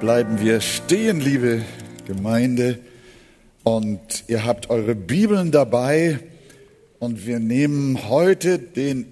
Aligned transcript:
bleiben 0.00 0.40
wir 0.40 0.60
stehen, 0.60 1.20
liebe 1.20 1.64
Gemeinde. 2.06 2.78
Und 3.64 4.24
ihr 4.28 4.44
habt 4.44 4.70
eure 4.70 4.94
Bibeln 4.94 5.50
dabei. 5.50 6.20
Und 7.00 7.26
wir 7.26 7.40
nehmen 7.40 8.08
heute 8.08 8.58
den 8.58 9.06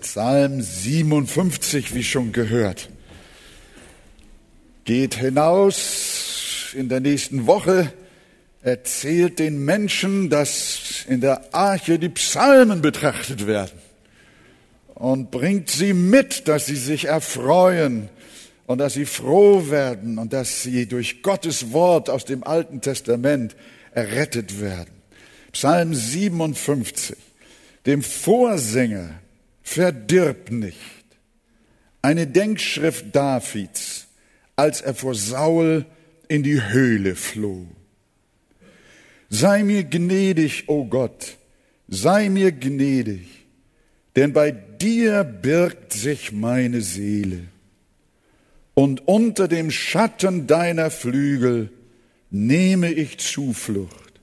Psalm 0.00 0.62
57, 0.62 1.94
wie 1.94 2.02
schon 2.02 2.32
gehört. 2.32 2.88
Geht 4.84 5.16
hinaus 5.16 6.72
in 6.74 6.88
der 6.88 7.00
nächsten 7.00 7.46
Woche, 7.46 7.92
erzählt 8.62 9.38
den 9.38 9.64
Menschen, 9.64 10.30
dass 10.30 11.04
in 11.08 11.20
der 11.20 11.54
Arche 11.54 11.98
die 11.98 12.08
Psalmen 12.08 12.80
betrachtet 12.80 13.46
werden 13.46 13.78
und 14.94 15.30
bringt 15.30 15.70
sie 15.70 15.92
mit, 15.92 16.48
dass 16.48 16.66
sie 16.66 16.76
sich 16.76 17.06
erfreuen 17.06 18.08
und 18.66 18.78
dass 18.78 18.94
sie 18.94 19.06
froh 19.06 19.70
werden 19.70 20.18
und 20.18 20.32
dass 20.32 20.62
sie 20.62 20.86
durch 20.86 21.22
Gottes 21.22 21.72
Wort 21.72 22.10
aus 22.10 22.24
dem 22.24 22.44
Alten 22.44 22.80
Testament 22.80 23.56
errettet 23.92 24.60
werden. 24.60 24.90
Psalm 25.52 25.94
57. 25.94 27.16
Dem 27.86 28.02
Vorsänger 28.02 29.20
verdirb 29.62 30.50
nicht. 30.50 30.76
Eine 32.02 32.26
Denkschrift 32.26 33.14
Davids, 33.14 34.08
als 34.56 34.80
er 34.80 34.94
vor 34.94 35.14
Saul 35.14 35.86
in 36.28 36.42
die 36.42 36.62
Höhle 36.62 37.14
floh. 37.14 37.66
Sei 39.28 39.62
mir 39.62 39.84
gnädig, 39.84 40.64
o 40.68 40.80
oh 40.80 40.84
Gott, 40.84 41.36
sei 41.88 42.28
mir 42.28 42.52
gnädig, 42.52 43.26
denn 44.14 44.32
bei 44.32 44.50
dir 44.50 45.24
birgt 45.24 45.92
sich 45.92 46.32
meine 46.32 46.80
Seele 46.80 47.48
und 48.76 49.08
unter 49.08 49.48
dem 49.48 49.70
Schatten 49.70 50.46
deiner 50.46 50.90
Flügel 50.90 51.70
nehme 52.30 52.92
ich 52.92 53.16
Zuflucht, 53.18 54.20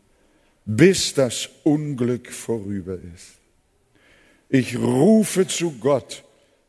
bis 0.65 1.15
das 1.15 1.49
Unglück 1.63 2.31
vorüber 2.31 2.93
ist. 3.15 3.39
Ich 4.49 4.77
rufe 4.77 5.47
zu 5.47 5.71
Gott, 5.79 6.23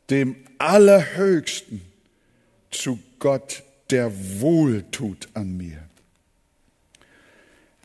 dem 0.09 0.35
Allerhöchsten, 0.57 1.83
zu 2.71 2.99
Gott, 3.19 3.63
der 3.91 4.11
wohltut 4.41 5.29
an 5.35 5.55
mir. 5.59 5.87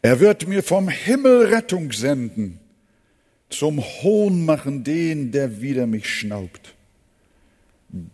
Er 0.01 0.21
wird 0.21 0.47
mir 0.47 0.63
vom 0.63 0.87
Himmel 0.87 1.47
Rettung 1.47 1.91
senden, 1.91 2.61
zum 3.49 3.81
Hohn 3.81 4.45
machen 4.45 4.85
den, 4.85 5.33
der 5.33 5.59
wider 5.59 5.87
mich 5.87 6.07
schnaubt. 6.07 6.73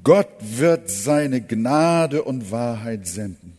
Gott 0.04 0.30
wird 0.40 0.90
seine 0.90 1.42
Gnade 1.42 2.24
und 2.24 2.52
Wahrheit 2.52 3.08
senden. 3.08 3.58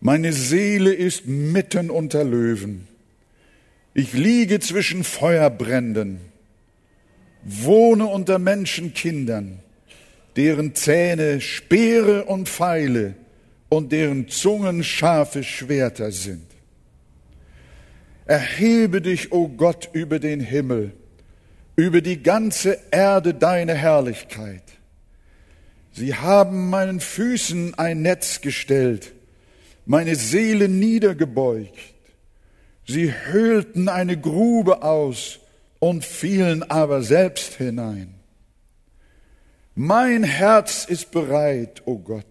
Meine 0.00 0.32
Seele 0.32 0.92
ist 0.92 1.26
mitten 1.26 1.90
unter 1.90 2.24
Löwen. 2.24 2.88
Ich 3.94 4.12
liege 4.12 4.58
zwischen 4.58 5.04
Feuerbränden, 5.04 6.18
wohne 7.44 8.06
unter 8.06 8.40
Menschenkindern, 8.40 9.60
deren 10.34 10.74
Zähne 10.74 11.40
Speere 11.40 12.24
und 12.24 12.48
Pfeile 12.48 13.14
und 13.68 13.92
deren 13.92 14.28
Zungen 14.28 14.82
scharfe 14.82 15.44
Schwerter 15.44 16.10
sind. 16.10 16.46
Erhebe 18.26 19.00
dich, 19.00 19.30
o 19.32 19.44
oh 19.44 19.48
Gott, 19.48 19.88
über 19.92 20.18
den 20.18 20.40
Himmel 20.40 20.92
über 21.76 22.00
die 22.00 22.22
ganze 22.22 22.78
Erde 22.90 23.34
deine 23.34 23.74
Herrlichkeit. 23.74 24.62
Sie 25.92 26.14
haben 26.14 26.70
meinen 26.70 27.00
Füßen 27.00 27.74
ein 27.74 28.02
Netz 28.02 28.40
gestellt, 28.40 29.12
meine 29.86 30.16
Seele 30.16 30.68
niedergebeugt. 30.68 31.78
Sie 32.86 33.12
höhlten 33.12 33.88
eine 33.88 34.18
Grube 34.20 34.82
aus 34.82 35.40
und 35.78 36.04
fielen 36.04 36.62
aber 36.62 37.02
selbst 37.02 37.54
hinein. 37.54 38.14
Mein 39.74 40.22
Herz 40.22 40.84
ist 40.84 41.10
bereit, 41.10 41.82
o 41.84 41.92
oh 41.92 41.98
Gott, 41.98 42.26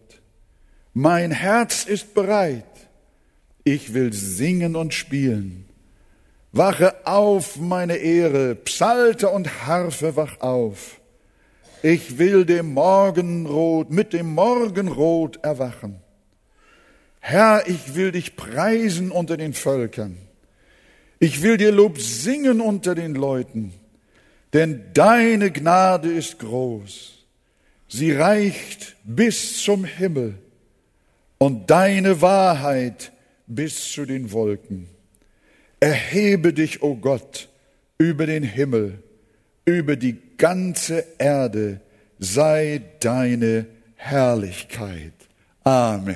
mein 0.94 1.32
Herz 1.32 1.86
ist 1.86 2.14
bereit. 2.14 2.66
Ich 3.64 3.94
will 3.94 4.14
singen 4.14 4.76
und 4.76 4.94
spielen. 4.94 5.63
Wache 6.54 7.08
auf, 7.08 7.58
meine 7.58 7.98
Ehre, 7.98 8.54
Psalte 8.54 9.30
und 9.30 9.66
Harfe, 9.66 10.16
wach 10.16 10.40
auf. 10.40 11.02
Ich 11.82 12.20
will 12.20 12.46
dem 12.46 12.74
Morgenrot, 12.74 13.90
mit 13.90 14.14
dem 14.14 14.34
Morgenrot 14.36 15.44
erwachen. 15.44 16.00
Herr, 17.20 17.68
ich 17.68 17.96
will 17.96 18.12
dich 18.12 18.36
preisen 18.36 19.10
unter 19.10 19.36
den 19.36 19.54
Völkern. 19.54 20.18
Ich 21.20 21.42
will 21.42 21.58
dir 21.58 21.72
Lob 21.72 22.00
singen 22.00 22.62
unter 22.62 22.94
den 22.94 23.16
Leuten, 23.16 23.74
denn 24.54 24.84
deine 24.94 25.52
Gnade 25.52 26.12
ist 26.12 26.38
groß. 26.38 27.14
Sie 27.88 28.12
reicht 28.12 28.96
bis 29.04 29.64
zum 29.64 29.86
Himmel 29.86 30.36
und 31.40 31.72
deine 31.72 32.22
Wahrheit 32.22 33.12
bis 33.48 33.92
zu 33.92 34.06
den 34.06 34.32
Wolken. 34.32 34.93
Erhebe 35.84 36.54
dich, 36.54 36.82
o 36.82 36.92
oh 36.92 36.96
Gott, 36.96 37.50
über 37.98 38.26
den 38.26 38.44
Himmel, 38.44 39.00
über 39.66 39.98
die 39.98 40.16
ganze 40.38 41.04
Erde 41.18 41.82
sei 42.20 42.82
deine 43.02 43.66
Herrlichkeit. 43.98 45.12
Amen. 45.66 46.16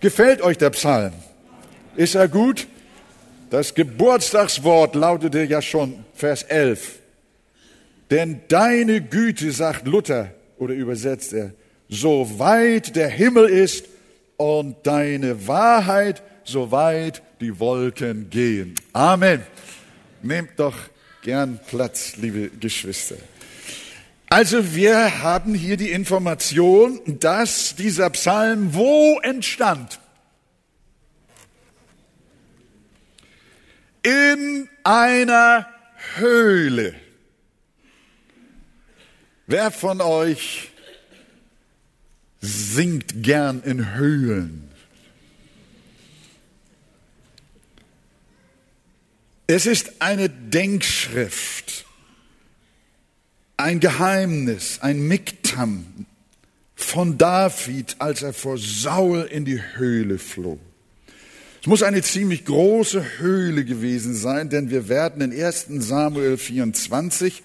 Gefällt 0.00 0.40
euch 0.40 0.56
der 0.56 0.70
Psalm? 0.70 1.12
Ist 1.94 2.14
er 2.14 2.26
gut? 2.26 2.66
Das 3.50 3.74
Geburtstagswort 3.74 4.94
lautete 4.94 5.42
ja 5.42 5.60
schon 5.60 6.06
Vers 6.14 6.42
11. 6.44 7.00
Denn 8.10 8.40
deine 8.48 9.02
Güte, 9.02 9.52
sagt 9.52 9.86
Luther 9.86 10.32
oder 10.56 10.72
übersetzt 10.72 11.34
er, 11.34 11.52
so 11.90 12.38
weit 12.38 12.96
der 12.96 13.10
Himmel 13.10 13.44
ist 13.44 13.84
und 14.38 14.86
deine 14.86 15.46
Wahrheit 15.46 16.22
so 16.48 16.70
weit 16.70 17.22
die 17.40 17.58
Wolken 17.58 18.30
gehen. 18.30 18.74
Amen. 18.92 19.42
Nehmt 20.22 20.58
doch 20.58 20.74
gern 21.22 21.60
Platz, 21.68 22.16
liebe 22.16 22.48
Geschwister. 22.48 23.16
Also 24.30 24.74
wir 24.74 25.22
haben 25.22 25.54
hier 25.54 25.76
die 25.76 25.90
Information, 25.90 27.00
dass 27.20 27.76
dieser 27.76 28.10
Psalm 28.10 28.74
wo 28.74 29.18
entstand? 29.20 30.00
In 34.02 34.68
einer 34.84 35.66
Höhle. 36.16 36.94
Wer 39.46 39.70
von 39.70 40.00
euch 40.00 40.70
singt 42.40 43.22
gern 43.22 43.62
in 43.62 43.94
Höhlen? 43.94 44.67
Es 49.50 49.64
ist 49.64 49.92
eine 50.00 50.28
Denkschrift, 50.28 51.86
ein 53.56 53.80
Geheimnis, 53.80 54.80
ein 54.82 55.00
Miktam 55.00 55.86
von 56.74 57.16
David, 57.16 57.96
als 57.98 58.20
er 58.20 58.34
vor 58.34 58.58
Saul 58.58 59.22
in 59.22 59.46
die 59.46 59.62
Höhle 59.76 60.18
floh. 60.18 60.58
Es 61.62 61.66
muss 61.66 61.82
eine 61.82 62.02
ziemlich 62.02 62.44
große 62.44 63.02
Höhle 63.20 63.64
gewesen 63.64 64.14
sein, 64.14 64.50
denn 64.50 64.68
wir 64.68 64.90
werden 64.90 65.22
in 65.22 65.32
1 65.32 65.68
Samuel 65.78 66.36
24, 66.36 67.42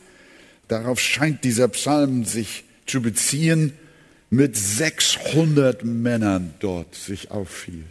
darauf 0.67 0.99
scheint 0.99 1.45
dieser 1.45 1.69
Psalm 1.69 2.25
sich 2.25 2.65
zu 2.85 3.01
beziehen, 3.01 3.71
mit 4.29 4.57
600 4.57 5.85
Männern 5.85 6.53
dort 6.59 6.95
sich 6.95 7.31
aufhielt. 7.31 7.85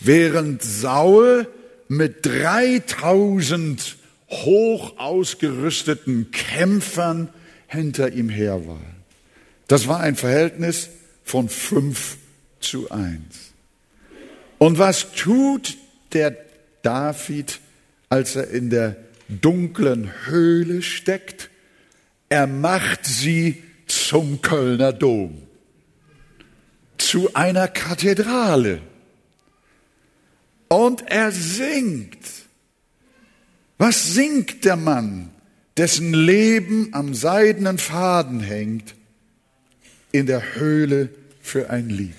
Während 0.00 0.62
Saul 0.62 1.48
mit 1.88 2.24
3000 2.24 3.96
hoch 4.28 4.98
ausgerüsteten 4.98 6.30
Kämpfern 6.30 7.28
hinter 7.66 8.12
ihm 8.12 8.28
her 8.28 8.66
war. 8.66 8.80
Das 9.68 9.88
war 9.88 10.00
ein 10.00 10.16
Verhältnis 10.16 10.90
von 11.24 11.48
fünf 11.48 12.16
zu 12.60 12.90
eins. 12.90 13.52
Und 14.58 14.78
was 14.78 15.12
tut 15.12 15.76
der 16.12 16.36
David, 16.82 17.60
als 18.08 18.36
er 18.36 18.48
in 18.50 18.70
der 18.70 18.96
dunklen 19.28 20.12
Höhle 20.26 20.82
steckt? 20.82 21.50
Er 22.28 22.46
macht 22.46 23.04
sie 23.04 23.62
zum 23.86 24.40
Kölner 24.40 24.92
Dom, 24.92 25.42
zu 26.96 27.34
einer 27.34 27.68
Kathedrale. 27.68 28.80
Und 30.72 31.02
er 31.10 31.32
singt. 31.32 32.46
Was 33.76 34.14
singt 34.14 34.64
der 34.64 34.76
Mann, 34.76 35.28
dessen 35.76 36.14
Leben 36.14 36.94
am 36.94 37.12
seidenen 37.12 37.76
Faden 37.76 38.40
hängt 38.40 38.94
in 40.12 40.24
der 40.24 40.54
Höhle 40.54 41.10
für 41.42 41.68
ein 41.68 41.90
Lied? 41.90 42.14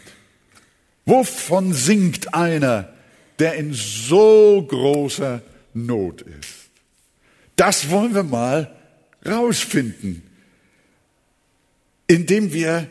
Wovon 1.08 1.74
singt 1.74 2.36
einer, 2.36 2.94
der 3.40 3.56
in 3.56 3.74
so 3.74 4.64
großer 4.70 5.42
Not 5.74 6.22
ist? 6.22 6.70
Das 7.56 7.90
wollen 7.90 8.14
wir 8.14 8.22
mal 8.22 8.76
rausfinden, 9.26 10.22
indem 12.06 12.54
wir 12.54 12.88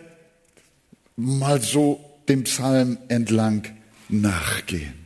mal 1.14 1.60
so 1.60 2.04
dem 2.28 2.42
Psalm 2.42 2.98
entlang 3.06 3.64
nachgehen. 4.08 5.01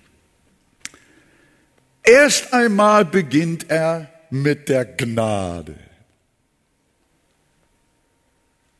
Erst 2.06 2.52
einmal 2.52 3.04
beginnt 3.04 3.68
er 3.68 4.08
mit 4.30 4.68
der 4.68 4.84
Gnade. 4.84 5.74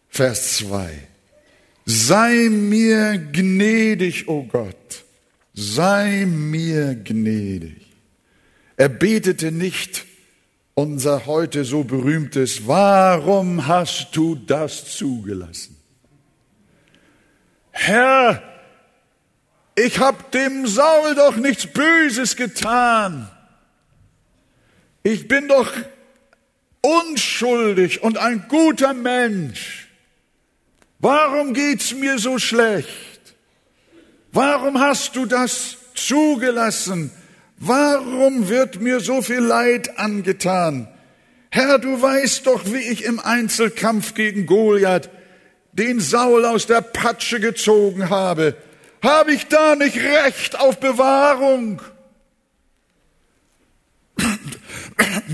Vers 0.09 0.59
2. 0.59 0.91
Sei 1.85 2.49
mir 2.49 3.19
gnädig, 3.19 4.29
o 4.29 4.39
oh 4.39 4.43
Gott, 4.45 5.05
sei 5.55 6.25
mir 6.25 6.95
gnädig. 6.95 7.87
Er 8.77 8.89
betete 8.89 9.51
nicht 9.51 10.07
unser 10.75 11.27
heute 11.27 11.65
so 11.65 11.83
berühmtes, 11.83 12.67
warum 12.69 13.67
hast 13.67 14.15
du 14.15 14.37
das 14.37 14.97
zugelassen? 14.97 15.77
Herr, 17.71 18.43
ich 19.77 20.01
hab 20.01 20.33
dem 20.33 20.67
Saul 20.67 21.15
doch 21.15 21.37
nichts 21.37 21.67
Böses 21.67 22.35
getan. 22.37 23.29
Ich 25.03 25.29
bin 25.29 25.49
doch 25.49 25.71
unschuldig 26.81 28.03
und 28.03 28.19
ein 28.19 28.47
guter 28.49 28.95
Mensch. 28.95 29.89
Warum 30.99 31.53
geht's 31.53 31.95
mir 31.95 32.19
so 32.19 32.39
schlecht? 32.39 33.35
Warum 34.33 34.81
hast 34.81 35.15
du 35.15 35.27
das 35.27 35.77
zugelassen? 35.95 37.11
Warum 37.59 38.49
wird 38.49 38.81
mir 38.81 39.01
so 39.01 39.23
viel 39.23 39.41
Leid 39.41 39.99
angetan? 39.99 40.89
Herr, 41.51 41.79
du 41.79 42.01
weißt 42.01 42.47
doch, 42.47 42.65
wie 42.67 42.79
ich 42.79 43.05
im 43.05 43.21
Einzelkampf 43.21 44.15
gegen 44.15 44.47
Goliath 44.47 45.11
den 45.73 46.01
Saul 46.01 46.45
aus 46.45 46.67
der 46.67 46.81
Patsche 46.81 47.41
gezogen 47.41 48.09
habe. 48.11 48.57
Habe 49.03 49.33
ich 49.33 49.47
da 49.47 49.77
nicht 49.77 49.97
Recht 49.97 50.59
auf 50.59 50.81
Bewahrung? 50.81 51.81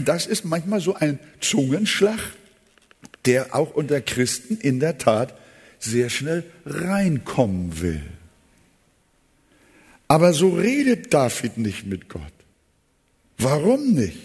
Das 0.04 0.26
ist 0.26 0.44
manchmal 0.44 0.80
so 0.80 0.94
ein 0.94 1.18
Zungenschlag, 1.40 2.18
der 3.24 3.54
auch 3.54 3.74
unter 3.74 4.00
Christen 4.00 4.56
in 4.56 4.80
der 4.80 4.98
Tat 4.98 5.34
sehr 5.78 6.10
schnell 6.10 6.44
reinkommen 6.64 7.80
will. 7.80 8.02
Aber 10.08 10.32
so 10.32 10.50
redet 10.50 11.14
David 11.14 11.58
nicht 11.58 11.86
mit 11.86 12.08
Gott. 12.08 12.32
Warum 13.38 13.94
nicht? 13.94 14.18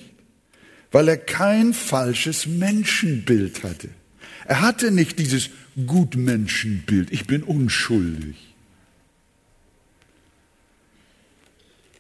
Weil 0.92 1.08
er 1.10 1.18
kein 1.18 1.74
falsches 1.74 2.46
Menschenbild 2.46 3.64
hatte. 3.64 3.90
Er 4.46 4.62
hatte 4.62 4.92
nicht 4.92 5.20
dieses 5.20 5.50
Gutmenschenbild. 5.86 7.12
Ich 7.12 7.26
bin 7.26 7.44
unschuldig. 7.44 8.36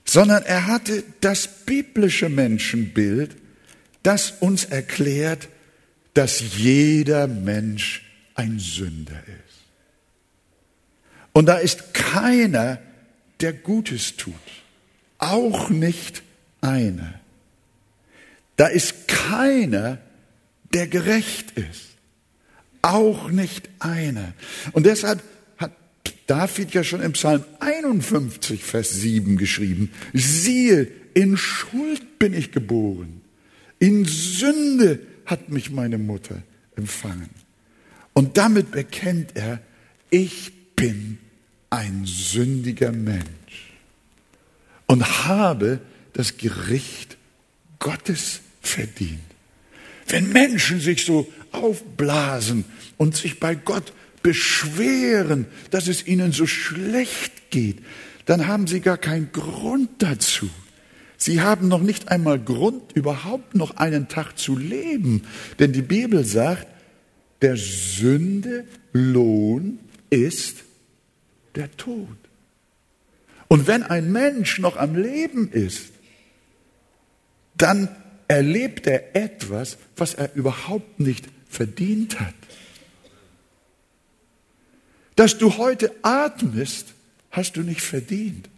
Sondern 0.09 0.43
er 0.43 0.67
hatte 0.67 1.03
das 1.21 1.47
biblische 1.47 2.29
Menschenbild, 2.29 3.35
das 4.03 4.31
uns 4.39 4.65
erklärt, 4.65 5.49
dass 6.13 6.57
jeder 6.57 7.27
Mensch 7.27 8.03
ein 8.33 8.57
Sünder 8.57 9.21
ist. 9.27 9.57
Und 11.33 11.45
da 11.45 11.57
ist 11.57 11.93
keiner, 11.93 12.79
der 13.41 13.53
Gutes 13.53 14.15
tut, 14.15 14.33
auch 15.19 15.69
nicht 15.69 16.23
einer. 16.61 17.19
Da 18.55 18.67
ist 18.67 19.07
keiner, 19.07 19.99
der 20.73 20.87
gerecht 20.87 21.51
ist, 21.51 21.97
auch 22.81 23.29
nicht 23.29 23.69
einer. 23.79 24.33
Und 24.71 24.85
deshalb 24.85 25.21
David 26.27 26.73
ja 26.73 26.83
schon 26.83 27.01
im 27.01 27.13
Psalm 27.13 27.43
51, 27.59 28.63
Vers 28.63 28.91
7 28.91 29.37
geschrieben. 29.37 29.91
Siehe, 30.13 30.87
in 31.13 31.37
Schuld 31.37 32.19
bin 32.19 32.33
ich 32.33 32.51
geboren. 32.51 33.21
In 33.79 34.05
Sünde 34.05 34.99
hat 35.25 35.49
mich 35.49 35.71
meine 35.71 35.97
Mutter 35.97 36.43
empfangen. 36.75 37.29
Und 38.13 38.37
damit 38.37 38.71
bekennt 38.71 39.35
er, 39.35 39.61
ich 40.09 40.51
bin 40.75 41.17
ein 41.69 42.03
sündiger 42.05 42.91
Mensch 42.91 43.73
und 44.85 45.25
habe 45.25 45.79
das 46.13 46.37
Gericht 46.37 47.17
Gottes 47.79 48.41
verdient. 48.61 49.19
Wenn 50.07 50.31
Menschen 50.31 50.79
sich 50.79 51.05
so 51.05 51.31
aufblasen 51.51 52.65
und 52.97 53.15
sich 53.15 53.39
bei 53.39 53.55
Gott 53.55 53.93
beschweren, 54.27 55.45
dass 55.71 55.87
es 55.87 56.05
ihnen 56.05 56.33
so 56.33 56.45
schlecht 56.45 57.49
geht, 57.49 57.77
dann 58.25 58.45
haben 58.45 58.67
sie 58.67 58.81
gar 58.81 58.97
keinen 58.97 59.31
Grund 59.31 59.89
dazu. 59.99 60.49
Sie 61.15 61.39
haben 61.39 61.69
noch 61.69 61.81
nicht 61.81 62.09
einmal 62.09 62.37
Grund, 62.37 62.91
überhaupt 62.91 63.55
noch 63.55 63.77
einen 63.77 64.09
Tag 64.09 64.37
zu 64.37 64.57
leben. 64.57 65.21
Denn 65.59 65.71
die 65.71 65.81
Bibel 65.81 66.25
sagt, 66.25 66.67
der 67.41 67.55
Sünde 67.55 68.65
Lohn 68.91 69.79
ist 70.09 70.57
der 71.55 71.71
Tod. 71.77 72.17
Und 73.47 73.65
wenn 73.65 73.81
ein 73.81 74.11
Mensch 74.11 74.59
noch 74.59 74.75
am 74.75 74.97
Leben 74.97 75.49
ist, 75.53 75.85
dann 77.55 77.87
erlebt 78.27 78.87
er 78.87 79.15
etwas, 79.15 79.77
was 79.95 80.15
er 80.15 80.35
überhaupt 80.35 80.99
nicht 80.99 81.29
verdient 81.47 82.19
hat. 82.19 82.35
Dass 85.17 85.39
du 85.39 85.57
heute 85.57 85.91
atmest, 86.03 86.93
hast 87.31 87.57
du 87.57 87.61
nicht 87.61 87.81
verdient, 87.81 88.49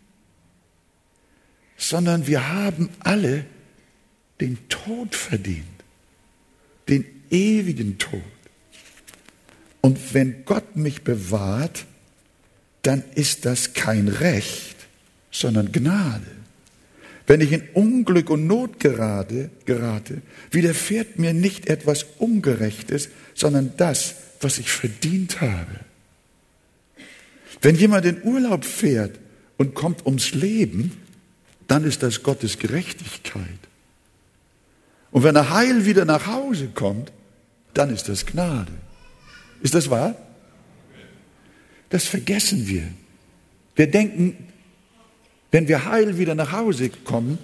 sondern 1.77 2.27
wir 2.27 2.49
haben 2.49 2.89
alle 2.99 3.45
den 4.41 4.57
Tod 4.67 5.15
verdient, 5.15 5.65
den 6.89 7.05
ewigen 7.31 7.97
Tod. 7.97 8.21
Und 9.79 10.13
wenn 10.13 10.43
Gott 10.43 10.75
mich 10.75 11.03
bewahrt, 11.03 11.85
dann 12.81 13.03
ist 13.15 13.45
das 13.45 13.73
kein 13.73 14.09
Recht, 14.09 14.75
sondern 15.31 15.71
Gnade. 15.71 16.27
Wenn 17.25 17.39
ich 17.39 17.53
in 17.53 17.69
Unglück 17.73 18.29
und 18.29 18.47
Not 18.47 18.81
gerate, 18.81 19.49
gerate, 19.63 20.21
widerfährt 20.51 21.19
mir 21.19 21.33
nicht 21.33 21.67
etwas 21.67 22.05
Ungerechtes, 22.17 23.07
sondern 23.33 23.71
das, 23.77 24.15
was 24.41 24.57
ich 24.57 24.69
verdient 24.69 25.39
habe. 25.39 25.88
Wenn 27.61 27.75
jemand 27.75 28.05
in 28.05 28.23
Urlaub 28.23 28.65
fährt 28.65 29.19
und 29.57 29.75
kommt 29.75 30.05
ums 30.05 30.33
Leben, 30.33 30.91
dann 31.67 31.83
ist 31.83 32.03
das 32.03 32.23
Gottes 32.23 32.57
Gerechtigkeit. 32.57 33.59
Und 35.11 35.23
wenn 35.23 35.35
er 35.35 35.49
heil 35.49 35.85
wieder 35.85 36.05
nach 36.05 36.27
Hause 36.27 36.69
kommt, 36.73 37.11
dann 37.73 37.89
ist 37.89 38.09
das 38.09 38.25
Gnade. 38.25 38.71
Ist 39.61 39.73
das 39.73 39.89
wahr? 39.89 40.15
Das 41.89 42.05
vergessen 42.05 42.67
wir. 42.67 42.83
Wir 43.75 43.89
denken, 43.89 44.37
wenn 45.51 45.67
wir 45.67 45.85
heil 45.85 46.17
wieder 46.17 46.35
nach 46.35 46.51
Hause 46.51 46.89
kommen, 46.89 47.39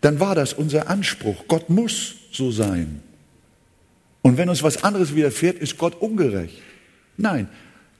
dann 0.00 0.20
war 0.20 0.34
das 0.34 0.52
unser 0.52 0.88
Anspruch. 0.88 1.44
Gott 1.48 1.70
muss 1.70 2.14
so 2.30 2.50
sein. 2.50 3.02
Und 4.22 4.36
wenn 4.36 4.48
uns 4.48 4.62
was 4.62 4.84
anderes 4.84 5.14
widerfährt, 5.14 5.58
ist 5.58 5.78
Gott 5.78 5.94
ungerecht. 6.00 6.60
Nein, 7.16 7.48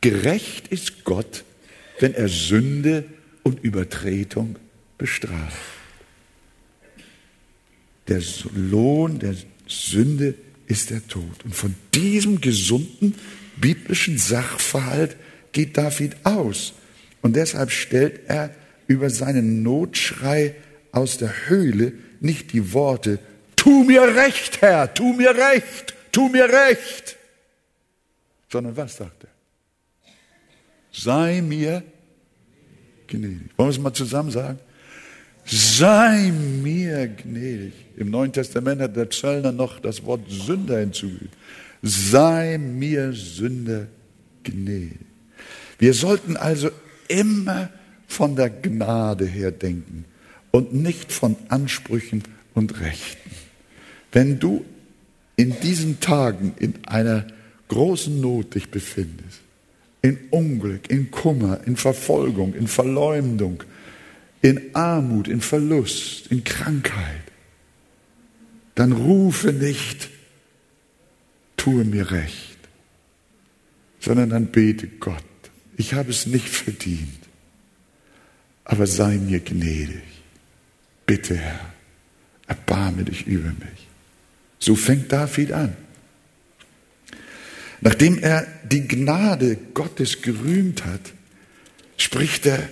gerecht 0.00 0.68
ist 0.68 1.04
Gott, 1.04 1.44
wenn 2.00 2.14
er 2.14 2.28
Sünde 2.28 3.04
und 3.42 3.62
Übertretung 3.62 4.56
bestraft. 4.96 5.56
Der 8.08 8.22
Lohn 8.54 9.18
der 9.18 9.34
Sünde 9.66 10.34
ist 10.66 10.90
der 10.90 11.06
Tod. 11.06 11.44
Und 11.44 11.54
von 11.54 11.74
diesem 11.94 12.40
gesunden 12.40 13.14
biblischen 13.56 14.18
Sachverhalt 14.18 15.16
geht 15.52 15.76
David 15.76 16.16
aus. 16.24 16.74
Und 17.20 17.36
deshalb 17.36 17.70
stellt 17.70 18.20
er 18.28 18.54
über 18.86 19.10
seinen 19.10 19.62
Notschrei 19.62 20.54
aus 20.92 21.18
der 21.18 21.48
Höhle 21.48 21.92
nicht 22.20 22.52
die 22.52 22.72
Worte, 22.72 23.18
tu 23.56 23.84
mir 23.84 24.02
recht, 24.16 24.60
Herr, 24.62 24.92
tu 24.92 25.12
mir 25.12 25.34
recht, 25.34 25.94
tu 26.10 26.28
mir 26.28 26.48
recht, 26.48 27.16
sondern 28.50 28.76
was 28.76 28.96
sagt 28.96 29.24
er? 29.24 29.37
Sei 31.02 31.40
mir 31.42 31.82
gnädig. 33.06 33.50
Wollen 33.56 33.68
wir 33.68 33.72
es 33.72 33.78
mal 33.78 33.92
zusammen 33.92 34.30
sagen? 34.30 34.58
Sei 35.44 36.30
mir 36.30 37.08
gnädig. 37.08 37.72
Im 37.96 38.10
Neuen 38.10 38.32
Testament 38.32 38.80
hat 38.80 38.96
der 38.96 39.10
Zöllner 39.10 39.52
noch 39.52 39.80
das 39.80 40.04
Wort 40.04 40.22
Sünder 40.28 40.78
hinzugefügt. 40.80 41.34
Sei 41.82 42.58
mir 42.58 43.12
Sünder 43.12 43.86
gnädig. 44.42 44.98
Wir 45.78 45.94
sollten 45.94 46.36
also 46.36 46.70
immer 47.08 47.70
von 48.06 48.36
der 48.36 48.50
Gnade 48.50 49.24
her 49.24 49.52
denken 49.52 50.04
und 50.50 50.74
nicht 50.74 51.12
von 51.12 51.36
Ansprüchen 51.48 52.24
und 52.54 52.80
Rechten. 52.80 53.30
Wenn 54.12 54.38
du 54.38 54.64
in 55.36 55.58
diesen 55.60 56.00
Tagen 56.00 56.54
in 56.58 56.74
einer 56.86 57.26
großen 57.68 58.20
Not 58.20 58.54
dich 58.54 58.70
befindest, 58.70 59.40
in 60.02 60.18
Unglück, 60.30 60.90
in 60.90 61.10
Kummer, 61.10 61.60
in 61.66 61.76
Verfolgung, 61.76 62.54
in 62.54 62.68
Verleumdung, 62.68 63.62
in 64.42 64.74
Armut, 64.74 65.28
in 65.28 65.40
Verlust, 65.40 66.28
in 66.30 66.44
Krankheit, 66.44 67.22
dann 68.74 68.92
rufe 68.92 69.52
nicht, 69.52 70.08
tue 71.56 71.84
mir 71.84 72.10
recht, 72.12 72.58
sondern 74.00 74.30
dann 74.30 74.46
bete 74.46 74.86
Gott, 74.86 75.24
ich 75.76 75.94
habe 75.94 76.10
es 76.10 76.26
nicht 76.26 76.48
verdient, 76.48 77.18
aber 78.64 78.86
sei 78.86 79.16
mir 79.16 79.40
gnädig. 79.40 80.02
Bitte, 81.06 81.36
Herr, 81.36 81.72
erbarme 82.46 83.04
dich 83.04 83.26
über 83.26 83.48
mich. 83.48 83.88
So 84.58 84.76
fängt 84.76 85.10
David 85.10 85.52
an. 85.52 85.76
Nachdem 87.80 88.18
er 88.18 88.46
die 88.64 88.86
Gnade 88.86 89.56
Gottes 89.74 90.22
gerühmt 90.22 90.84
hat, 90.84 91.12
spricht 91.96 92.46
er 92.46 92.68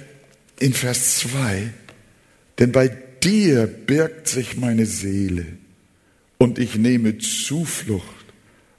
in 0.58 0.72
Vers 0.72 1.18
2, 1.18 1.72
denn 2.58 2.72
bei 2.72 2.88
dir 3.22 3.66
birgt 3.66 4.28
sich 4.28 4.56
meine 4.56 4.86
Seele 4.86 5.46
und 6.38 6.58
ich 6.58 6.76
nehme 6.76 7.18
Zuflucht 7.18 8.06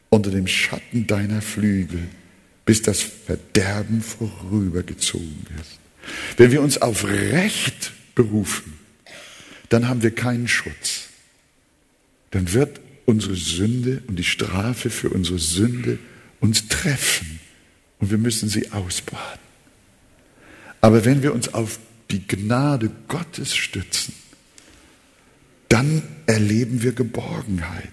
unter 0.09 0.31
dem 0.31 0.47
Schatten 0.47 1.07
deiner 1.07 1.41
Flügel, 1.41 2.07
bis 2.65 2.81
das 2.81 3.01
Verderben 3.01 4.01
vorübergezogen 4.01 5.45
ist. 5.61 5.79
Wenn 6.37 6.51
wir 6.51 6.61
uns 6.61 6.81
auf 6.81 7.05
Recht 7.05 7.93
berufen, 8.15 8.73
dann 9.69 9.87
haben 9.87 10.01
wir 10.01 10.11
keinen 10.11 10.47
Schutz. 10.47 11.09
Dann 12.31 12.53
wird 12.53 12.79
unsere 13.05 13.35
Sünde 13.35 14.01
und 14.07 14.17
die 14.17 14.23
Strafe 14.23 14.89
für 14.89 15.09
unsere 15.09 15.39
Sünde 15.39 15.97
uns 16.39 16.67
treffen 16.67 17.39
und 17.99 18.11
wir 18.11 18.17
müssen 18.17 18.49
sie 18.49 18.71
ausbaden. 18.71 19.41
Aber 20.81 21.05
wenn 21.05 21.23
wir 21.23 21.33
uns 21.33 21.53
auf 21.53 21.79
die 22.11 22.25
Gnade 22.25 22.91
Gottes 23.07 23.55
stützen, 23.55 24.13
dann 25.69 26.01
erleben 26.25 26.83
wir 26.83 26.93
Geborgenheit. 26.93 27.91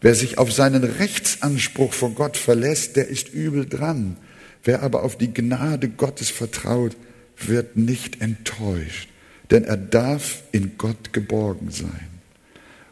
Wer 0.00 0.14
sich 0.14 0.38
auf 0.38 0.52
seinen 0.52 0.84
Rechtsanspruch 0.84 1.92
vor 1.92 2.10
Gott 2.10 2.36
verlässt, 2.36 2.96
der 2.96 3.08
ist 3.08 3.32
übel 3.32 3.66
dran. 3.66 4.16
Wer 4.62 4.82
aber 4.82 5.02
auf 5.02 5.16
die 5.16 5.32
Gnade 5.32 5.88
Gottes 5.88 6.30
vertraut, 6.30 6.96
wird 7.38 7.76
nicht 7.76 8.20
enttäuscht, 8.20 9.08
denn 9.50 9.64
er 9.64 9.76
darf 9.76 10.42
in 10.52 10.76
Gott 10.78 11.12
geborgen 11.12 11.70
sein. 11.70 12.08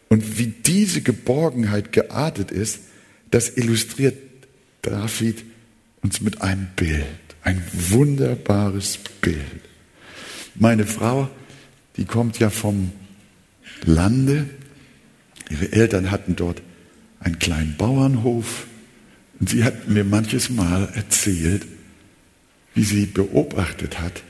Und 0.08 0.38
wie 0.38 0.46
diese 0.46 1.00
Geborgenheit 1.00 1.92
geartet 1.92 2.50
ist, 2.50 2.80
das 3.30 3.56
illustriert 3.56 4.16
David 4.82 5.44
uns 6.02 6.20
mit 6.20 6.42
einem 6.42 6.66
Bild, 6.74 7.06
ein 7.42 7.62
wunderbares 7.72 8.98
Bild. 9.20 9.38
Meine 10.56 10.86
Frau, 10.86 11.30
die 11.96 12.04
kommt 12.04 12.38
ja 12.40 12.50
vom 12.50 12.90
Lande. 13.84 14.50
Ihre 15.48 15.72
Eltern 15.72 16.10
hatten 16.10 16.34
dort 16.34 16.62
einen 17.20 17.38
kleinen 17.38 17.76
Bauernhof 17.76 18.66
und 19.38 19.48
sie 19.48 19.62
hat 19.62 19.88
mir 19.88 20.04
manches 20.04 20.50
Mal 20.50 20.88
erzählt, 20.94 21.64
wie 22.74 22.84
sie 22.84 23.06
beobachtet 23.06 24.00
hat, 24.00 24.22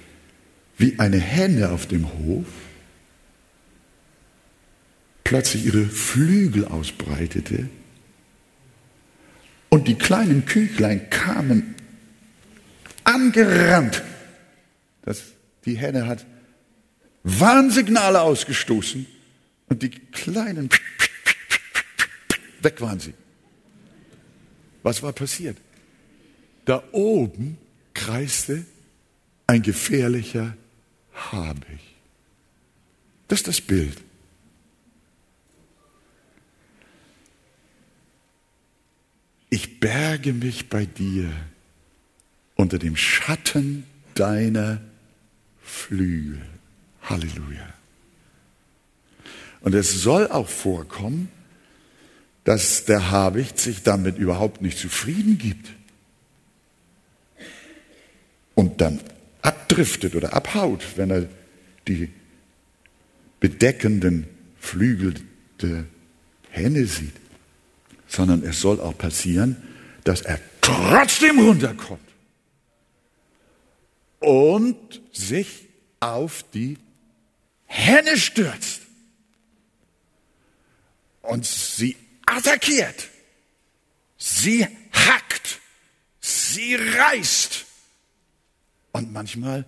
wie 0.77 0.99
eine 0.99 1.19
Henne 1.19 1.71
auf 1.71 1.87
dem 1.87 2.13
Hof 2.13 2.47
plötzlich 5.25 5.65
ihre 5.65 5.87
Flügel 5.87 6.67
ausbreitete 6.67 7.71
und 9.73 9.89
die 9.89 9.95
kleinen 9.95 10.45
Küchlein 10.45 11.09
kamen 11.09 11.75
angerannt. 13.05 14.03
Das, 15.01 15.23
die 15.65 15.79
Henne 15.79 16.07
hat 16.07 16.27
Warnsignale 17.23 18.21
ausgestoßen 18.21 19.07
und 19.71 19.83
die 19.83 19.89
kleinen 19.89 20.69
weg 22.61 22.83
waren 22.83 23.01
sie. 23.01 23.15
Was 24.83 25.03
war 25.03 25.15
passiert? 25.15 25.57
Da 26.67 26.85
oben 26.93 27.57
kreiste 27.95 28.67
ein 29.47 29.63
gefährlicher 29.63 30.55
Habicht. 31.15 31.97
Das 33.29 33.39
ist 33.39 33.49
das 33.49 33.61
Bild. 33.63 34.03
Ich 39.53 39.81
berge 39.81 40.33
mich 40.33 40.71
bei 40.71 40.87
dir 40.87 41.31
unter 42.55 42.79
dem 42.79 42.97
Schatten 42.97 43.85
deiner 44.15 44.81
Flügel. 45.61 46.41
Halleluja. 47.03 47.75
Und 49.61 49.75
es 49.75 49.93
soll 49.93 50.29
auch 50.29 50.49
vorkommen, 50.49 51.29
dass 52.45 52.87
der 52.87 53.11
Habicht 53.11 53.59
sich 53.59 53.83
damit 53.83 54.17
überhaupt 54.17 54.63
nicht 54.63 54.79
zufrieden 54.79 55.37
gibt 55.37 55.69
und 58.55 58.81
dann 58.81 59.01
abdriftet 59.43 60.15
oder 60.15 60.33
abhaut, 60.33 60.97
wenn 60.97 61.11
er 61.11 61.29
die 61.89 62.09
bedeckenden 63.39 64.27
Flügel 64.59 65.13
der 65.61 65.85
Henne 66.49 66.87
sieht 66.87 67.22
sondern 68.13 68.43
es 68.43 68.61
soll 68.61 68.81
auch 68.81 68.97
passieren, 68.97 69.57
dass 70.05 70.21
er 70.21 70.39
trotzdem 70.61 71.39
runterkommt 71.39 72.01
und 74.21 75.01
sich 75.13 75.69
auf 76.01 76.45
die 76.53 76.79
Henne 77.65 78.19
stürzt 78.19 78.83
und 81.23 81.47
sie 81.47 81.97
attackiert, 82.27 83.09
sie 84.19 84.67
hackt, 84.93 85.61
sie 86.21 86.75
reißt. 86.75 87.65
Und 88.93 89.13
manchmal 89.13 89.65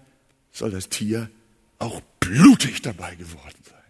soll 0.52 0.70
das 0.70 0.90
Tier 0.90 1.30
auch 1.78 2.02
blutig 2.20 2.82
dabei 2.82 3.14
geworden 3.14 3.58
sein. 3.64 3.80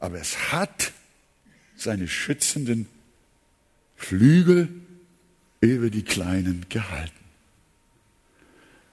Aber 0.00 0.18
es 0.18 0.50
hat 0.50 0.92
seine 1.80 2.08
schützenden 2.08 2.86
Flügel 3.96 4.68
über 5.60 5.90
die 5.90 6.02
Kleinen 6.02 6.66
gehalten. 6.68 7.12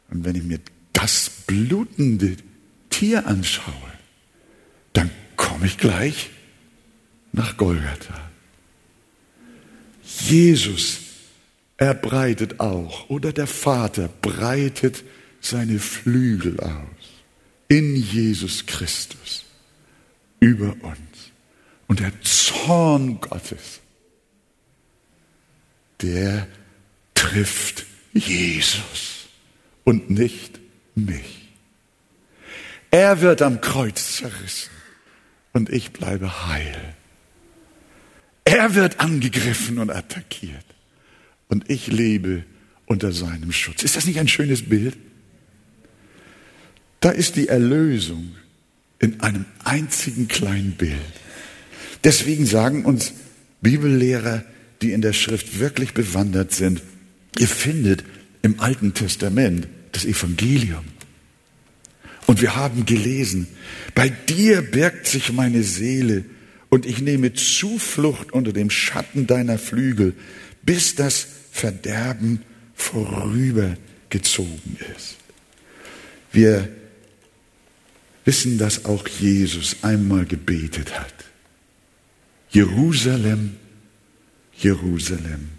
Und 0.09 0.25
wenn 0.25 0.35
ich 0.35 0.43
mir 0.43 0.59
das 0.93 1.29
blutende 1.45 2.37
Tier 2.89 3.27
anschaue, 3.27 3.73
dann 4.93 5.11
komme 5.35 5.65
ich 5.65 5.77
gleich 5.77 6.29
nach 7.31 7.57
Golgatha. 7.57 8.31
Jesus, 10.03 10.99
er 11.75 11.93
breitet 11.93 12.59
auch, 12.59 13.09
oder 13.09 13.33
der 13.33 13.47
Vater 13.47 14.09
breitet 14.21 15.03
seine 15.41 15.79
Flügel 15.79 16.59
aus 16.59 16.87
in 17.67 17.95
Jesus 17.95 18.65
Christus 18.65 19.45
über 20.39 20.75
uns. 20.81 21.06
Und 21.87 22.01
der 22.01 22.11
Zorn 22.21 23.21
Gottes, 23.21 23.81
der 26.01 26.47
trifft 27.13 27.85
Jesus 28.13 29.27
und 29.83 30.09
nicht 30.09 30.59
mich. 30.95 31.49
Er 32.91 33.21
wird 33.21 33.41
am 33.41 33.61
Kreuz 33.61 34.17
zerrissen 34.17 34.71
und 35.53 35.69
ich 35.69 35.91
bleibe 35.91 36.47
heil. 36.47 36.95
Er 38.43 38.75
wird 38.75 38.99
angegriffen 38.99 39.77
und 39.79 39.89
attackiert 39.89 40.65
und 41.47 41.69
ich 41.69 41.87
lebe 41.87 42.43
unter 42.85 43.11
seinem 43.11 43.51
Schutz. 43.51 43.83
Ist 43.83 43.95
das 43.95 44.05
nicht 44.05 44.19
ein 44.19 44.27
schönes 44.27 44.67
Bild? 44.69 44.97
Da 46.99 47.09
ist 47.09 47.35
die 47.35 47.47
Erlösung 47.47 48.35
in 48.99 49.19
einem 49.19 49.45
einzigen 49.63 50.27
kleinen 50.27 50.71
Bild. 50.73 50.97
Deswegen 52.03 52.45
sagen 52.45 52.85
uns 52.85 53.13
Bibellehrer, 53.61 54.43
die 54.81 54.91
in 54.91 55.01
der 55.01 55.13
Schrift 55.13 55.59
wirklich 55.59 55.93
bewandert 55.93 56.53
sind, 56.53 56.81
ihr 57.37 57.47
findet 57.47 58.03
im 58.41 58.59
Alten 58.59 58.93
Testament 58.93 59.67
das 59.91 60.05
Evangelium. 60.05 60.85
Und 62.27 62.41
wir 62.41 62.55
haben 62.55 62.85
gelesen, 62.85 63.47
bei 63.95 64.09
dir 64.09 64.61
birgt 64.61 65.07
sich 65.07 65.31
meine 65.31 65.63
Seele 65.63 66.25
und 66.69 66.85
ich 66.85 67.01
nehme 67.01 67.33
Zuflucht 67.33 68.33
unter 68.33 68.53
dem 68.53 68.69
Schatten 68.69 69.27
deiner 69.27 69.57
Flügel, 69.57 70.13
bis 70.63 70.95
das 70.95 71.27
Verderben 71.51 72.41
vorübergezogen 72.75 74.77
ist. 74.95 75.15
Wir 76.31 76.67
wissen, 78.25 78.57
dass 78.57 78.85
auch 78.85 79.07
Jesus 79.07 79.77
einmal 79.81 80.25
gebetet 80.25 80.99
hat. 80.99 81.13
Jerusalem, 82.49 83.55
Jerusalem, 84.53 85.49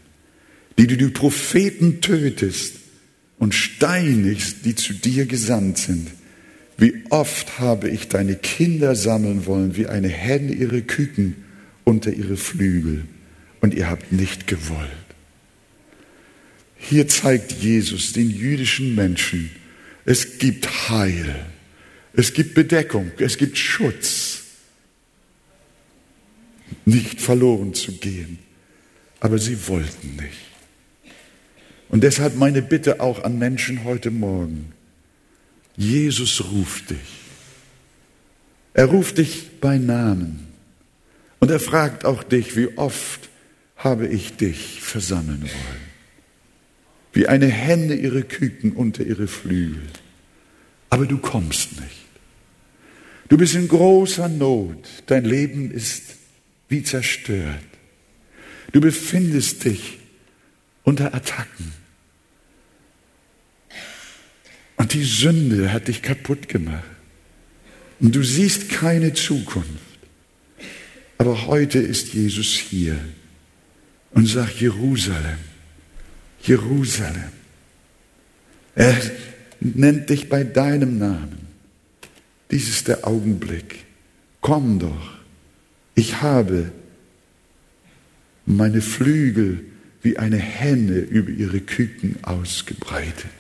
die 0.78 0.86
du 0.86 0.96
die 0.96 1.08
Propheten 1.08 2.00
tötest 2.00 2.76
und 3.38 3.54
steinigst, 3.54 4.64
die 4.64 4.74
zu 4.74 4.94
dir 4.94 5.26
gesandt 5.26 5.78
sind. 5.78 6.08
Wie 6.76 7.02
oft 7.10 7.58
habe 7.58 7.88
ich 7.88 8.08
deine 8.08 8.36
Kinder 8.36 8.94
sammeln 8.94 9.46
wollen, 9.46 9.76
wie 9.76 9.86
eine 9.86 10.08
Henne 10.08 10.52
ihre 10.52 10.82
Küken 10.82 11.36
unter 11.84 12.12
ihre 12.12 12.36
Flügel, 12.36 13.04
und 13.60 13.74
ihr 13.74 13.90
habt 13.90 14.12
nicht 14.12 14.46
gewollt. 14.46 14.88
Hier 16.76 17.08
zeigt 17.08 17.52
Jesus 17.52 18.12
den 18.12 18.30
jüdischen 18.30 18.94
Menschen, 18.94 19.50
es 20.04 20.38
gibt 20.38 20.88
Heil, 20.88 21.44
es 22.12 22.32
gibt 22.32 22.54
Bedeckung, 22.54 23.10
es 23.18 23.36
gibt 23.36 23.58
Schutz, 23.58 24.37
nicht 26.88 27.20
verloren 27.20 27.74
zu 27.74 27.92
gehen. 27.92 28.38
Aber 29.20 29.38
sie 29.38 29.68
wollten 29.68 30.16
nicht. 30.16 30.48
Und 31.88 32.02
deshalb 32.02 32.36
meine 32.36 32.62
Bitte 32.62 33.00
auch 33.00 33.24
an 33.24 33.38
Menschen 33.38 33.84
heute 33.84 34.10
Morgen. 34.10 34.72
Jesus 35.76 36.44
ruft 36.50 36.90
dich. 36.90 36.98
Er 38.74 38.86
ruft 38.86 39.18
dich 39.18 39.60
bei 39.60 39.78
Namen. 39.78 40.46
Und 41.40 41.50
er 41.50 41.60
fragt 41.60 42.04
auch 42.04 42.22
dich, 42.22 42.56
wie 42.56 42.76
oft 42.76 43.28
habe 43.76 44.06
ich 44.06 44.36
dich 44.36 44.80
versammeln 44.80 45.42
wollen. 45.42 45.88
Wie 47.12 47.26
eine 47.26 47.46
Henne 47.46 47.94
ihre 47.94 48.22
Küken 48.22 48.72
unter 48.72 49.04
ihre 49.04 49.28
Flügel. 49.28 49.82
Aber 50.90 51.06
du 51.06 51.18
kommst 51.18 51.80
nicht. 51.80 52.06
Du 53.28 53.36
bist 53.36 53.54
in 53.54 53.68
großer 53.68 54.28
Not. 54.28 54.88
Dein 55.06 55.24
Leben 55.24 55.70
ist 55.70 56.07
wie 56.68 56.82
zerstört. 56.82 57.64
Du 58.72 58.80
befindest 58.80 59.64
dich 59.64 59.98
unter 60.84 61.14
Attacken. 61.14 61.72
Und 64.76 64.92
die 64.92 65.04
Sünde 65.04 65.72
hat 65.72 65.88
dich 65.88 66.02
kaputt 66.02 66.48
gemacht. 66.48 66.84
Und 68.00 68.14
du 68.14 68.22
siehst 68.22 68.68
keine 68.68 69.12
Zukunft. 69.12 69.68
Aber 71.18 71.46
heute 71.46 71.80
ist 71.80 72.14
Jesus 72.14 72.54
hier 72.54 72.96
und 74.12 74.26
sagt 74.26 74.60
Jerusalem, 74.60 75.38
Jerusalem. 76.42 77.32
Er 78.76 78.96
nennt 79.60 80.08
dich 80.08 80.28
bei 80.28 80.44
deinem 80.44 80.98
Namen. 80.98 81.48
Dies 82.50 82.68
ist 82.68 82.86
der 82.86 83.06
Augenblick. 83.06 83.84
Komm 84.40 84.78
doch. 84.78 85.17
Ich 85.98 86.22
habe 86.22 86.70
meine 88.46 88.82
Flügel 88.82 89.64
wie 90.00 90.16
eine 90.16 90.36
Henne 90.36 90.98
über 90.98 91.28
ihre 91.28 91.58
Küken 91.58 92.22
ausgebreitet. 92.22 93.32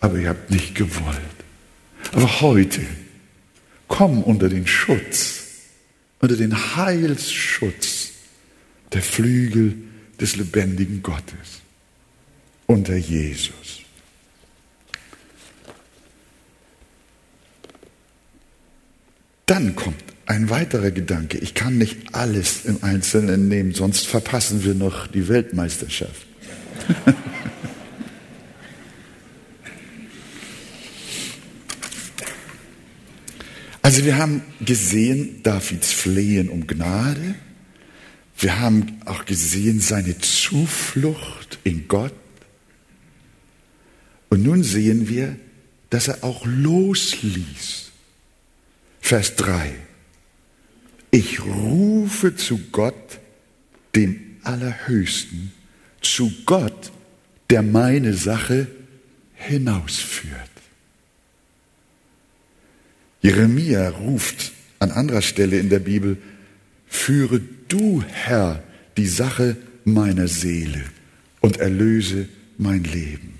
Aber 0.00 0.18
ihr 0.18 0.30
habt 0.30 0.50
nicht 0.50 0.74
gewollt. 0.74 1.16
Aber 2.10 2.40
heute 2.40 2.80
komm 3.86 4.24
unter 4.24 4.48
den 4.48 4.66
Schutz, 4.66 5.44
unter 6.18 6.34
den 6.34 6.52
Heilsschutz 6.74 8.10
der 8.92 9.02
Flügel 9.02 9.76
des 10.20 10.34
lebendigen 10.34 11.00
Gottes, 11.00 11.62
unter 12.66 12.96
Jesus. 12.96 13.82
Dann 19.46 19.76
kommt 19.76 20.11
ein 20.26 20.50
weiterer 20.50 20.90
Gedanke. 20.90 21.38
Ich 21.38 21.54
kann 21.54 21.78
nicht 21.78 22.14
alles 22.14 22.64
im 22.64 22.82
Einzelnen 22.82 23.48
nehmen, 23.48 23.72
sonst 23.74 24.06
verpassen 24.06 24.64
wir 24.64 24.74
noch 24.74 25.06
die 25.06 25.28
Weltmeisterschaft. 25.28 26.26
also 33.82 34.04
wir 34.04 34.16
haben 34.18 34.42
gesehen 34.64 35.42
Davids 35.42 35.92
Flehen 35.92 36.48
um 36.48 36.66
Gnade. 36.66 37.34
Wir 38.38 38.60
haben 38.60 39.00
auch 39.04 39.24
gesehen 39.24 39.80
seine 39.80 40.18
Zuflucht 40.18 41.58
in 41.64 41.88
Gott. 41.88 42.14
Und 44.30 44.42
nun 44.42 44.62
sehen 44.62 45.08
wir, 45.08 45.36
dass 45.90 46.08
er 46.08 46.24
auch 46.24 46.46
losließ. 46.46 47.90
Vers 49.00 49.36
3. 49.36 49.74
Ich 51.14 51.44
rufe 51.44 52.34
zu 52.36 52.58
Gott, 52.72 53.20
dem 53.94 54.38
Allerhöchsten, 54.42 55.52
zu 56.00 56.32
Gott, 56.46 56.90
der 57.50 57.62
meine 57.62 58.14
Sache 58.14 58.66
hinausführt. 59.34 60.32
Jeremia 63.20 63.90
ruft 63.90 64.52
an 64.78 64.90
anderer 64.90 65.20
Stelle 65.20 65.58
in 65.58 65.68
der 65.68 65.80
Bibel, 65.80 66.16
führe 66.88 67.42
du, 67.68 68.02
Herr, 68.08 68.62
die 68.96 69.06
Sache 69.06 69.58
meiner 69.84 70.28
Seele 70.28 70.82
und 71.40 71.58
erlöse 71.58 72.26
mein 72.56 72.84
Leben. 72.84 73.34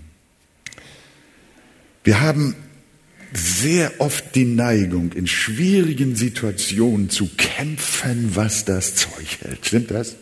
Wir 2.05 2.21
haben 2.21 2.55
sehr 3.35 4.01
oft 4.01 4.35
die 4.35 4.45
Neigung, 4.45 5.13
in 5.13 5.27
schwierigen 5.27 6.17
Situationen 6.17 7.11
zu 7.11 7.29
kämpfen, 7.37 8.33
was 8.35 8.65
das 8.65 8.95
Zeug 8.95 9.39
hält. 9.41 9.67
Stimmt 9.67 9.91
das? 9.91 10.17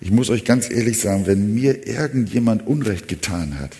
Ich 0.00 0.10
muss 0.10 0.30
euch 0.30 0.44
ganz 0.44 0.70
ehrlich 0.70 0.98
sagen, 0.98 1.26
wenn 1.26 1.54
mir 1.54 1.86
irgendjemand 1.86 2.66
Unrecht 2.66 3.08
getan 3.08 3.58
hat 3.58 3.76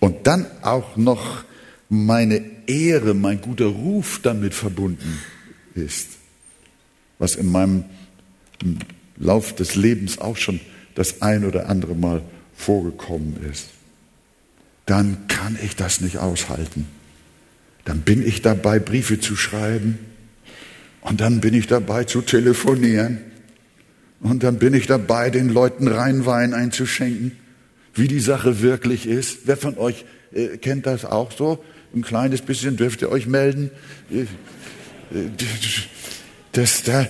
und 0.00 0.26
dann 0.26 0.46
auch 0.62 0.96
noch 0.96 1.44
meine 1.88 2.42
Ehre, 2.66 3.14
mein 3.14 3.40
guter 3.40 3.66
Ruf 3.66 4.20
damit 4.22 4.54
verbunden 4.54 5.20
ist, 5.74 6.08
was 7.18 7.36
in 7.36 7.50
meinem 7.52 7.84
Lauf 9.16 9.54
des 9.54 9.76
Lebens 9.76 10.18
auch 10.18 10.36
schon 10.36 10.60
das 10.94 11.22
ein 11.22 11.44
oder 11.44 11.68
andere 11.68 11.94
Mal 11.94 12.22
vorgekommen 12.56 13.36
ist, 13.50 13.68
dann 14.86 15.26
kann 15.26 15.58
ich 15.62 15.76
das 15.76 16.00
nicht 16.00 16.18
aushalten. 16.18 16.86
Dann 17.84 18.00
bin 18.00 18.26
ich 18.26 18.40
dabei, 18.40 18.78
Briefe 18.78 19.20
zu 19.20 19.36
schreiben 19.36 19.98
und 21.00 21.20
dann 21.20 21.40
bin 21.40 21.54
ich 21.54 21.66
dabei 21.66 22.04
zu 22.04 22.22
telefonieren 22.22 23.18
und 24.20 24.42
dann 24.42 24.58
bin 24.58 24.74
ich 24.74 24.86
dabei, 24.86 25.30
den 25.30 25.48
Leuten 25.48 25.88
Rheinwein 25.88 26.54
einzuschenken, 26.54 27.32
wie 27.94 28.08
die 28.08 28.20
Sache 28.20 28.62
wirklich 28.62 29.06
ist. 29.06 29.40
Wer 29.44 29.56
von 29.56 29.76
euch 29.76 30.04
äh, 30.32 30.56
kennt 30.56 30.86
das 30.86 31.04
auch 31.04 31.32
so? 31.32 31.62
Ein 31.94 32.02
kleines 32.02 32.42
bisschen 32.42 32.76
dürft 32.76 33.02
ihr 33.02 33.10
euch 33.10 33.26
melden. 33.26 33.70
Äh, 34.10 34.22
äh, 34.22 35.28
dass 36.52 36.82
da 36.82 37.06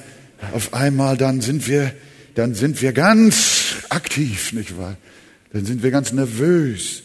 auf 0.53 0.75
einmal 0.75 1.17
dann 1.17 1.41
sind 1.41 1.69
wir, 1.69 1.93
dann 2.35 2.55
sind 2.55 2.83
wir 2.83 2.93
ganz 2.93 3.77
aktiv, 3.89 4.53
nicht 4.53 4.77
wahr? 4.77 4.97
Dann 5.53 5.65
sind 5.65 5.83
wir 5.83 5.91
ganz 5.91 6.13
nervös 6.13 7.03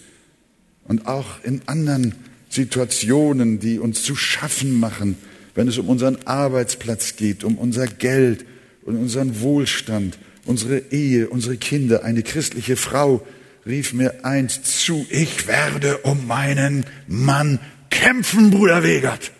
und 0.92 1.08
auch 1.08 1.42
in 1.46 1.62
anderen 1.68 2.16
Situationen, 2.50 3.60
die 3.60 3.80
uns 3.80 4.04
zu 4.04 4.14
schaffen 4.14 4.78
machen, 4.78 5.16
wenn 5.56 5.70
es 5.70 5.78
um 5.78 5.88
unseren 5.88 6.18
Arbeitsplatz 6.28 7.16
geht, 7.16 7.46
um 7.46 7.58
unser 7.58 7.88
Geld 7.88 8.46
und 8.84 8.98
unseren 8.98 9.40
Wohlstand, 9.40 10.20
unsere 10.44 10.80
Ehe, 10.92 11.30
unsere 11.30 11.56
Kinder. 11.56 12.04
Eine 12.04 12.24
christliche 12.24 12.76
Frau 12.76 13.26
rief 13.66 13.94
mir 13.94 14.26
einst 14.26 14.66
zu, 14.66 15.06
ich 15.10 15.48
werde 15.48 16.00
um 16.00 16.28
meinen 16.28 16.86
Mann 17.08 17.60
kämpfen, 17.90 18.52
Bruder 18.52 18.84
Wegert. 18.84 19.32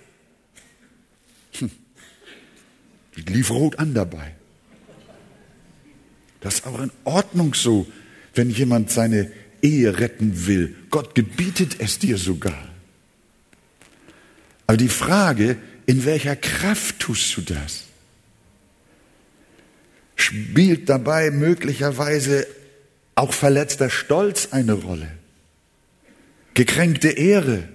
Hm. 1.60 1.70
Die 3.18 3.34
lief 3.34 3.52
rot 3.52 3.78
an 3.78 3.94
dabei. 3.94 4.36
Das 6.40 6.54
ist 6.54 6.66
auch 6.66 6.80
in 6.80 6.92
Ordnung 7.04 7.54
so, 7.56 7.88
wenn 8.36 8.50
jemand 8.50 8.90
seine 8.90 9.30
Ehe 9.62 10.00
retten 10.00 10.48
will. 10.48 10.76
Gott 10.90 11.16
gebietet 11.16 11.76
es 11.80 12.00
dir 12.00 12.18
sogar. 12.18 12.68
Aber 14.68 14.78
die 14.78 14.90
Frage, 14.90 15.58
in 15.86 16.06
welcher 16.06 16.36
Kraft 16.36 17.00
tust 17.00 17.36
du 17.36 17.42
das? 17.42 17.84
Spielt 20.16 20.88
dabei 20.88 21.32
möglicherweise 21.32 22.48
auch 23.16 23.34
verletzter 23.34 23.90
Stolz 23.90 24.50
eine 24.52 24.74
Rolle? 24.74 25.12
Gekränkte 26.54 27.10
Ehre? 27.10 27.68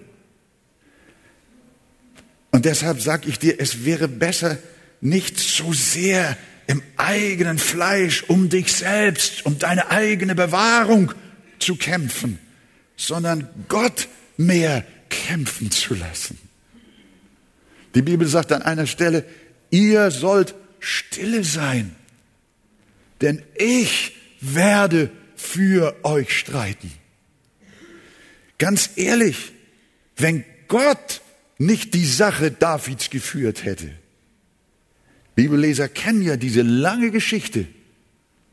Und 2.51 2.64
deshalb 2.64 3.01
sage 3.01 3.29
ich 3.29 3.38
dir, 3.38 3.61
es 3.61 3.85
wäre 3.85 4.09
besser, 4.09 4.57
nicht 5.01 5.38
so 5.38 5.72
sehr 5.72 6.37
im 6.66 6.83
eigenen 6.96 7.59
Fleisch 7.59 8.25
um 8.29 8.49
dich 8.49 8.72
selbst, 8.72 9.44
um 9.44 9.59
deine 9.59 9.90
eigene 9.90 10.35
Bewahrung 10.35 11.12
zu 11.58 11.76
kämpfen, 11.76 12.38
sondern 12.96 13.48
Gott 13.68 14.08
mehr 14.36 14.84
kämpfen 15.08 15.70
zu 15.70 15.94
lassen. 15.94 16.38
Die 17.94 18.02
Bibel 18.02 18.26
sagt 18.28 18.52
an 18.52 18.62
einer 18.62 18.86
Stelle, 18.86 19.24
ihr 19.70 20.10
sollt 20.10 20.54
stille 20.80 21.44
sein, 21.44 21.94
denn 23.20 23.42
ich 23.58 24.14
werde 24.40 25.10
für 25.34 25.96
euch 26.04 26.38
streiten. 26.38 26.92
Ganz 28.58 28.90
ehrlich, 28.96 29.52
wenn 30.16 30.44
Gott 30.68 31.20
nicht 31.58 31.94
die 31.94 32.04
Sache 32.04 32.50
Davids 32.50 33.10
geführt 33.10 33.64
hätte, 33.64 33.90
Bibelleser 35.34 35.88
kennen 35.88 36.22
ja 36.22 36.36
diese 36.36 36.62
lange 36.62 37.10
Geschichte, 37.10 37.66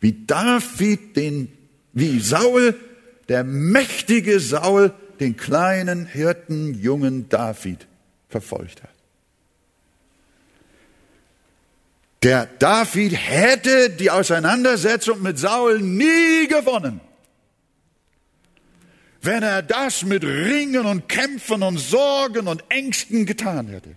wie 0.02 0.26
David 0.28 1.16
den, 1.16 1.50
wie 1.94 2.20
Saul, 2.20 2.76
der 3.34 3.44
mächtige 3.44 4.40
Saul, 4.40 4.94
den 5.20 5.36
kleinen 5.36 6.06
Hirten, 6.06 6.76
jungen 6.80 7.30
David 7.30 7.88
verfolgt 8.30 8.84
hat. 8.84 8.92
Der 12.22 12.46
David 12.46 13.14
hätte 13.14 13.90
die 13.90 14.12
Auseinandersetzung 14.12 15.24
mit 15.24 15.40
Saul 15.40 15.82
nie 15.82 16.48
gewonnen, 16.48 17.02
wenn 19.24 19.42
er 19.42 19.64
das 19.64 20.04
mit 20.04 20.24
Ringen 20.24 20.86
und 20.86 21.10
Kämpfen 21.10 21.64
und 21.64 21.80
Sorgen 21.80 22.48
und 22.48 22.64
Ängsten 22.70 23.26
getan 23.26 23.68
hätte. 23.68 23.96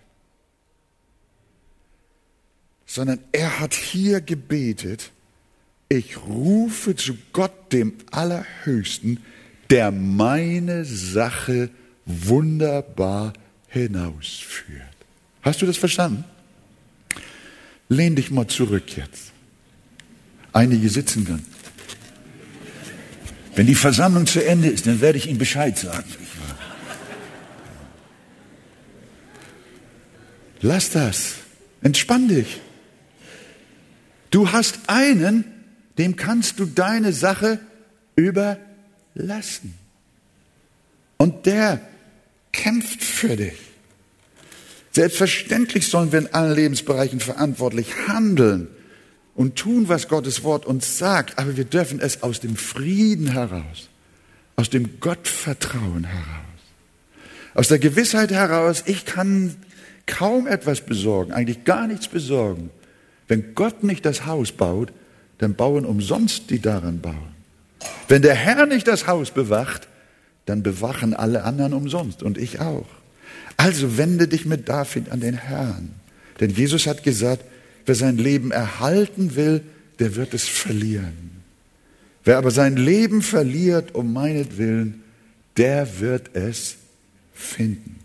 Sondern 2.87 3.22
er 3.33 3.61
hat 3.61 3.75
hier 3.75 4.22
gebetet, 4.22 5.11
ich 5.88 6.16
rufe 6.18 6.96
zu 6.96 7.16
Gott, 7.33 7.72
dem 7.72 7.94
Allerhöchsten, 8.11 9.20
der 9.70 9.90
meine 9.90 10.85
Sache 10.85 11.70
wunderbar 12.05 13.33
hinausführt. 13.68 14.83
Hast 15.42 15.62
du 15.62 15.66
das 15.66 15.77
verstanden? 15.77 16.25
Lehn 17.88 18.16
dich 18.16 18.31
mal 18.31 18.46
zurück 18.46 18.96
jetzt. 18.96 19.33
Einige 20.53 20.88
sitzen 20.88 21.25
dann. 21.25 21.44
Wenn 23.55 23.66
die 23.66 23.75
Versammlung 23.75 24.27
zu 24.27 24.44
Ende 24.44 24.68
ist, 24.68 24.87
dann 24.87 25.01
werde 25.01 25.18
ich 25.18 25.29
Ihnen 25.29 25.38
Bescheid 25.38 25.79
sagen. 25.79 26.05
Lass 30.61 30.90
das. 30.90 31.35
Entspann 31.83 32.29
dich. 32.29 32.61
Du 34.31 34.53
hast 34.53 34.81
einen, 34.88 35.44
dem 35.98 36.16
kannst 36.16 36.59
du 36.59 36.66
deine 36.66 37.12
Sache 37.12 37.59
überlassen. 38.16 39.74
Und 41.16 41.46
der 41.46 41.80
kämpft 42.52 43.02
für 43.02 43.37
dich. 43.37 43.59
Selbstverständlich 44.92 45.88
sollen 45.88 46.12
wir 46.12 46.20
in 46.20 46.32
allen 46.32 46.54
Lebensbereichen 46.54 47.20
verantwortlich 47.20 48.09
handeln 48.09 48.68
und 49.35 49.56
tun, 49.56 49.88
was 49.88 50.09
Gottes 50.09 50.42
Wort 50.42 50.64
uns 50.64 50.96
sagt, 50.96 51.38
aber 51.38 51.56
wir 51.56 51.66
dürfen 51.66 52.00
es 52.00 52.22
aus 52.22 52.40
dem 52.40 52.56
Frieden 52.56 53.28
heraus, 53.28 53.90
aus 54.56 54.70
dem 54.70 54.98
Gottvertrauen 55.00 56.04
heraus, 56.04 56.62
aus 57.52 57.68
der 57.68 57.78
Gewissheit 57.78 58.30
heraus, 58.30 58.85
ich 58.87 59.04
kann 59.04 59.56
kaum 60.06 60.46
etwas 60.46 60.80
besorgen, 60.80 61.32
eigentlich 61.32 61.64
gar 61.64 61.87
nichts 61.87 62.09
besorgen. 62.09 62.70
Wenn 63.28 63.54
Gott 63.54 63.85
nicht 63.85 64.06
das 64.06 64.24
Haus 64.24 64.52
baut, 64.52 64.92
dann 65.38 65.55
bauen 65.55 65.85
umsonst 65.85 66.51
die 66.51 66.61
daran 66.61 67.01
bauen. 67.01 67.35
Wenn 68.09 68.22
der 68.22 68.35
Herr 68.35 68.66
nicht 68.66 68.88
das 68.88 69.07
Haus 69.07 69.31
bewacht, 69.31 69.88
dann 70.46 70.62
bewachen 70.62 71.14
alle 71.14 71.44
anderen 71.44 71.72
umsonst 71.72 72.22
und 72.22 72.38
ich 72.38 72.61
auch. 72.61 72.87
Also 73.57 73.96
wende 73.96 74.29
dich 74.29 74.46
mit 74.46 74.68
David 74.68 75.11
an 75.11 75.20
den 75.20 75.35
Herrn. 75.35 75.90
Denn 76.40 76.51
Jesus 76.51 76.87
hat 76.87 77.03
gesagt, 77.03 77.44
wer 77.85 77.94
sein 77.94 78.18
Leben 78.18 78.51
erhalten 78.51 79.35
will, 79.35 79.62
der 79.99 80.14
wird 80.16 80.35
es 80.35 80.44
verlieren. 80.44 81.42
Wer 82.25 82.38
aber 82.38 82.51
sein 82.51 82.77
Leben 82.77 83.22
verliert 83.22 83.94
um 83.94 84.12
meinetwillen, 84.12 85.03
der 85.57 86.01
wird 86.01 86.35
es 86.35 86.77
finden. 87.33 87.96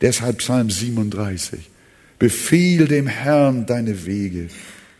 Deshalb 0.00 0.38
Psalm 0.38 0.70
37. 0.70 1.70
Befiehl 2.18 2.86
dem 2.86 3.06
Herrn 3.06 3.66
deine 3.66 4.06
Wege 4.06 4.48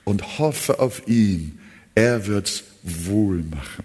und 0.05 0.38
hoffe 0.38 0.81
auf 0.81 1.07
ihn. 1.07 1.59
Er 1.94 2.26
wird's 2.26 2.64
wohl 2.83 3.42
machen. 3.42 3.85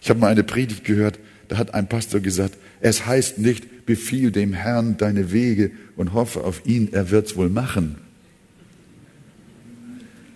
Ich 0.00 0.10
habe 0.10 0.20
mal 0.20 0.28
eine 0.28 0.44
Predigt 0.44 0.84
gehört, 0.84 1.18
da 1.48 1.58
hat 1.58 1.74
ein 1.74 1.88
Pastor 1.88 2.20
gesagt, 2.20 2.56
es 2.80 3.06
heißt 3.06 3.38
nicht, 3.38 3.86
befiehl 3.86 4.30
dem 4.30 4.52
Herrn 4.52 4.96
deine 4.96 5.32
Wege 5.32 5.72
und 5.96 6.12
hoffe 6.12 6.44
auf 6.44 6.62
ihn, 6.64 6.92
er 6.92 7.10
wird's 7.10 7.36
wohl 7.36 7.50
machen. 7.50 7.96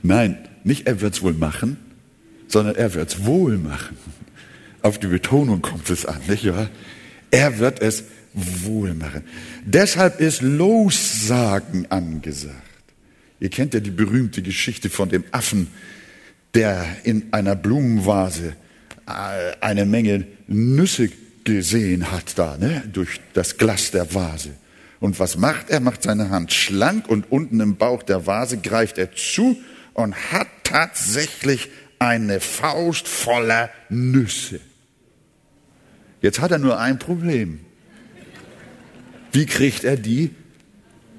Nein, 0.03 0.37
nicht 0.65 0.87
er 0.87 1.01
wird's 1.01 1.23
wohl 1.23 1.33
machen, 1.33 1.77
sondern 2.49 2.75
er 2.75 2.95
wird's 2.95 3.25
wohl 3.25 3.59
machen. 3.59 3.97
Auf 4.83 4.99
die 4.99 5.07
Betonung 5.07 5.63
kommt 5.63 5.89
es 5.89 6.05
an, 6.05 6.21
nicht 6.29 6.47
wahr? 6.47 6.69
Er 7.31 7.59
wird 7.59 7.81
es 7.81 8.05
wohl 8.35 8.93
machen. 8.95 9.23
Deshalb 9.65 10.21
ist 10.21 10.43
Lossagen 10.43 11.91
angesagt. 11.91 12.61
Ihr 13.41 13.51
kennt 13.51 13.75
ja 13.75 13.81
die 13.81 13.91
berühmte 13.91 14.43
Geschichte 14.43 14.91
von 14.91 15.09
dem 15.09 15.25
Affen, 15.31 15.69
der 16.55 16.87
in 17.05 17.33
einer 17.33 17.57
Blumenvase 17.57 18.55
äh, 19.07 19.57
eine 19.61 19.87
Menge 19.87 20.27
Nüsse 20.47 21.11
gesehen 21.45 22.11
hat 22.11 22.39
da, 22.39 22.57
ne, 22.57 22.83
durch 22.93 23.21
das 23.35 23.59
Glas 23.59 23.91
der 23.91 24.15
Vase. 24.15 24.51
Und 25.01 25.19
was 25.19 25.37
macht 25.37 25.69
er? 25.71 25.81
Macht 25.81 26.03
seine 26.03 26.31
Hand 26.31 26.53
schlank 26.53 27.09
und 27.09 27.31
unten 27.31 27.61
im 27.61 27.77
Bauch 27.77 28.03
der 28.03 28.27
Vase 28.27 28.59
greift 28.59 28.97
er 28.97 29.15
zu 29.15 29.57
und 29.93 30.15
hat 30.33 30.47
tatsächlich 30.63 31.69
eine 31.99 32.41
Faust 32.41 33.07
voller 33.07 33.71
Nüsse. 33.91 34.61
Jetzt 36.23 36.41
hat 36.41 36.53
er 36.53 36.59
nur 36.59 36.79
ein 36.79 36.99
Problem. 36.99 37.61
Wie 39.33 39.47
kriegt 39.47 39.85
er 39.85 39.97
die? 39.97 40.31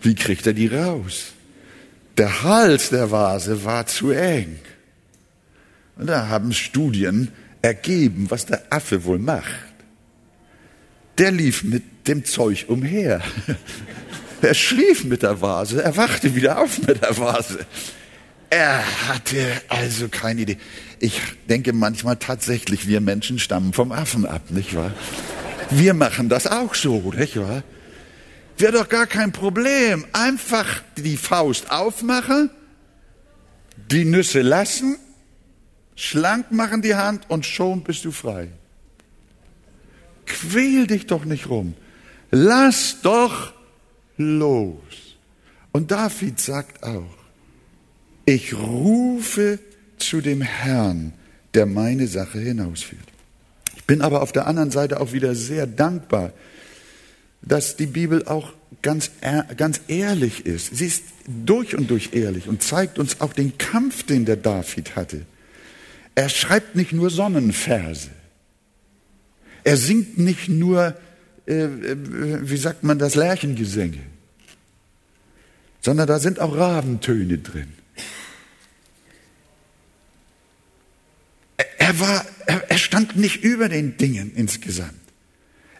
Wie 0.02 0.16
kriegt 0.16 0.48
er 0.48 0.54
die 0.54 0.68
raus? 0.68 1.34
Der 2.18 2.44
Hals 2.44 2.90
der 2.90 3.12
Vase 3.12 3.66
war 3.66 3.86
zu 3.86 4.12
eng. 4.12 4.60
Und 5.98 6.08
da 6.08 6.28
haben 6.28 6.54
Studien 6.54 7.32
ergeben, 7.62 8.26
was 8.30 8.46
der 8.46 8.64
Affe 8.70 9.06
wohl 9.06 9.20
macht 9.20 9.76
der 11.18 11.32
lief 11.32 11.64
mit 11.64 12.08
dem 12.08 12.26
Zeug 12.26 12.66
umher. 12.68 13.22
Er 14.42 14.54
schlief 14.54 15.06
mit 15.06 15.24
der 15.24 15.42
Vase, 15.42 15.82
er 15.82 15.98
wachte 15.98 16.36
wieder 16.36 16.60
auf 16.62 16.80
mit 16.86 17.02
der 17.02 17.18
Vase. 17.18 17.66
Er 18.52 18.84
hatte 19.08 19.40
also 19.70 20.08
keine 20.08 20.42
Idee. 20.42 20.58
Ich 21.00 21.20
denke 21.50 21.74
manchmal 21.74 22.18
tatsächlich, 22.18 22.88
wir 22.88 23.02
Menschen 23.02 23.40
stammen 23.40 23.74
vom 23.74 23.92
Affen 23.92 24.28
ab, 24.28 24.52
nicht 24.52 24.76
wahr? 24.76 24.94
Wir 25.72 25.96
machen 25.96 26.30
das 26.30 26.46
auch 26.46 26.76
so, 26.76 27.12
nicht 27.18 27.38
wahr? 27.38 27.64
Wäre 28.60 28.74
doch 28.74 28.90
gar 28.90 29.08
kein 29.08 29.32
Problem. 29.32 30.06
Einfach 30.12 30.84
die 30.96 31.18
Faust 31.18 31.72
aufmachen, 31.72 32.52
die 33.90 34.06
Nüsse 34.06 34.42
lassen, 34.42 34.98
schlank 35.96 36.52
machen 36.52 36.82
die 36.82 36.96
Hand 36.96 37.30
und 37.30 37.46
schon 37.46 37.84
bist 37.84 38.06
du 38.06 38.12
frei. 38.12 38.50
Quäl 40.26 40.88
dich 40.88 41.08
doch 41.08 41.26
nicht 41.26 41.50
rum. 41.50 41.76
Lass 42.32 43.02
doch 43.02 43.54
los. 44.18 45.18
Und 45.72 45.92
David 45.92 46.40
sagt 46.40 46.84
auch, 46.84 47.16
ich 48.26 48.54
rufe 48.54 49.60
zu 49.98 50.22
dem 50.22 50.42
Herrn, 50.42 51.14
der 51.54 51.66
meine 51.66 52.08
Sache 52.08 52.40
hinausführt. 52.40 53.06
Ich 53.76 53.84
bin 53.86 54.02
aber 54.02 54.22
auf 54.22 54.32
der 54.32 54.48
anderen 54.48 54.72
Seite 54.72 55.00
auch 55.00 55.14
wieder 55.14 55.36
sehr 55.36 55.68
dankbar, 55.68 56.34
dass 57.42 57.78
die 57.78 57.86
Bibel 57.86 58.26
auch 58.28 58.54
ganz, 58.82 59.12
ganz 59.58 59.82
ehrlich 59.88 60.46
ist. 60.46 60.76
Sie 60.76 60.88
ist 60.88 61.04
durch 61.28 61.78
und 61.78 61.90
durch 61.92 62.14
ehrlich 62.14 62.48
und 62.48 62.64
zeigt 62.64 62.98
uns 62.98 63.22
auch 63.22 63.34
den 63.34 63.58
Kampf, 63.58 64.04
den 64.04 64.26
der 64.26 64.38
David 64.38 64.96
hatte. 64.96 65.26
Er 66.16 66.30
schreibt 66.30 66.76
nicht 66.76 66.94
nur 66.94 67.10
Sonnenverse. 67.10 68.10
Er 69.66 69.78
singt 69.78 70.18
nicht 70.18 70.48
nur, 70.48 70.96
äh, 71.46 71.54
äh, 71.54 71.98
wie 72.50 72.58
sagt 72.58 72.84
man 72.84 73.00
das, 73.00 73.16
Lärchengesänge, 73.16 74.00
sondern 75.82 76.08
da 76.08 76.20
sind 76.20 76.40
auch 76.40 76.56
Rabentöne 76.56 77.40
drin. 77.40 77.74
Er, 81.78 82.00
war, 82.00 82.26
er, 82.46 82.70
er 82.70 82.78
stand 82.78 83.18
nicht 83.18 83.44
über 83.44 83.70
den 83.70 83.98
Dingen 83.98 84.32
insgesamt. 84.36 84.94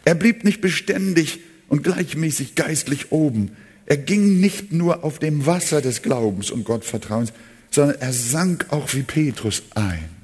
Er 0.04 0.14
blieb 0.14 0.44
nicht 0.44 0.60
beständig 0.60 1.40
und 1.68 1.82
gleichmäßig 1.82 2.54
geistlich 2.54 3.10
oben. 3.12 3.56
Er 3.86 3.96
ging 3.96 4.40
nicht 4.40 4.72
nur 4.72 5.04
auf 5.04 5.18
dem 5.18 5.46
Wasser 5.46 5.80
des 5.80 6.02
Glaubens 6.02 6.50
und 6.50 6.64
Gottvertrauens, 6.64 7.32
sondern 7.70 8.00
er 8.00 8.12
sank 8.12 8.66
auch 8.70 8.94
wie 8.94 9.02
Petrus 9.02 9.62
ein. 9.74 10.15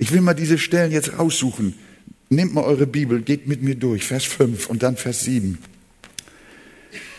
Ich 0.00 0.12
will 0.12 0.22
mal 0.22 0.32
diese 0.32 0.56
Stellen 0.56 0.92
jetzt 0.92 1.18
raussuchen. 1.18 1.74
Nehmt 2.30 2.54
mal 2.54 2.64
eure 2.64 2.86
Bibel, 2.86 3.20
geht 3.20 3.46
mit 3.46 3.62
mir 3.62 3.74
durch, 3.74 4.02
Vers 4.02 4.24
5 4.24 4.66
und 4.70 4.82
dann 4.82 4.96
Vers 4.96 5.24
7. 5.24 5.58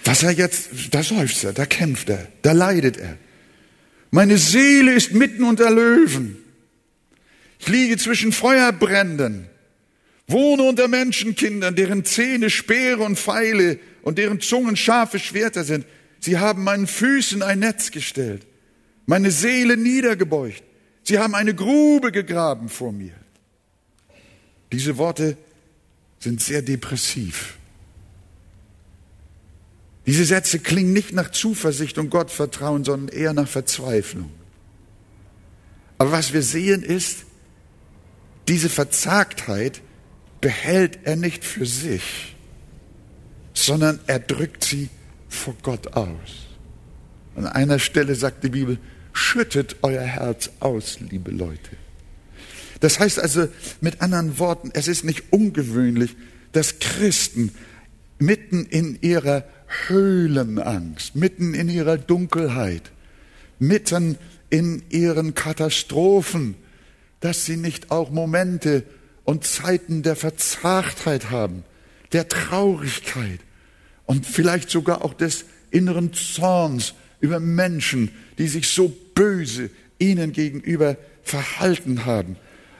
Was 0.03 0.23
er 0.23 0.31
jetzt, 0.31 0.71
da 0.89 1.03
seufzt 1.03 1.43
er, 1.43 1.53
da 1.53 1.67
kämpft 1.67 2.09
er, 2.09 2.27
da 2.41 2.53
leidet 2.53 2.97
er. 2.97 3.17
Meine 4.09 4.39
Seele 4.39 4.93
ist 4.93 5.13
mitten 5.13 5.43
unter 5.43 5.69
Löwen. 5.69 6.37
Ich 7.59 7.67
liege 7.67 7.97
zwischen 7.97 8.31
Feuerbränden, 8.31 9.45
wohne 10.27 10.63
unter 10.63 10.87
Menschenkindern, 10.87 11.75
deren 11.75 12.03
Zähne 12.03 12.49
Speere 12.49 13.03
und 13.03 13.19
Pfeile 13.19 13.77
und 14.01 14.17
deren 14.17 14.41
Zungen 14.41 14.75
scharfe 14.75 15.19
Schwerter 15.19 15.63
sind. 15.63 15.85
Sie 16.19 16.39
haben 16.39 16.63
meinen 16.63 16.87
Füßen 16.87 17.43
ein 17.43 17.59
Netz 17.59 17.91
gestellt, 17.91 18.47
meine 19.05 19.29
Seele 19.29 19.77
niedergebeugt. 19.77 20.63
Sie 21.03 21.19
haben 21.19 21.35
eine 21.35 21.55
Grube 21.55 22.11
gegraben 22.11 22.69
vor 22.69 22.91
mir. 22.91 23.13
Diese 24.71 24.97
Worte 24.97 25.37
sind 26.19 26.41
sehr 26.41 26.61
depressiv. 26.61 27.57
Diese 30.05 30.25
Sätze 30.25 30.59
klingen 30.59 30.93
nicht 30.93 31.13
nach 31.13 31.31
Zuversicht 31.31 31.97
und 31.97 32.09
Gottvertrauen, 32.09 32.83
sondern 32.83 33.15
eher 33.15 33.33
nach 33.33 33.47
Verzweiflung. 33.47 34.31
Aber 35.97 36.11
was 36.11 36.33
wir 36.33 36.41
sehen 36.41 36.81
ist, 36.81 37.25
diese 38.47 38.69
Verzagtheit 38.69 39.81
behält 40.41 40.99
er 41.03 41.15
nicht 41.15 41.45
für 41.45 41.65
sich, 41.65 42.35
sondern 43.53 43.99
er 44.07 44.19
drückt 44.19 44.63
sie 44.63 44.89
vor 45.29 45.55
Gott 45.61 45.93
aus. 45.93 46.47
An 47.35 47.45
einer 47.45 47.79
Stelle 47.79 48.15
sagt 48.15 48.43
die 48.43 48.49
Bibel, 48.49 48.79
schüttet 49.13 49.77
euer 49.81 50.03
Herz 50.03 50.49
aus, 50.59 50.99
liebe 50.99 51.31
Leute. 51.31 51.71
Das 52.79 52.99
heißt 52.99 53.19
also 53.19 53.47
mit 53.79 54.01
anderen 54.01 54.39
Worten, 54.39 54.71
es 54.73 54.87
ist 54.87 55.03
nicht 55.03 55.31
ungewöhnlich, 55.31 56.15
dass 56.51 56.79
Christen 56.79 57.51
mitten 58.17 58.65
in 58.65 58.97
ihrer 59.01 59.45
Höhlenangst, 59.87 61.15
mitten 61.15 61.53
in 61.53 61.69
ihrer 61.69 61.97
Dunkelheit, 61.97 62.91
mitten 63.59 64.17
in 64.49 64.83
ihren 64.89 65.33
Katastrophen, 65.33 66.55
dass 67.19 67.45
sie 67.45 67.57
nicht 67.57 67.91
auch 67.91 68.09
Momente 68.09 68.83
und 69.23 69.45
Zeiten 69.45 70.03
der 70.03 70.15
Verzagtheit 70.15 71.29
haben, 71.29 71.63
der 72.11 72.27
Traurigkeit 72.27 73.39
und 74.05 74.25
vielleicht 74.25 74.69
sogar 74.69 75.05
auch 75.05 75.13
des 75.13 75.45
inneren 75.69 76.13
Zorns 76.13 76.95
über 77.21 77.39
Menschen, 77.39 78.11
die 78.41 78.47
sich 78.47 78.69
so 78.69 78.91
böse 79.13 79.69
ihnen 79.99 80.33
gegenüber 80.33 80.97
verhalten 81.21 82.07
haben. 82.07 82.37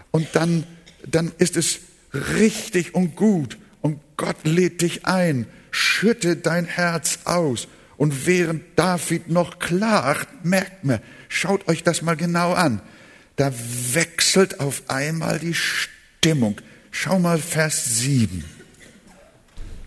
Und 0.09 0.29
dann, 0.33 0.63
dann 1.05 1.31
ist 1.37 1.55
es 1.55 1.81
richtig 2.13 2.95
und 2.95 3.15
gut 3.15 3.59
und 3.81 3.99
Gott 4.17 4.37
lädt 4.43 4.81
dich 4.81 5.05
ein, 5.05 5.45
schütte 5.69 6.35
dein 6.35 6.65
Herz 6.65 7.19
aus. 7.25 7.67
Und 7.95 8.25
während 8.25 8.63
David 8.75 9.29
noch 9.29 9.59
klagt, 9.59 10.43
merkt 10.43 10.83
man, 10.83 10.99
schaut 11.29 11.67
euch 11.67 11.83
das 11.83 12.01
mal 12.01 12.15
genau 12.15 12.53
an, 12.53 12.81
da 13.35 13.53
wechselt 13.93 14.59
auf 14.59 14.81
einmal 14.87 15.37
die 15.37 15.53
Stimmung. 15.53 16.59
Schau 16.89 17.19
mal 17.19 17.37
Vers 17.37 17.99
7. 17.99 18.43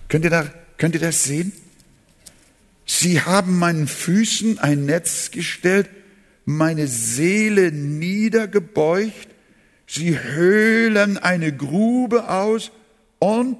Könnt 0.08 0.24
ihr, 0.24 0.30
da, 0.30 0.46
könnt 0.78 0.94
ihr 0.94 1.00
das 1.00 1.24
sehen? 1.24 1.50
Sie 2.86 3.20
haben 3.20 3.58
meinen 3.58 3.86
Füßen 3.86 4.58
ein 4.58 4.84
Netz 4.84 5.30
gestellt, 5.30 5.88
meine 6.44 6.86
Seele 6.86 7.72
niedergebeugt, 7.72 9.28
sie 9.86 10.18
höhlen 10.18 11.16
eine 11.16 11.54
Grube 11.54 12.28
aus 12.28 12.70
und 13.18 13.56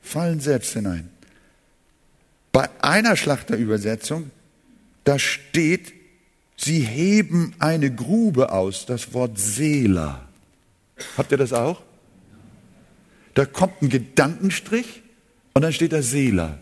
fallen 0.00 0.40
selbst 0.40 0.72
hinein. 0.72 1.10
Bei 2.52 2.68
einer 2.82 3.16
Schlachterübersetzung, 3.16 4.30
da 5.04 5.18
steht, 5.18 5.92
sie 6.56 6.80
heben 6.80 7.54
eine 7.58 7.94
Grube 7.94 8.52
aus, 8.52 8.86
das 8.86 9.12
Wort 9.12 9.38
Seela. 9.38 10.28
Habt 11.16 11.32
ihr 11.32 11.38
das 11.38 11.52
auch? 11.52 11.82
Da 13.34 13.44
kommt 13.44 13.82
ein 13.82 13.88
Gedankenstrich 13.88 15.02
und 15.52 15.62
dann 15.62 15.72
steht 15.72 15.92
da 15.92 16.02
Seela. 16.02 16.58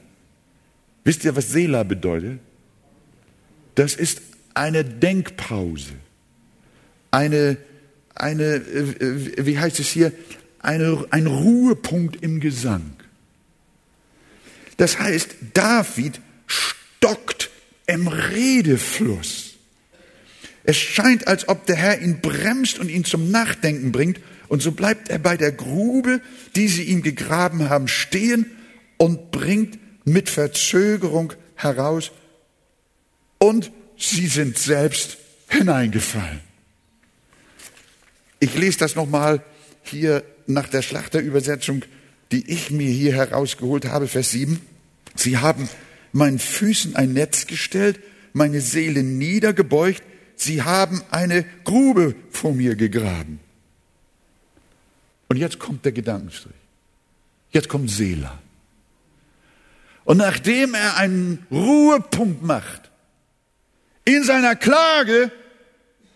Wisst 1.08 1.24
ihr, 1.24 1.34
was 1.34 1.48
Seela 1.48 1.84
bedeutet? 1.84 2.38
Das 3.76 3.94
ist 3.94 4.20
eine 4.52 4.84
Denkpause, 4.84 5.94
eine, 7.10 7.56
eine 8.14 8.56
äh, 8.56 9.46
wie 9.46 9.58
heißt 9.58 9.80
es 9.80 9.88
hier, 9.88 10.12
eine, 10.58 11.06
ein 11.08 11.26
Ruhepunkt 11.26 12.22
im 12.22 12.40
Gesang. 12.40 12.92
Das 14.76 14.98
heißt, 14.98 15.30
David 15.54 16.20
stockt 16.46 17.48
im 17.86 18.06
Redefluss. 18.08 19.54
Es 20.64 20.76
scheint, 20.76 21.26
als 21.26 21.48
ob 21.48 21.64
der 21.64 21.76
Herr 21.76 22.02
ihn 22.02 22.20
bremst 22.20 22.78
und 22.78 22.90
ihn 22.90 23.06
zum 23.06 23.30
Nachdenken 23.30 23.92
bringt, 23.92 24.20
und 24.48 24.60
so 24.60 24.72
bleibt 24.72 25.08
er 25.08 25.18
bei 25.18 25.38
der 25.38 25.52
Grube, 25.52 26.20
die 26.54 26.68
sie 26.68 26.82
ihm 26.82 27.00
gegraben 27.00 27.70
haben, 27.70 27.88
stehen 27.88 28.44
und 28.98 29.30
bringt 29.30 29.78
mit 30.12 30.28
Verzögerung 30.28 31.32
heraus, 31.54 32.10
und 33.38 33.70
sie 33.96 34.26
sind 34.26 34.58
selbst 34.58 35.16
hineingefallen. 35.48 36.40
Ich 38.40 38.54
lese 38.56 38.78
das 38.78 38.96
nochmal 38.96 39.42
hier 39.82 40.24
nach 40.46 40.68
der 40.68 40.82
Schlachterübersetzung 40.82 41.84
die 42.32 42.50
ich 42.50 42.70
mir 42.70 42.90
hier 42.90 43.14
herausgeholt 43.14 43.86
habe, 43.86 44.06
Vers 44.06 44.30
7. 44.32 44.60
Sie 45.14 45.38
haben 45.38 45.68
meinen 46.12 46.38
Füßen 46.38 46.96
ein 46.96 47.12
Netz 47.12 47.46
gestellt, 47.46 48.00
meine 48.32 48.60
Seele 48.60 49.02
niedergebeugt, 49.02 50.02
sie 50.36 50.62
haben 50.62 51.02
eine 51.10 51.44
Grube 51.64 52.14
vor 52.30 52.54
mir 52.54 52.76
gegraben. 52.76 53.40
Und 55.28 55.36
jetzt 55.36 55.58
kommt 55.58 55.84
der 55.84 55.92
Gedankenstrich. 55.92 56.54
Jetzt 57.50 57.68
kommt 57.68 57.90
Seela. 57.90 58.38
Und 60.08 60.16
nachdem 60.16 60.72
er 60.72 60.96
einen 60.96 61.46
Ruhepunkt 61.50 62.42
macht, 62.42 62.90
in 64.06 64.24
seiner 64.24 64.56
Klage 64.56 65.30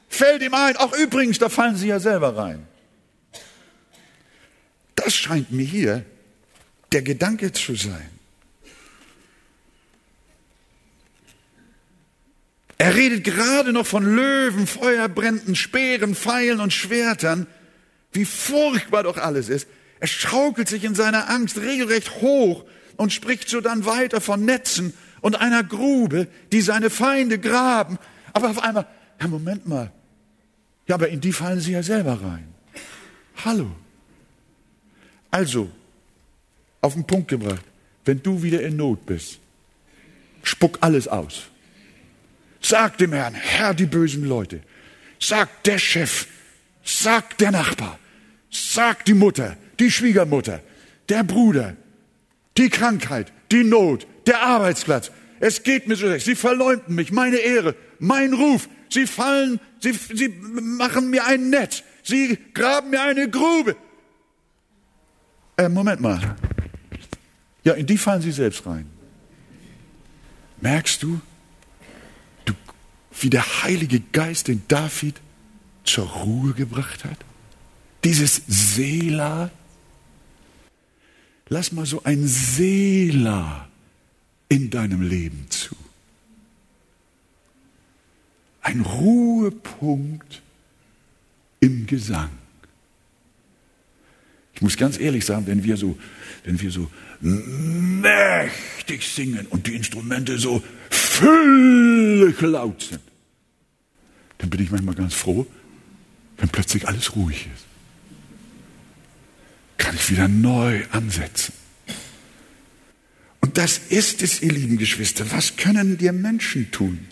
fällt 0.08 0.42
ihm 0.42 0.54
ein, 0.54 0.78
auch 0.78 0.94
übrigens, 0.94 1.38
da 1.38 1.50
fallen 1.50 1.76
Sie 1.76 1.88
ja 1.88 2.00
selber 2.00 2.34
rein. 2.34 2.66
Das 4.94 5.14
scheint 5.14 5.52
mir 5.52 5.66
hier 5.66 6.06
der 6.92 7.02
Gedanke 7.02 7.52
zu 7.52 7.74
sein. 7.74 8.08
Er 12.78 12.94
redet 12.94 13.24
gerade 13.24 13.74
noch 13.74 13.86
von 13.86 14.16
Löwen, 14.16 14.66
Feuerbränden, 14.66 15.54
Speeren, 15.54 16.14
Pfeilen 16.14 16.60
und 16.60 16.72
Schwertern, 16.72 17.46
wie 18.12 18.24
furchtbar 18.24 19.02
doch 19.02 19.18
alles 19.18 19.50
ist. 19.50 19.68
Er 20.00 20.06
schaukelt 20.06 20.70
sich 20.70 20.82
in 20.84 20.94
seiner 20.94 21.28
Angst 21.28 21.58
regelrecht 21.58 22.22
hoch 22.22 22.64
und 22.96 23.12
spricht 23.12 23.48
so 23.48 23.60
dann 23.60 23.84
weiter 23.84 24.20
von 24.20 24.44
Netzen 24.44 24.94
und 25.20 25.40
einer 25.40 25.62
Grube, 25.62 26.28
die 26.52 26.60
seine 26.60 26.90
Feinde 26.90 27.38
graben. 27.38 27.98
Aber 28.32 28.50
auf 28.50 28.62
einmal, 28.62 28.86
ja, 29.20 29.28
Moment 29.28 29.66
mal. 29.66 29.90
Ja, 30.88 30.96
aber 30.96 31.08
in 31.08 31.20
die 31.20 31.32
fallen 31.32 31.60
sie 31.60 31.72
ja 31.72 31.82
selber 31.82 32.20
rein. 32.22 32.52
Hallo. 33.44 33.70
Also, 35.30 35.70
auf 36.80 36.94
den 36.94 37.06
Punkt 37.06 37.28
gebracht, 37.28 37.64
wenn 38.04 38.22
du 38.22 38.42
wieder 38.42 38.62
in 38.62 38.76
Not 38.76 39.06
bist, 39.06 39.38
spuck 40.42 40.78
alles 40.80 41.08
aus. 41.08 41.44
Sag 42.60 42.98
dem 42.98 43.12
Herrn, 43.12 43.34
Herr, 43.34 43.74
die 43.74 43.86
bösen 43.86 44.24
Leute. 44.24 44.60
Sag 45.18 45.62
der 45.64 45.78
Chef, 45.78 46.26
sag 46.84 47.38
der 47.38 47.52
Nachbar, 47.52 47.98
sag 48.50 49.04
die 49.04 49.14
Mutter, 49.14 49.56
die 49.78 49.90
Schwiegermutter, 49.90 50.60
der 51.08 51.22
Bruder, 51.22 51.76
die 52.56 52.68
Krankheit, 52.68 53.32
die 53.50 53.64
Not, 53.64 54.06
der 54.26 54.42
Arbeitsplatz. 54.42 55.10
Es 55.40 55.62
geht 55.62 55.88
mir 55.88 55.96
so 55.96 56.06
schlecht. 56.06 56.24
Sie 56.24 56.36
verleumden 56.36 56.94
mich, 56.94 57.10
meine 57.10 57.38
Ehre, 57.38 57.74
mein 57.98 58.32
Ruf. 58.32 58.68
Sie 58.88 59.06
fallen, 59.06 59.58
sie, 59.80 59.92
sie 59.92 60.28
machen 60.28 61.10
mir 61.10 61.26
ein 61.26 61.50
Netz. 61.50 61.82
Sie 62.02 62.38
graben 62.54 62.90
mir 62.90 63.02
eine 63.02 63.28
Grube. 63.28 63.76
Äh, 65.56 65.68
Moment 65.68 66.00
mal. 66.00 66.36
Ja, 67.64 67.74
in 67.74 67.86
die 67.86 67.98
fallen 67.98 68.22
sie 68.22 68.32
selbst 68.32 68.66
rein. 68.66 68.86
Merkst 70.60 71.02
du, 71.02 71.20
du, 72.44 72.54
wie 73.20 73.30
der 73.30 73.62
Heilige 73.62 74.00
Geist 74.12 74.48
den 74.48 74.62
David 74.68 75.20
zur 75.84 76.06
Ruhe 76.06 76.52
gebracht 76.52 77.04
hat? 77.04 77.18
Dieses 78.04 78.42
Seela. 78.46 79.50
Lass 81.48 81.72
mal 81.72 81.86
so 81.86 82.02
ein 82.04 82.26
Seela 82.26 83.68
in 84.48 84.70
deinem 84.70 85.02
Leben 85.02 85.46
zu. 85.50 85.74
Ein 88.60 88.80
Ruhepunkt 88.80 90.42
im 91.60 91.86
Gesang. 91.86 92.30
Ich 94.54 94.62
muss 94.62 94.76
ganz 94.76 94.98
ehrlich 94.98 95.24
sagen, 95.24 95.46
wenn 95.46 95.64
wir 95.64 95.76
so, 95.76 95.98
wenn 96.44 96.60
wir 96.60 96.70
so 96.70 96.90
mächtig 97.20 99.08
singen 99.08 99.46
und 99.46 99.66
die 99.66 99.74
Instrumente 99.74 100.38
so 100.38 100.62
völlig 100.90 102.40
laut 102.40 102.82
sind, 102.82 103.00
dann 104.38 104.50
bin 104.50 104.62
ich 104.62 104.70
manchmal 104.70 104.94
ganz 104.94 105.14
froh, 105.14 105.46
wenn 106.36 106.48
plötzlich 106.48 106.86
alles 106.86 107.16
ruhig 107.16 107.48
ist. 107.54 107.71
Kann 109.92 109.98
ich 109.98 110.10
wieder 110.10 110.28
neu 110.28 110.84
ansetzen. 110.90 111.52
Und 113.40 113.58
das 113.58 113.76
ist 113.90 114.22
es, 114.22 114.40
ihr 114.40 114.50
lieben 114.50 114.78
Geschwister. 114.78 115.30
Was 115.32 115.56
können 115.58 115.98
dir 115.98 116.14
Menschen 116.14 116.70
tun? 116.70 117.06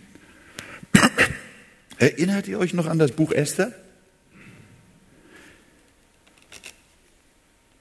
Erinnert 1.99 2.49
ihr 2.49 2.59
euch 2.59 2.73
noch 2.73 2.87
an 2.87 2.99
das 2.99 3.13
Buch 3.13 3.33
Esther? 3.33 3.75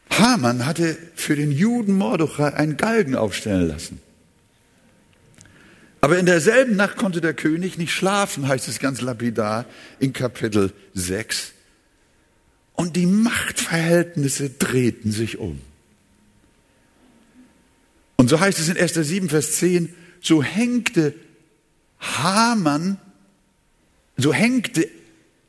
Haman 0.10 0.66
hatte 0.66 0.98
für 1.16 1.38
den 1.38 1.54
Juden 1.54 1.94
Mordechai 1.94 2.54
einen 2.54 2.76
Galgen 2.76 3.16
aufstellen 3.16 3.70
lassen. 3.70 4.02
Aber 6.02 6.20
in 6.20 6.26
derselben 6.26 6.76
Nacht 6.76 6.98
konnte 6.98 7.22
der 7.22 7.34
König 7.34 7.78
nicht 7.78 7.94
schlafen, 7.94 8.50
heißt 8.50 8.68
es 8.68 8.80
ganz 8.80 9.00
lapidar 9.00 9.64
in 10.00 10.12
Kapitel 10.12 10.74
6. 10.94 11.54
Und 12.80 12.96
die 12.96 13.08
Machtverhältnisse 13.08 14.52
drehten 14.52 15.12
sich 15.12 15.38
um. 15.38 15.60
Und 18.16 18.30
so 18.30 18.40
heißt 18.40 18.58
es 18.58 18.70
in 18.70 18.78
1. 18.78 18.94
7, 18.94 19.28
Vers 19.28 19.58
10, 19.58 19.94
so 20.22 20.42
hängte 20.42 21.14
Haman, 22.00 22.98
so 24.16 24.34
hängte 24.34 24.88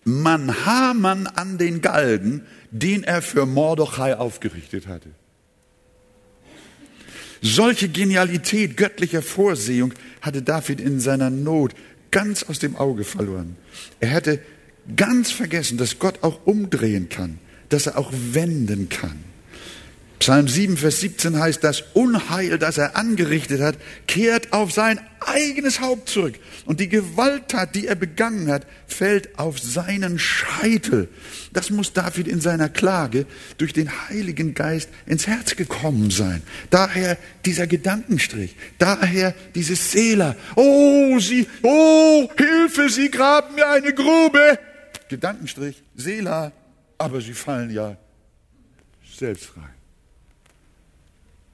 man 0.03 0.67
Haman 0.67 1.29
an 1.29 1.57
den 1.57 1.83
Galgen, 1.83 2.43
den 2.73 3.05
er 3.05 3.23
für 3.23 3.47
Mordechai 3.47 4.17
aufgerichtet 4.17 4.89
hatte. 4.89 5.11
Solche 7.43 7.89
Genialität 7.89 8.77
göttlicher 8.77 9.23
Vorsehung 9.23 9.95
hatte 10.21 10.43
David 10.43 10.81
in 10.81 10.99
seiner 10.99 11.31
Not 11.31 11.77
ganz 12.11 12.43
aus 12.43 12.59
dem 12.59 12.75
Auge 12.75 13.05
verloren. 13.05 13.55
Er 14.01 14.11
hatte 14.11 14.41
ganz 14.97 15.31
vergessen, 15.31 15.79
dass 15.79 15.99
Gott 15.99 16.23
auch 16.23 16.47
umdrehen 16.47 17.09
kann, 17.09 17.39
dass 17.69 17.87
er 17.87 17.99
auch 17.99 18.13
wenden 18.13 18.89
kann. 18.89 19.31
Psalm 20.21 20.49
7, 20.49 20.77
Vers 20.77 21.01
17 21.01 21.39
heißt, 21.39 21.65
das 21.65 21.83
Unheil, 21.95 22.59
das 22.59 22.77
er 22.77 22.95
angerichtet 22.95 23.63
hat, 23.63 23.77
kehrt 24.07 24.53
auf 24.53 24.71
sein 24.71 25.01
eigenes 25.21 25.81
Haupt 25.81 26.11
zurück. 26.11 26.35
Und 26.67 26.79
die 26.79 26.91
Gewalttat, 26.91 27.75
die 27.75 27.87
er 27.87 27.95
begangen 27.95 28.51
hat, 28.51 28.67
fällt 28.87 29.39
auf 29.39 29.59
seinen 29.59 30.19
Scheitel. 30.19 31.09
Das 31.55 31.71
muss 31.71 31.95
David 31.95 32.29
in 32.29 32.43
seiner 32.43 32.69
Klage 32.69 33.25
durch 33.57 33.73
den 33.73 33.91
Heiligen 34.11 34.53
Geist 34.53 34.91
ins 35.07 35.27
Herz 35.27 35.57
gekommen 35.57 36.11
sein. 36.11 36.43
Daher 36.69 37.17
dieser 37.47 37.67
Gedankenstrich, 37.67 38.57
daher 38.77 39.35
dieses 39.55 39.91
Seela. 39.91 40.37
Oh, 40.55 41.19
sie, 41.19 41.47
oh, 41.63 42.29
Hilfe, 42.37 42.91
sie 42.91 43.11
graben 43.11 43.55
mir 43.55 43.71
eine 43.71 43.95
Grube. 43.95 44.59
Gedankenstrich, 45.11 45.83
Seela, 45.95 46.53
aber 46.97 47.21
sie 47.21 47.35
fallen 47.35 47.71
ja 47.71 47.99
selbst 49.19 49.55
rein 49.57 49.81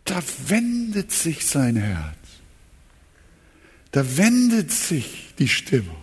da 0.07 0.23
wendet 0.47 1.13
sich 1.13 1.45
sein 1.45 1.77
Herz. 1.77 2.17
Da 3.93 4.17
wendet 4.17 4.73
sich 4.73 5.35
die 5.39 5.49
Stimmung. 5.49 5.97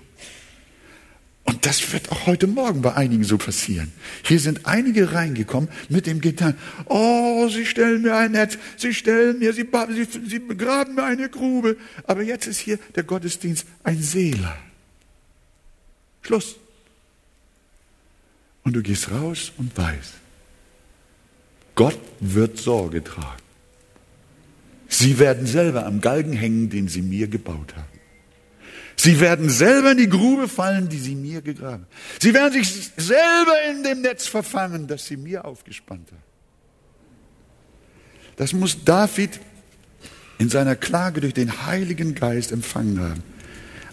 Und 1.46 1.66
das 1.66 1.92
wird 1.92 2.12
auch 2.12 2.26
heute 2.26 2.48
Morgen 2.48 2.82
bei 2.82 2.94
einigen 2.94 3.24
so 3.24 3.38
passieren. 3.38 3.92
Hier 4.24 4.40
sind 4.40 4.66
einige 4.66 5.14
reingekommen 5.14 5.70
mit 5.90 6.06
dem 6.06 6.22
Gedanken, 6.22 6.60
oh, 6.86 7.50
sie 7.50 7.66
stellen 7.66 8.02
mir 8.02 8.16
ein 8.16 8.32
Netz, 8.32 8.58
sie 8.78 8.94
stellen 8.94 9.40
mir, 9.40 9.52
sie, 9.54 9.68
sie, 9.90 10.08
sie 10.26 10.40
begraben 10.40 10.96
mir 10.96 11.04
eine 11.04 11.30
Grube. 11.30 11.78
Aber 12.06 12.22
jetzt 12.22 12.48
ist 12.48 12.60
hier 12.60 12.78
der 12.96 13.04
Gottesdienst 13.04 13.66
ein 13.84 14.02
Seeler. 14.02 14.58
Schluss. 16.22 16.58
Und 18.64 18.74
du 18.74 18.82
gehst 18.82 19.12
raus 19.12 19.52
und 19.58 19.78
weißt, 19.78 20.14
Gott 21.76 22.00
wird 22.20 22.58
Sorge 22.58 23.04
tragen. 23.04 23.42
Sie 24.88 25.18
werden 25.20 25.48
selber 25.48 25.86
am 25.86 26.02
Galgen 26.02 26.34
hängen, 26.34 26.70
den 26.70 26.88
sie 26.88 27.02
mir 27.02 27.28
gebaut 27.28 27.76
haben. 27.76 27.88
Sie 28.96 29.20
werden 29.20 29.50
selber 29.50 29.92
in 29.92 29.98
die 29.98 30.10
Grube 30.10 30.48
fallen, 30.48 30.88
die 30.88 31.00
sie 31.00 31.16
mir 31.16 31.42
gegraben. 31.42 31.84
haben. 31.84 31.88
Sie 32.22 32.34
werden 32.34 32.54
sich 32.54 32.92
selber 32.96 33.56
in 33.72 33.84
dem 33.84 34.02
Netz 34.02 34.28
verfangen, 34.28 34.88
das 34.88 35.08
sie 35.08 35.18
mir 35.18 35.46
aufgespannt 35.46 36.12
haben. 36.12 36.24
Das 38.36 38.54
muss 38.54 38.84
David 38.84 39.40
in 40.38 40.50
seiner 40.50 40.76
Klage 40.76 41.22
durch 41.22 41.34
den 41.34 41.66
Heiligen 41.66 42.16
Geist 42.16 42.52
empfangen 42.52 43.00
haben, 43.00 43.24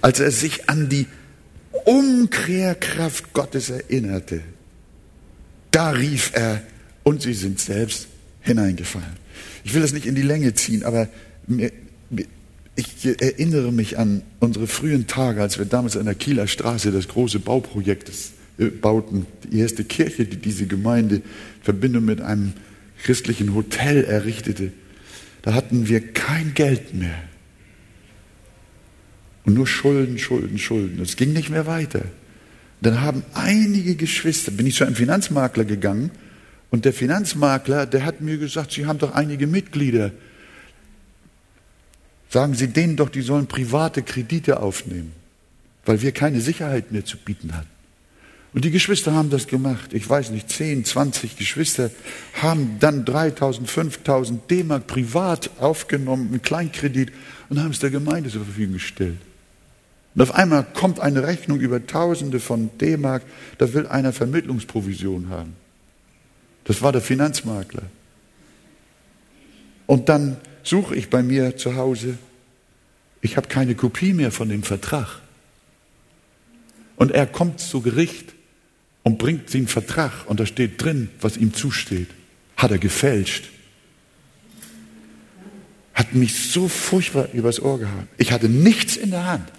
als 0.01 0.21
er 0.21 0.31
sich 0.31 0.69
an 0.69 0.89
die 0.89 1.07
Umkehrkraft 1.85 3.33
Gottes 3.33 3.71
erinnerte. 3.71 4.43
Da 5.71 5.91
rief 5.91 6.33
er, 6.35 6.63
und 7.03 7.23
sie 7.23 7.35
sind 7.35 7.61
selbst 7.61 8.09
hineingefallen. 8.41 9.17
Ich 9.65 9.75
will 9.75 9.83
das 9.83 9.93
nicht 9.93 10.07
in 10.07 10.15
die 10.15 10.23
Länge 10.23 10.55
ziehen, 10.55 10.85
aber 10.85 11.09
ich 12.77 13.21
erinnere 13.21 13.73
mich 13.73 13.99
an 13.99 14.23
unsere 14.39 14.67
frühen 14.67 15.07
Tage, 15.07 15.43
als 15.43 15.59
wir 15.59 15.67
damals 15.67 15.97
an 15.97 16.07
der 16.07 16.15
Kieler 16.15 16.47
Straße 16.47 16.93
das 16.93 17.09
große 17.09 17.41
Bauprojekt 17.41 18.11
äh, 18.59 18.67
bauten, 18.67 19.27
die 19.45 19.59
erste 19.59 19.85
Kirche, 19.85 20.25
die 20.25 20.37
diese 20.37 20.67
Gemeinde 20.67 21.17
in 21.17 21.23
Verbindung 21.63 22.05
mit 22.05 22.21
einem 22.21 22.53
christlichen 23.03 23.55
Hotel 23.55 24.05
errichtete. 24.05 24.73
Da 25.43 25.55
hatten 25.55 25.89
wir 25.89 26.13
kein 26.13 26.55
Geld 26.55 26.95
mehr. 26.95 27.23
Und 29.45 29.55
nur 29.55 29.67
Schulden, 29.67 30.19
Schulden, 30.19 30.59
Schulden. 30.59 31.01
Es 31.01 31.17
ging 31.17 31.33
nicht 31.33 31.51
mehr 31.51 31.67
weiter. 31.67 32.03
Dann 32.81 33.03
haben 33.03 33.23
einige 33.35 33.95
Geschwister, 33.95 34.51
bin 34.53 34.67
ich 34.67 34.77
zu 34.77 34.85
einem 34.85 34.97
Finanzmakler 34.97 35.65
gegangen 35.65 36.11
und 36.71 36.85
der 36.85 36.93
Finanzmakler, 36.93 37.87
der 37.87 38.05
hat 38.05 38.21
mir 38.21 38.39
gesagt, 38.39 38.73
Sie 38.73 38.87
haben 38.87 38.99
doch 38.99 39.13
einige 39.13 39.47
Mitglieder. 39.47 40.13
Sagen 42.31 42.55
Sie 42.55 42.69
denen 42.69 42.97
doch, 42.97 43.09
die 43.09 43.23
sollen 43.23 43.47
private 43.47 44.03
Kredite 44.03 44.61
aufnehmen, 44.61 45.13
weil 45.85 46.01
wir 46.01 46.13
keine 46.13 46.41
Sicherheit 46.41 46.93
mehr 46.93 47.05
zu 47.05 47.19
bieten 47.19 47.55
hatten. 47.55 47.69
Und 48.53 48.65
die 48.65 48.71
Geschwister 48.71 49.13
haben 49.15 49.31
das 49.31 49.47
gemacht. 49.47 49.93
Ich 49.93 50.09
weiß 50.09 50.31
nicht, 50.31 50.51
10, 50.51 50.85
20 50.85 51.37
Geschwister 51.37 51.91
haben 52.35 52.79
dann 52.81 53.05
3000, 53.05 53.69
5000 53.71 54.51
D-Mark 54.51 54.87
privat 54.87 55.51
aufgenommen, 55.59 56.29
einen 56.29 56.43
Kleinkredit 56.43 57.13
und 57.49 57.63
haben 57.63 57.71
es 57.71 57.79
der 57.79 57.91
Gemeinde 57.91 58.31
zur 58.31 58.45
Verfügung 58.45 58.75
gestellt. 58.75 59.19
Und 60.15 60.23
auf 60.23 60.35
einmal 60.35 60.65
kommt 60.65 61.01
eine 61.01 61.23
Rechnung 61.23 61.61
über 61.61 61.87
Tausende 61.87 62.41
von 62.41 62.71
D-Mark, 62.79 63.23
da 63.59 63.73
will 63.73 63.87
einer 63.87 64.13
Vermittlungsprovision 64.13 65.29
haben. 65.29 65.55
Das 66.65 66.83
war 66.83 66.93
der 66.93 67.01
Finanzmakler. 67.01 67.85
Und 69.87 70.09
dann 70.09 70.37
suche 70.63 70.95
ich 70.95 71.11
bei 71.11 71.23
mir 71.23 71.57
zu 71.57 71.77
Hause, 71.77 72.19
ich 73.23 73.37
habe 73.37 73.49
keine 73.49 73.75
Kopie 73.75 74.13
mehr 74.13 74.31
von 74.31 74.49
dem 74.49 74.63
Vertrag. 74.63 75.21
Und 76.97 77.13
er 77.13 77.27
kommt 77.27 77.61
zu 77.61 77.81
Gericht 77.81 78.35
und 79.03 79.19
bringt 79.19 79.53
den 79.53 79.67
Vertrag 79.67 80.27
und 80.27 80.41
da 80.41 80.47
steht 80.47 80.83
drin, 80.83 81.09
was 81.21 81.37
ihm 81.37 81.55
zusteht. 81.55 82.09
Hat 82.57 82.71
er 82.71 82.79
gefälscht. 82.79 83.49
Hat 85.95 86.15
mich 86.15 86.51
so 86.51 86.69
furchtbar 86.69 87.29
übers 87.33 87.61
Ohr 87.61 87.79
gehauen. 87.79 88.09
Ich 88.17 88.33
hatte 88.33 88.49
nichts 88.49 88.97
in 88.97 89.11
der 89.11 89.27
Hand. 89.27 89.51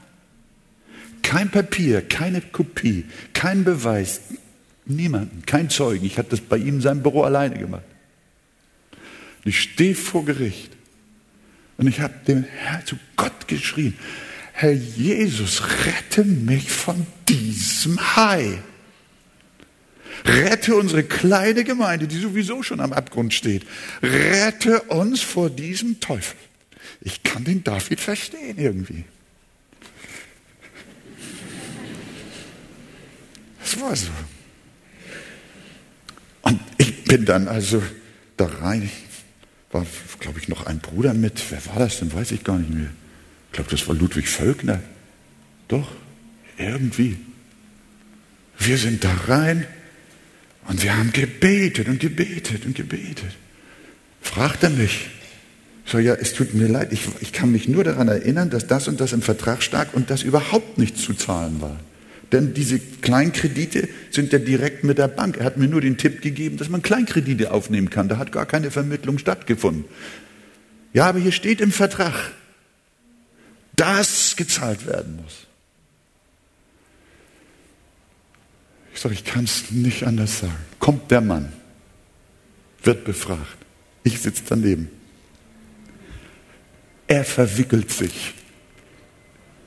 Kein 1.21 1.49
Papier, 1.49 2.01
keine 2.01 2.41
Kopie, 2.41 3.05
kein 3.33 3.63
Beweis, 3.63 4.21
Niemanden, 4.85 5.43
kein 5.45 5.69
Zeugen. 5.69 6.05
Ich 6.05 6.17
hatte 6.17 6.31
das 6.31 6.41
bei 6.41 6.57
ihm 6.57 6.75
in 6.75 6.81
seinem 6.81 7.03
Büro 7.03 7.23
alleine 7.23 7.57
gemacht. 7.57 7.83
Und 9.43 9.49
ich 9.49 9.59
stehe 9.59 9.95
vor 9.95 10.25
Gericht 10.25 10.71
und 11.77 11.87
ich 11.87 11.99
habe 11.99 12.13
dem 12.27 12.43
Herrn 12.43 12.85
zu 12.85 12.97
Gott 13.15 13.47
geschrien, 13.47 13.95
Herr 14.53 14.73
Jesus, 14.73 15.63
rette 15.85 16.23
mich 16.23 16.69
von 16.69 17.07
diesem 17.27 18.15
Hai. 18.15 18.59
Rette 20.25 20.75
unsere 20.75 21.03
kleine 21.03 21.63
Gemeinde, 21.63 22.07
die 22.07 22.19
sowieso 22.19 22.61
schon 22.61 22.79
am 22.79 22.93
Abgrund 22.93 23.33
steht. 23.33 23.65
Rette 24.03 24.81
uns 24.83 25.21
vor 25.21 25.49
diesem 25.49 25.99
Teufel. 25.99 26.37
Ich 27.01 27.23
kann 27.23 27.43
den 27.43 27.63
David 27.63 27.99
verstehen 27.99 28.57
irgendwie. 28.59 29.05
Das 33.71 33.81
war 33.81 33.95
so. 33.95 34.09
Und 36.41 36.59
ich 36.77 37.03
bin 37.03 37.25
dann 37.25 37.47
also 37.47 37.81
da 38.35 38.45
rein. 38.45 38.89
War, 39.71 39.85
glaube 40.19 40.39
ich, 40.39 40.49
noch 40.49 40.65
ein 40.65 40.79
Bruder 40.79 41.13
mit. 41.13 41.41
Wer 41.49 41.65
war 41.67 41.79
das 41.79 41.99
denn? 41.99 42.11
Weiß 42.11 42.31
ich 42.31 42.43
gar 42.43 42.57
nicht 42.57 42.73
mehr. 42.73 42.89
Ich 43.47 43.53
glaube, 43.53 43.69
das 43.69 43.87
war 43.87 43.95
Ludwig 43.95 44.27
Völkner. 44.27 44.81
Doch, 45.69 45.89
irgendwie. 46.57 47.17
Wir 48.57 48.77
sind 48.77 49.03
da 49.03 49.13
rein 49.27 49.65
Und 50.67 50.83
wir 50.83 50.95
haben 50.95 51.11
gebetet 51.13 51.87
und 51.87 51.99
gebetet 51.99 52.65
und 52.65 52.75
gebetet. 52.75 53.31
Fragt 54.21 54.63
er 54.63 54.69
mich. 54.69 55.07
So, 55.85 55.97
ja, 55.97 56.13
es 56.13 56.33
tut 56.33 56.53
mir 56.53 56.67
leid, 56.67 56.93
ich, 56.93 57.07
ich 57.21 57.33
kann 57.33 57.51
mich 57.51 57.67
nur 57.67 57.83
daran 57.83 58.07
erinnern, 58.07 58.49
dass 58.49 58.67
das 58.67 58.87
und 58.87 59.01
das 59.01 59.13
im 59.13 59.21
Vertrag 59.21 59.63
stak 59.63 59.93
und 59.93 60.09
das 60.09 60.21
überhaupt 60.21 60.77
nicht 60.77 60.97
zu 60.97 61.13
zahlen 61.13 61.61
war. 61.61 61.79
Denn 62.31 62.53
diese 62.53 62.79
Kleinkredite 62.79 63.89
sind 64.09 64.31
ja 64.31 64.39
direkt 64.39 64.83
mit 64.83 64.97
der 64.97 65.09
Bank. 65.09 65.37
Er 65.37 65.45
hat 65.45 65.57
mir 65.57 65.67
nur 65.67 65.81
den 65.81 65.97
Tipp 65.97 66.21
gegeben, 66.21 66.57
dass 66.57 66.69
man 66.69 66.81
Kleinkredite 66.81 67.51
aufnehmen 67.51 67.89
kann. 67.89 68.07
Da 68.07 68.17
hat 68.17 68.31
gar 68.31 68.45
keine 68.45 68.71
Vermittlung 68.71 69.17
stattgefunden. 69.17 69.85
Ja, 70.93 71.07
aber 71.07 71.19
hier 71.19 71.33
steht 71.33 71.59
im 71.59 71.71
Vertrag, 71.71 72.31
dass 73.75 74.35
gezahlt 74.35 74.85
werden 74.85 75.17
muss. 75.17 75.47
Ich 78.93 78.99
sage, 78.99 79.15
ich 79.15 79.25
kann 79.25 79.45
es 79.45 79.71
nicht 79.71 80.03
anders 80.03 80.39
sagen. 80.39 80.55
Kommt 80.79 81.11
der 81.11 81.21
Mann, 81.21 81.51
wird 82.83 83.03
befragt. 83.03 83.57
Ich 84.03 84.19
sitze 84.19 84.43
daneben. 84.47 84.89
Er 87.07 87.25
verwickelt 87.25 87.91
sich 87.91 88.33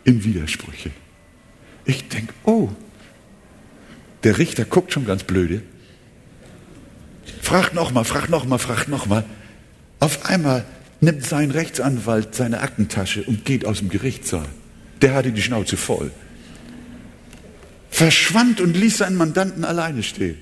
in 0.04 0.24
Widersprüche. 0.24 0.90
Ich 1.84 2.08
denke, 2.08 2.32
oh, 2.44 2.70
der 4.22 4.38
Richter 4.38 4.64
guckt 4.64 4.92
schon 4.92 5.04
ganz 5.04 5.22
blöde. 5.22 5.62
Fragt 7.42 7.74
nochmal, 7.74 8.04
fragt 8.04 8.30
nochmal, 8.30 8.58
fragt 8.58 8.88
nochmal. 8.88 9.24
Auf 10.00 10.26
einmal 10.26 10.64
nimmt 11.00 11.24
sein 11.24 11.50
Rechtsanwalt 11.50 12.34
seine 12.34 12.60
Aktentasche 12.60 13.22
und 13.22 13.44
geht 13.44 13.66
aus 13.66 13.78
dem 13.78 13.90
Gerichtssaal. 13.90 14.48
Der 15.02 15.14
hatte 15.14 15.32
die 15.32 15.42
Schnauze 15.42 15.76
voll. 15.76 16.10
Verschwand 17.90 18.60
und 18.60 18.74
ließ 18.74 18.98
seinen 18.98 19.16
Mandanten 19.16 19.64
alleine 19.64 20.02
stehen. 20.02 20.38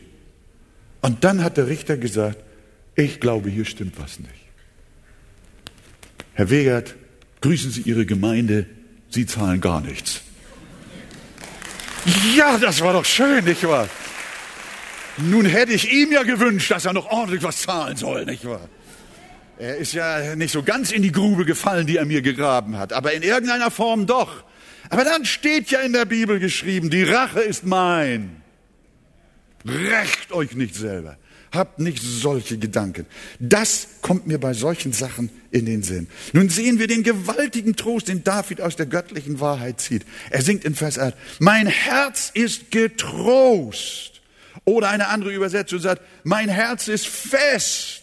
Und 1.00 1.24
dann 1.24 1.42
hat 1.42 1.56
der 1.56 1.66
Richter 1.66 1.96
gesagt, 1.96 2.38
ich 2.94 3.20
glaube, 3.20 3.50
hier 3.50 3.64
stimmt 3.64 3.98
was 3.98 4.20
nicht. 4.20 4.30
Herr 6.34 6.50
Wegert, 6.50 6.94
grüßen 7.40 7.70
Sie 7.70 7.82
Ihre 7.82 8.06
Gemeinde, 8.06 8.66
Sie 9.10 9.26
zahlen 9.26 9.60
gar 9.60 9.80
nichts. 9.80 10.22
Ja, 12.36 12.58
das 12.58 12.80
war 12.80 12.92
doch 12.92 13.04
schön, 13.04 13.44
nicht 13.44 13.66
wahr? 13.66 13.88
Nun 15.18 15.44
hätte 15.44 15.72
ich 15.72 15.92
ihm 15.92 16.10
ja 16.10 16.22
gewünscht, 16.22 16.70
dass 16.70 16.84
er 16.84 16.92
noch 16.92 17.10
ordentlich 17.10 17.42
was 17.42 17.62
zahlen 17.62 17.96
soll, 17.96 18.24
nicht 18.24 18.44
wahr? 18.44 18.68
Er 19.58 19.76
ist 19.76 19.92
ja 19.92 20.34
nicht 20.34 20.50
so 20.50 20.62
ganz 20.62 20.90
in 20.90 21.02
die 21.02 21.12
Grube 21.12 21.44
gefallen, 21.44 21.86
die 21.86 21.98
er 21.98 22.04
mir 22.04 22.22
gegraben 22.22 22.78
hat, 22.78 22.92
aber 22.92 23.12
in 23.12 23.22
irgendeiner 23.22 23.70
Form 23.70 24.06
doch. 24.06 24.42
Aber 24.90 25.04
dann 25.04 25.24
steht 25.24 25.70
ja 25.70 25.80
in 25.80 25.92
der 25.92 26.04
Bibel 26.04 26.40
geschrieben, 26.40 26.90
die 26.90 27.04
Rache 27.04 27.40
ist 27.40 27.64
mein. 27.64 28.42
Rächt 29.64 30.32
euch 30.32 30.54
nicht 30.54 30.74
selber. 30.74 31.16
Habt 31.52 31.78
nicht 31.78 32.02
solche 32.02 32.56
Gedanken. 32.56 33.06
Das 33.38 33.86
kommt 34.00 34.26
mir 34.26 34.38
bei 34.38 34.54
solchen 34.54 34.92
Sachen 34.92 35.30
in 35.50 35.66
den 35.66 35.82
Sinn. 35.82 36.08
Nun 36.32 36.48
sehen 36.48 36.78
wir 36.78 36.86
den 36.86 37.02
gewaltigen 37.02 37.76
Trost, 37.76 38.08
den 38.08 38.24
David 38.24 38.62
aus 38.62 38.76
der 38.76 38.86
göttlichen 38.86 39.38
Wahrheit 39.38 39.80
zieht. 39.80 40.06
Er 40.30 40.42
singt 40.42 40.64
in 40.64 40.74
Vers 40.74 40.98
8, 40.98 41.14
mein 41.40 41.66
Herz 41.66 42.30
ist 42.32 42.70
getrost. 42.70 44.22
Oder 44.64 44.90
eine 44.90 45.08
andere 45.08 45.32
Übersetzung 45.32 45.80
sagt, 45.80 46.02
mein 46.24 46.48
Herz 46.48 46.88
ist 46.88 47.06
fest. 47.06 48.02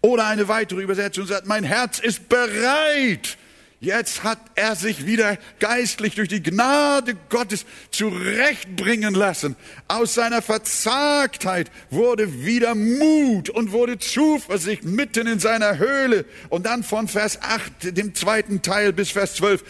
Oder 0.00 0.26
eine 0.26 0.48
weitere 0.48 0.82
Übersetzung 0.82 1.26
sagt, 1.26 1.46
mein 1.46 1.64
Herz 1.64 1.98
ist 1.98 2.28
bereit 2.28 3.36
Jetzt 3.78 4.24
hat 4.24 4.38
er 4.54 4.74
sich 4.74 5.04
wieder 5.04 5.36
geistlich 5.58 6.14
durch 6.14 6.28
die 6.28 6.42
Gnade 6.42 7.14
Gottes 7.28 7.66
zurechtbringen 7.90 9.14
lassen. 9.14 9.54
Aus 9.86 10.14
seiner 10.14 10.40
Verzagtheit 10.40 11.70
wurde 11.90 12.42
wieder 12.42 12.74
Mut 12.74 13.50
und 13.50 13.72
wurde 13.72 13.98
Zuversicht 13.98 14.84
mitten 14.84 15.26
in 15.26 15.40
seiner 15.40 15.76
Höhle. 15.76 16.24
Und 16.48 16.64
dann 16.64 16.84
von 16.84 17.06
Vers 17.06 17.42
8, 17.42 17.94
dem 17.98 18.14
zweiten 18.14 18.62
Teil 18.62 18.94
bis 18.94 19.10
Vers 19.10 19.34
12. 19.34 19.62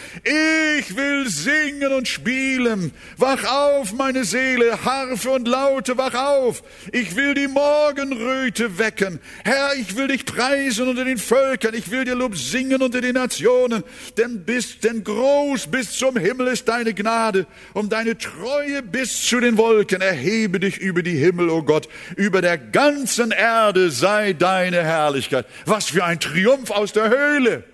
Ich 0.78 0.96
will 0.96 1.28
singen 1.28 1.92
und 1.92 2.06
spielen. 2.06 2.92
Wach 3.16 3.42
auf, 3.42 3.92
meine 3.92 4.22
Seele, 4.22 4.84
Harfe 4.84 5.30
und 5.30 5.48
Laute, 5.48 5.98
wach 5.98 6.14
auf. 6.14 6.62
Ich 6.92 7.16
will 7.16 7.34
die 7.34 7.48
Morgenröte 7.48 8.78
wecken. 8.78 9.18
Herr, 9.42 9.74
ich 9.74 9.96
will 9.96 10.06
dich 10.06 10.24
preisen 10.24 10.86
unter 10.86 11.04
den 11.04 11.18
Völkern. 11.18 11.74
Ich 11.74 11.90
will 11.90 12.04
dir 12.04 12.14
Lob 12.14 12.36
singen 12.36 12.82
unter 12.82 13.00
den 13.00 13.14
Nationen 13.14 13.82
denn 14.16 14.44
bis, 14.44 14.78
denn 14.80 15.04
groß 15.04 15.68
bis 15.68 15.92
zum 15.92 16.16
Himmel 16.16 16.48
ist 16.48 16.68
deine 16.68 16.94
Gnade 16.94 17.46
und 17.72 17.92
deine 17.92 18.16
Treue 18.16 18.82
bis 18.82 19.26
zu 19.26 19.40
den 19.40 19.56
Wolken. 19.56 20.00
Erhebe 20.00 20.60
dich 20.60 20.78
über 20.78 21.02
die 21.02 21.16
Himmel, 21.16 21.48
o 21.50 21.58
oh 21.58 21.62
Gott, 21.62 21.88
über 22.16 22.42
der 22.42 22.58
ganzen 22.58 23.30
Erde 23.30 23.90
sei 23.90 24.32
deine 24.32 24.82
Herrlichkeit. 24.82 25.46
Was 25.64 25.86
für 25.86 26.04
ein 26.04 26.20
Triumph 26.20 26.70
aus 26.70 26.92
der 26.92 27.10
Höhle! 27.10 27.64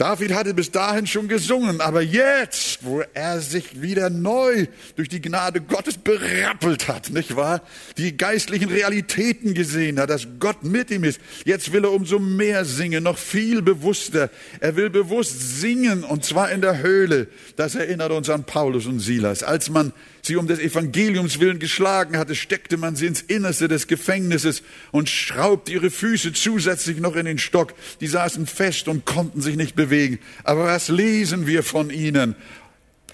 David 0.00 0.32
hatte 0.32 0.54
bis 0.54 0.70
dahin 0.70 1.06
schon 1.06 1.28
gesungen, 1.28 1.82
aber 1.82 2.00
jetzt, 2.00 2.82
wo 2.86 3.02
er 3.12 3.38
sich 3.42 3.82
wieder 3.82 4.08
neu 4.08 4.66
durch 4.96 5.10
die 5.10 5.20
Gnade 5.20 5.60
Gottes 5.60 5.98
berappelt 5.98 6.88
hat, 6.88 7.10
nicht 7.10 7.36
wahr? 7.36 7.60
Die 7.98 8.16
geistlichen 8.16 8.70
Realitäten 8.70 9.52
gesehen 9.52 10.00
hat, 10.00 10.08
dass 10.08 10.26
Gott 10.38 10.64
mit 10.64 10.90
ihm 10.90 11.04
ist. 11.04 11.20
Jetzt 11.44 11.74
will 11.74 11.84
er 11.84 11.92
umso 11.92 12.18
mehr 12.18 12.64
singen, 12.64 13.04
noch 13.04 13.18
viel 13.18 13.60
bewusster. 13.60 14.30
Er 14.60 14.74
will 14.74 14.88
bewusst 14.88 15.60
singen 15.60 16.02
und 16.02 16.24
zwar 16.24 16.50
in 16.50 16.62
der 16.62 16.78
Höhle. 16.78 17.26
Das 17.56 17.74
erinnert 17.74 18.10
uns 18.10 18.30
an 18.30 18.44
Paulus 18.44 18.86
und 18.86 19.00
Silas. 19.00 19.42
Als 19.42 19.68
man 19.68 19.92
sie 20.22 20.36
um 20.36 20.46
des 20.46 20.58
Evangeliums 20.58 21.40
willen 21.40 21.58
geschlagen 21.58 22.16
hatte, 22.16 22.34
steckte 22.34 22.76
man 22.76 22.96
sie 22.96 23.06
ins 23.06 23.22
Innerste 23.22 23.68
des 23.68 23.86
Gefängnisses 23.86 24.62
und 24.90 25.08
schraubte 25.08 25.72
ihre 25.72 25.90
Füße 25.90 26.32
zusätzlich 26.32 26.98
noch 26.98 27.16
in 27.16 27.26
den 27.26 27.38
Stock. 27.38 27.74
Die 28.00 28.06
saßen 28.06 28.46
fest 28.46 28.88
und 28.88 29.04
konnten 29.04 29.40
sich 29.40 29.56
nicht 29.56 29.76
bewegen. 29.76 30.18
Aber 30.44 30.64
was 30.64 30.88
lesen 30.88 31.46
wir 31.46 31.62
von 31.62 31.90
ihnen? 31.90 32.36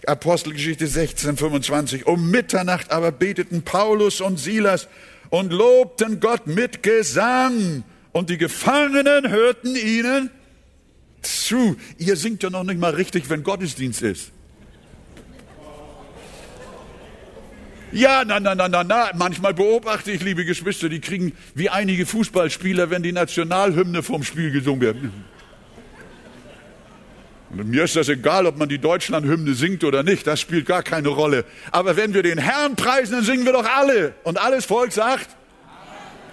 Apostelgeschichte 0.07 0.87
16, 0.87 1.37
25. 1.37 2.07
Um 2.07 2.31
Mitternacht 2.31 2.91
aber 2.91 3.13
beteten 3.13 3.63
Paulus 3.63 4.21
und 4.21 4.39
Silas 4.39 4.89
und 5.31 5.53
lobten 5.53 6.21
Gott 6.21 6.47
mit 6.47 6.83
Gesang. 6.83 7.83
Und 8.13 8.31
die 8.31 8.39
Gefangenen 8.39 9.31
hörten 9.31 9.77
ihnen 9.77 10.31
zu. 11.23 11.77
Ihr 11.99 12.17
singt 12.17 12.43
ja 12.43 12.51
noch 12.51 12.65
nicht 12.65 12.81
mal 12.81 12.95
richtig, 12.95 13.29
wenn 13.29 13.43
Gottesdienst 13.43 14.03
ist. 14.03 14.31
Ja, 17.97 18.25
na, 18.27 18.39
na, 18.39 18.55
na, 18.55 18.69
na, 18.69 18.85
na. 18.85 19.11
Manchmal 19.15 19.55
beobachte 19.55 20.13
ich, 20.13 20.23
liebe 20.23 20.45
Geschwister, 20.45 20.91
die 20.91 21.01
kriegen 21.01 21.33
wie 21.55 21.71
einige 21.71 22.05
Fußballspieler, 22.05 22.91
wenn 22.91 23.03
die 23.03 23.13
Nationalhymne 23.13 24.03
vom 24.03 24.23
Spiel 24.23 24.51
gesungen 24.51 24.83
wird. 24.83 24.97
Und 27.49 27.69
mir 27.71 27.85
ist 27.85 27.97
das 27.97 28.11
egal, 28.11 28.45
ob 28.45 28.59
man 28.59 28.69
die 28.69 28.77
Deutschlandhymne 28.77 29.55
singt 29.55 29.83
oder 29.83 30.03
nicht, 30.03 30.27
das 30.27 30.43
spielt 30.43 30.67
gar 30.67 30.83
keine 30.83 31.09
Rolle. 31.09 31.47
Aber 31.71 31.97
wenn 31.97 32.13
wir 32.13 32.23
den 32.23 32.37
Herrn 32.37 32.77
preisen, 32.77 33.13
dann 33.13 33.25
singen 33.25 33.47
wir 33.47 33.55
doch 33.55 33.65
alle. 33.65 34.13
Und 34.25 34.39
alles 34.39 34.67
Volk 34.67 34.93
sagt, 34.93 35.29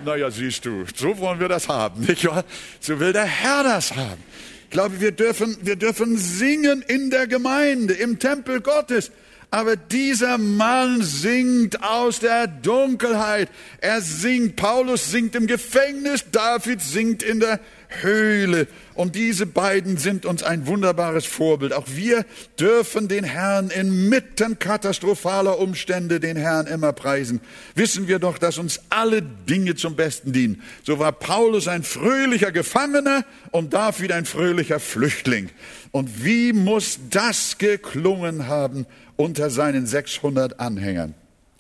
naja, 0.04 0.30
siehst 0.32 0.66
du, 0.66 0.84
so 0.94 1.18
wollen 1.18 1.40
wir 1.40 1.48
das 1.48 1.70
haben, 1.70 2.02
nicht 2.02 2.26
wahr? 2.26 2.44
So 2.82 3.00
will 3.00 3.14
der 3.14 3.24
Herr 3.24 3.64
das 3.64 3.96
haben. 3.96 4.22
Ich 4.66 4.70
glaube, 4.72 5.00
wir 5.00 5.14
dürfen, 5.14 5.56
wir 5.62 5.78
dürfen 5.78 6.18
singen 6.18 6.82
in 6.82 7.10
der 7.10 7.28
Gemeinde, 7.28 7.94
im 7.94 8.20
Tempel 8.20 8.60
Gottes. 8.60 9.12
Aber 9.54 9.76
dieser 9.76 10.40
Mann 10.40 11.04
singt 11.04 11.84
aus 11.84 12.18
der 12.18 12.48
Dunkelheit. 12.48 13.50
Er 13.82 14.02
singt, 14.02 14.56
Paulus 14.56 15.12
singt 15.12 15.36
im 15.36 15.46
Gefängnis, 15.46 16.26
David 16.32 16.82
singt 16.82 17.22
in 17.22 17.40
der 17.40 17.60
Höhle. 18.02 18.68
Und 18.96 19.16
diese 19.16 19.46
beiden 19.46 19.98
sind 19.98 20.26
uns 20.26 20.44
ein 20.44 20.68
wunderbares 20.68 21.26
Vorbild. 21.26 21.74
Auch 21.74 21.88
wir 21.88 22.26
dürfen 22.60 23.08
den 23.08 23.24
Herrn 23.24 23.70
inmitten 23.70 24.60
katastrophaler 24.60 25.60
Umstände 25.60 26.20
den 26.20 26.38
Herrn 26.38 26.68
immer 26.68 26.94
preisen. 26.94 27.42
Wissen 27.76 28.08
wir 28.08 28.20
doch, 28.20 28.38
dass 28.38 28.58
uns 28.58 28.82
alle 28.90 29.22
Dinge 29.22 29.76
zum 29.76 29.96
Besten 29.96 30.32
dienen. 30.32 30.62
So 30.84 31.00
war 31.00 31.12
Paulus 31.12 31.68
ein 31.68 31.84
fröhlicher 31.84 32.52
Gefangener 32.52 33.26
und 33.52 33.74
David 33.74 34.12
ein 34.12 34.26
fröhlicher 34.26 34.80
Flüchtling. 34.80 35.50
Und 35.92 36.24
wie 36.24 36.54
muss 36.54 37.00
das 37.10 37.58
geklungen 37.58 38.48
haben 38.48 38.86
unter 39.16 39.50
seinen 39.50 39.86
600 39.86 40.60
Anhängern? 40.60 41.14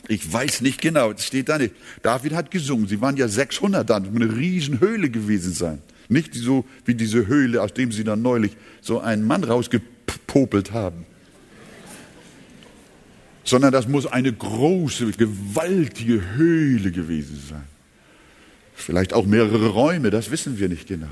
Ich 0.07 0.31
weiß 0.31 0.61
nicht 0.61 0.81
genau, 0.81 1.11
es 1.11 1.25
steht 1.25 1.49
da 1.49 1.57
nicht. 1.57 1.73
David 2.01 2.33
hat 2.33 2.51
gesungen, 2.51 2.87
sie 2.87 2.99
waren 2.99 3.15
ja 3.15 3.27
600 3.27 3.89
dann, 3.89 4.13
eine 4.13 4.35
Riesenhöhle 4.35 5.09
gewesen 5.09 5.53
sein. 5.53 5.81
Nicht 6.09 6.33
so 6.35 6.65
wie 6.85 6.95
diese 6.95 7.27
Höhle, 7.27 7.61
aus 7.61 7.73
dem 7.73 7.91
sie 7.91 8.03
dann 8.03 8.21
neulich 8.21 8.55
so 8.81 8.99
einen 8.99 9.25
Mann 9.25 9.43
rausgepopelt 9.43 10.71
haben. 10.71 11.05
Sondern 13.43 13.71
das 13.71 13.87
muss 13.87 14.05
eine 14.05 14.31
große, 14.31 15.11
gewaltige 15.11 16.35
Höhle 16.35 16.91
gewesen 16.91 17.41
sein. 17.49 17.63
Vielleicht 18.73 19.13
auch 19.13 19.25
mehrere 19.25 19.67
Räume, 19.67 20.09
das 20.09 20.31
wissen 20.31 20.59
wir 20.59 20.69
nicht 20.69 20.87
genau. 20.87 21.07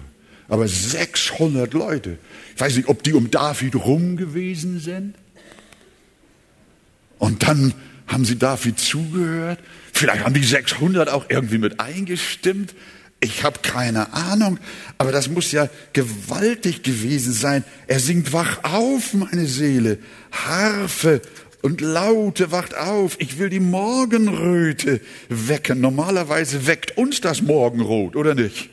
Aber 0.47 0.67
600 0.67 1.73
Leute. 1.73 2.17
Ich 2.55 2.61
weiß 2.61 2.75
nicht, 2.75 2.89
ob 2.89 3.03
die 3.03 3.13
um 3.13 3.31
David 3.31 3.75
rum 3.75 4.17
gewesen 4.17 4.79
sind. 4.79 5.15
Und 7.19 7.43
dann 7.43 7.73
Haben 8.11 8.25
sie 8.25 8.37
David 8.37 8.77
zugehört? 8.77 9.59
Vielleicht 9.93 10.25
haben 10.25 10.33
die 10.33 10.43
600 10.43 11.09
auch 11.09 11.29
irgendwie 11.29 11.59
mit 11.59 11.79
eingestimmt. 11.79 12.75
Ich 13.23 13.43
habe 13.43 13.59
keine 13.61 14.13
Ahnung, 14.13 14.57
aber 14.97 15.11
das 15.11 15.29
muss 15.29 15.51
ja 15.51 15.69
gewaltig 15.93 16.81
gewesen 16.81 17.33
sein. 17.33 17.63
Er 17.85 17.99
singt 17.99 18.33
Wach 18.33 18.63
auf, 18.63 19.13
meine 19.13 19.45
Seele, 19.45 19.99
Harfe 20.31 21.21
und 21.61 21.81
Laute 21.81 22.51
wacht 22.51 22.75
auf. 22.75 23.17
Ich 23.19 23.37
will 23.37 23.49
die 23.49 23.59
Morgenröte 23.59 25.01
wecken. 25.29 25.81
Normalerweise 25.81 26.65
weckt 26.65 26.97
uns 26.97 27.21
das 27.21 27.43
Morgenrot, 27.43 28.15
oder 28.15 28.33
nicht? 28.33 28.71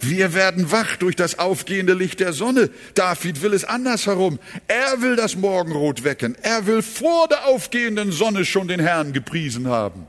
Wir 0.00 0.32
werden 0.32 0.72
wach 0.72 0.96
durch 0.96 1.14
das 1.14 1.38
aufgehende 1.38 1.92
Licht 1.92 2.20
der 2.20 2.32
Sonne. 2.32 2.70
David 2.94 3.42
will 3.42 3.52
es 3.52 3.66
andersherum. 3.66 4.38
Er 4.66 5.02
will 5.02 5.14
das 5.14 5.36
Morgenrot 5.36 6.04
wecken. 6.04 6.38
Er 6.40 6.66
will 6.66 6.80
vor 6.80 7.28
der 7.28 7.44
aufgehenden 7.44 8.12
Sonne 8.12 8.46
schon 8.46 8.66
den 8.66 8.80
Herrn 8.80 9.12
gepriesen 9.12 9.66
haben. 9.66 10.06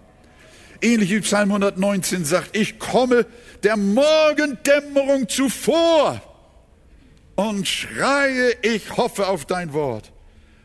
Ähnlich 0.82 1.12
wie 1.12 1.20
Psalm 1.22 1.50
119 1.50 2.26
sagt, 2.26 2.56
ich 2.58 2.80
komme 2.80 3.26
der 3.64 3.78
Morgendämmerung 3.78 5.30
zuvor 5.30 6.22
und 7.36 7.68
schreie, 7.68 8.56
ich 8.62 8.98
hoffe 8.98 9.28
auf 9.28 9.46
dein 9.46 9.74
Wort. 9.74 10.12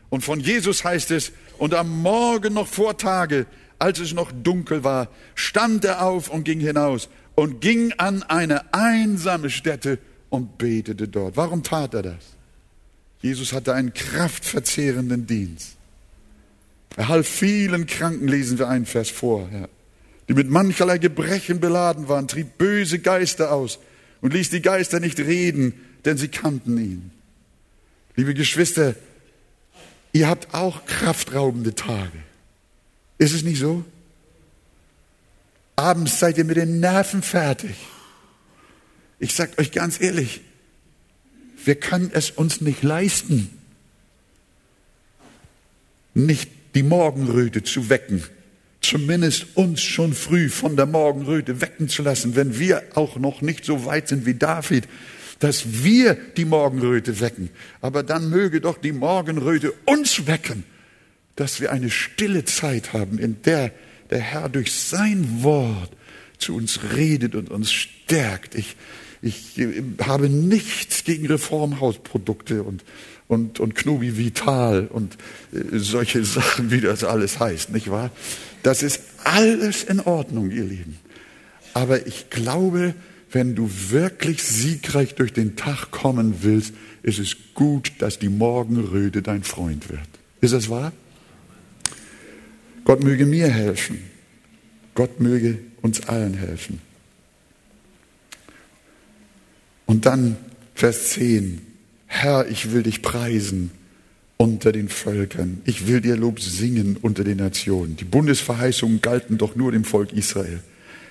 Und 0.09 0.23
von 0.23 0.39
Jesus 0.39 0.83
heißt 0.83 1.11
es, 1.11 1.31
und 1.57 1.73
am 1.73 2.01
Morgen 2.01 2.53
noch 2.53 2.67
vor 2.67 2.97
Tage, 2.97 3.45
als 3.79 3.99
es 3.99 4.13
noch 4.13 4.31
dunkel 4.31 4.83
war, 4.83 5.09
stand 5.35 5.85
er 5.85 6.01
auf 6.03 6.29
und 6.29 6.43
ging 6.43 6.59
hinaus 6.59 7.09
und 7.35 7.61
ging 7.61 7.93
an 7.97 8.23
eine 8.23 8.73
einsame 8.73 9.49
Stätte 9.49 9.99
und 10.29 10.57
betete 10.57 11.07
dort. 11.07 11.37
Warum 11.37 11.63
tat 11.63 11.93
er 11.93 12.01
das? 12.03 12.37
Jesus 13.21 13.53
hatte 13.53 13.73
einen 13.73 13.93
kraftverzehrenden 13.93 15.27
Dienst. 15.27 15.77
Er 16.95 17.07
half 17.07 17.27
vielen 17.27 17.85
Kranken, 17.85 18.27
lesen 18.27 18.57
wir 18.57 18.67
einen 18.67 18.85
Vers 18.85 19.09
vor, 19.09 19.49
ja, 19.51 19.67
die 20.27 20.33
mit 20.33 20.49
mancherlei 20.49 20.97
Gebrechen 20.97 21.59
beladen 21.59 22.07
waren, 22.09 22.27
trieb 22.27 22.57
böse 22.57 22.99
Geister 22.99 23.51
aus 23.51 23.79
und 24.21 24.33
ließ 24.33 24.49
die 24.49 24.61
Geister 24.61 24.99
nicht 24.99 25.19
reden, 25.19 25.73
denn 26.05 26.17
sie 26.17 26.27
kannten 26.27 26.77
ihn. 26.77 27.11
Liebe 28.15 28.33
Geschwister, 28.33 28.95
ihr 30.11 30.27
habt 30.27 30.53
auch 30.53 30.85
kraftraubende 30.85 31.75
Tage. 31.75 32.17
Ist 33.17 33.33
es 33.33 33.43
nicht 33.43 33.59
so? 33.59 33.85
Abends 35.75 36.19
seid 36.19 36.37
ihr 36.37 36.45
mit 36.45 36.57
den 36.57 36.79
Nerven 36.79 37.21
fertig. 37.21 37.75
Ich 39.19 39.33
sag 39.33 39.57
euch 39.59 39.71
ganz 39.71 40.01
ehrlich, 40.01 40.41
wir 41.63 41.75
können 41.75 42.09
es 42.13 42.31
uns 42.31 42.61
nicht 42.61 42.83
leisten, 42.83 43.49
nicht 46.13 46.49
die 46.75 46.83
Morgenröte 46.83 47.63
zu 47.63 47.89
wecken, 47.89 48.23
zumindest 48.89 49.55
uns 49.55 49.81
schon 49.81 50.13
früh 50.13 50.49
von 50.49 50.75
der 50.75 50.85
Morgenröte 50.85 51.61
wecken 51.61 51.89
zu 51.89 52.03
lassen, 52.03 52.35
wenn 52.35 52.57
wir 52.59 52.83
auch 52.95 53.17
noch 53.17 53.41
nicht 53.41 53.65
so 53.65 53.85
weit 53.85 54.07
sind 54.07 54.25
wie 54.25 54.35
David, 54.35 54.87
dass 55.39 55.83
wir 55.83 56.15
die 56.15 56.45
Morgenröte 56.45 57.19
wecken. 57.19 57.49
Aber 57.81 58.03
dann 58.03 58.29
möge 58.29 58.61
doch 58.61 58.77
die 58.77 58.91
Morgenröte 58.91 59.73
uns 59.85 60.25
wecken, 60.27 60.63
dass 61.35 61.61
wir 61.61 61.71
eine 61.71 61.89
stille 61.89 62.45
Zeit 62.45 62.93
haben, 62.93 63.19
in 63.19 63.41
der 63.43 63.71
der 64.09 64.19
Herr 64.19 64.49
durch 64.49 64.73
sein 64.73 65.43
Wort 65.43 65.91
zu 66.37 66.55
uns 66.55 66.79
redet 66.95 67.35
und 67.35 67.49
uns 67.49 67.71
stärkt. 67.71 68.55
Ich, 68.55 68.75
ich 69.21 69.59
habe 70.01 70.29
nichts 70.29 71.03
gegen 71.03 71.27
Reformhausprodukte 71.27 72.63
und, 72.63 72.83
und, 73.27 73.59
und 73.59 73.75
Knobi 73.75 74.17
Vital 74.17 74.87
und 74.87 75.17
äh, 75.51 75.77
solche 75.79 76.23
Sachen, 76.25 76.71
wie 76.71 76.81
das 76.81 77.03
alles 77.03 77.39
heißt, 77.39 77.71
nicht 77.71 77.89
wahr? 77.89 78.11
Das 78.67 78.83
ist 78.83 78.99
alles 79.23 79.85
in 79.85 80.01
Ordnung, 80.01 80.51
ihr 80.51 80.65
Lieben. 80.65 80.97
Aber 81.73 82.05
ich 82.05 82.29
glaube, 82.29 82.93
wenn 83.31 83.55
du 83.55 83.71
wirklich 83.91 84.43
siegreich 84.43 85.15
durch 85.15 85.31
den 85.31 85.55
Tag 85.55 85.89
kommen 85.89 86.39
willst, 86.41 86.73
ist 87.01 87.17
es 87.17 87.37
gut, 87.53 87.93
dass 87.99 88.19
die 88.19 88.27
Morgenröte 88.27 89.21
dein 89.21 89.43
Freund 89.43 89.89
wird. 89.89 90.09
Ist 90.41 90.53
das 90.53 90.69
wahr? 90.69 90.91
Gott 92.83 93.01
möge 93.01 93.25
mir 93.25 93.47
helfen. 93.47 94.01
Gott 94.95 95.21
möge 95.21 95.59
uns 95.81 96.05
allen 96.09 96.33
helfen. 96.33 96.81
Und 99.85 100.05
dann 100.05 100.35
Vers 100.75 101.11
10. 101.11 101.61
Herr, 102.05 102.49
ich 102.49 102.73
will 102.73 102.83
dich 102.83 103.01
preisen 103.01 103.71
unter 104.37 104.71
den 104.71 104.87
Völkern. 104.87 105.61
Ich 105.65 105.87
will 105.87 105.99
dir 105.99 106.15
Lob 106.15 106.39
singen 106.39 106.97
unter 107.01 107.23
den 107.23 107.37
Nationen. 107.37 107.97
Die 107.97 108.05
Bundesverheißungen 108.05 109.01
galten 109.01 109.37
doch 109.37 109.55
nur 109.55 109.71
dem 109.71 109.83
Volk 109.83 110.13
Israel. 110.13 110.59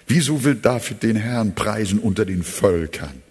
Wieso 0.06 0.44
will 0.44 0.54
David 0.54 1.02
den 1.02 1.16
Herrn 1.16 1.54
preisen 1.54 1.98
unter 1.98 2.24
den 2.24 2.44
Völkern? 2.44 3.22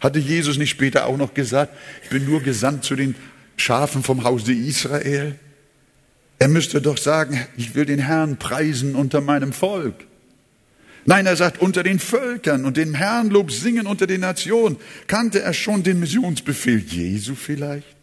Hatte 0.00 0.18
Jesus 0.18 0.58
nicht 0.58 0.70
später 0.70 1.06
auch 1.06 1.16
noch 1.16 1.34
gesagt, 1.34 1.74
ich 2.04 2.10
bin 2.10 2.26
nur 2.26 2.42
gesandt 2.42 2.84
zu 2.84 2.94
den 2.96 3.14
Schafen 3.56 4.02
vom 4.02 4.24
Hause 4.24 4.52
Israel? 4.52 5.34
Er 6.38 6.48
müsste 6.48 6.80
doch 6.80 6.96
sagen, 6.96 7.38
ich 7.56 7.74
will 7.74 7.86
den 7.86 7.98
Herrn 7.98 8.38
preisen 8.38 8.94
unter 8.94 9.20
meinem 9.20 9.52
Volk. 9.52 10.06
Nein, 11.06 11.26
er 11.26 11.36
sagt 11.36 11.60
unter 11.60 11.82
den 11.82 11.98
Völkern 11.98 12.66
und 12.66 12.76
den 12.76 12.94
Herrn 12.94 13.30
Lob 13.30 13.50
singen 13.50 13.86
unter 13.86 14.06
den 14.06 14.20
Nationen. 14.20 14.76
Kannte 15.06 15.40
er 15.40 15.54
schon 15.54 15.82
den 15.82 16.00
Missionsbefehl 16.00 16.78
Jesu 16.78 17.34
vielleicht? 17.34 17.99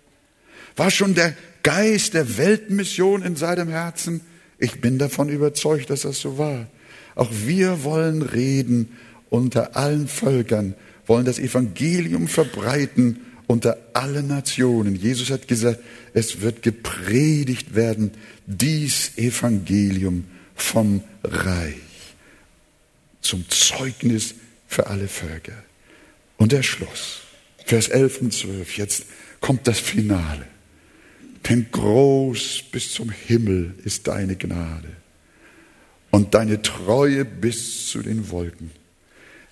War 0.78 0.92
schon 0.92 1.16
der 1.16 1.36
Geist 1.64 2.14
der 2.14 2.38
Weltmission 2.38 3.24
in 3.24 3.36
seinem 3.36 3.68
Herzen? 3.68 4.22
Ich 4.60 4.80
bin 4.80 4.98
davon 4.98 5.30
überzeugt, 5.30 5.90
dass 5.90 6.02
das 6.02 6.22
so 6.22 6.38
war. 6.38 6.68
Auch 7.16 7.30
wir 7.32 7.84
wollen 7.84 8.22
reden 8.22 8.96
unter 9.30 9.76
allen 9.76 10.08
Völkern, 10.08 10.76
wollen 11.06 11.26
das 11.26 11.40
Evangelium 11.40 12.28
verbreiten 12.28 13.20
unter 13.48 13.78
alle 13.94 14.24
Nationen. 14.24 14.96
Jesus 14.96 15.32
hat 15.32 15.48
gesagt, 15.48 15.80
es 16.14 16.42
wird 16.42 16.62
gepredigt 16.62 17.76
werden, 17.76 18.12
dies 18.46 19.18
Evangelium 19.18 20.26
vom 20.56 21.04
Reich 21.24 21.76
zum 23.22 23.50
Zeugnis 23.50 24.36
für 24.68 24.88
alle 24.88 25.08
Völker. 25.08 25.64
Und 26.38 26.52
der 26.52 26.64
Schluss, 26.64 27.22
Vers 27.66 27.90
11 27.90 28.22
und 28.22 28.34
12, 28.34 28.78
jetzt 28.78 29.06
kommt 29.42 29.68
das 29.68 29.80
Finale. 29.80 30.46
Denn 31.50 31.68
groß 31.72 32.64
bis 32.72 32.92
zum 32.92 33.10
Himmel 33.10 33.76
ist 33.84 34.08
deine 34.08 34.36
Gnade 34.36 34.90
und 36.12 36.34
deine 36.34 36.62
Treue 36.62 37.26
bis 37.26 37.88
zu 37.88 38.02
den 38.02 38.30
Wolken. 38.30 38.72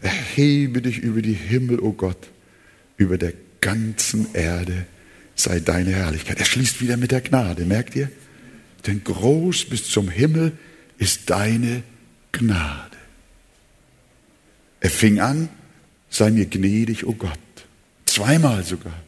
Erhebe 0.01 0.81
dich 0.81 0.99
über 0.99 1.21
die 1.21 1.33
Himmel, 1.33 1.79
o 1.79 1.87
oh 1.87 1.91
Gott, 1.93 2.29
über 2.97 3.17
der 3.17 3.33
ganzen 3.61 4.33
Erde 4.33 4.85
sei 5.35 5.59
deine 5.59 5.91
Herrlichkeit. 5.91 6.39
Er 6.39 6.45
schließt 6.45 6.81
wieder 6.81 6.97
mit 6.97 7.11
der 7.11 7.21
Gnade, 7.21 7.65
merkt 7.65 7.95
ihr? 7.95 8.09
Denn 8.87 9.03
groß 9.03 9.65
bis 9.65 9.85
zum 9.85 10.09
Himmel 10.09 10.53
ist 10.97 11.29
deine 11.29 11.83
Gnade. 12.31 12.97
Er 14.79 14.89
fing 14.89 15.19
an, 15.19 15.49
sei 16.09 16.31
mir 16.31 16.45
gnädig, 16.45 17.05
o 17.05 17.09
oh 17.09 17.13
Gott. 17.13 17.39
Zweimal 18.05 18.63
sogar, 18.63 19.01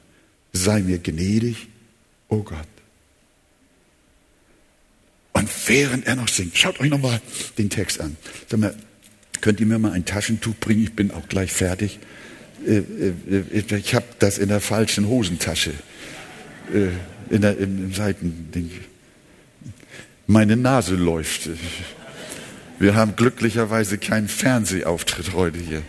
sei 0.51 0.81
mir 0.81 0.97
gnädig, 0.97 1.67
o 1.67 1.76
oh 2.29 2.43
Gott. 2.43 2.67
Und 5.33 5.49
während 5.67 6.07
er 6.07 6.15
noch 6.15 6.27
singt, 6.27 6.57
schaut 6.57 6.79
euch 6.79 6.89
nochmal 6.89 7.21
den 7.57 7.69
Text 7.69 8.01
an. 8.01 8.17
Sag 8.49 8.59
mal, 8.59 8.75
könnt 9.41 9.59
ihr 9.59 9.67
mir 9.67 9.77
mal 9.77 9.91
ein 9.91 10.05
Taschentuch 10.05 10.55
bringen? 10.55 10.83
Ich 10.83 10.93
bin 10.93 11.11
auch 11.11 11.27
gleich 11.29 11.51
fertig. 11.51 11.99
Äh, 12.65 12.77
äh, 12.77 13.75
ich 13.77 13.93
habe 13.93 14.05
das 14.19 14.39
in 14.39 14.49
der 14.49 14.61
falschen 14.61 15.07
Hosentasche. 15.07 15.73
Äh, 16.73 16.89
in 17.29 17.41
der, 17.41 17.57
im 17.57 17.93
Seitending. 17.93 18.71
Meine 20.25 20.55
Nase 20.55 20.95
läuft. 20.95 21.49
Wir 22.79 22.95
haben 22.95 23.15
glücklicherweise 23.15 23.97
keinen 23.97 24.27
Fernsehauftritt 24.27 25.33
heute 25.33 25.59
hier. 25.59 25.81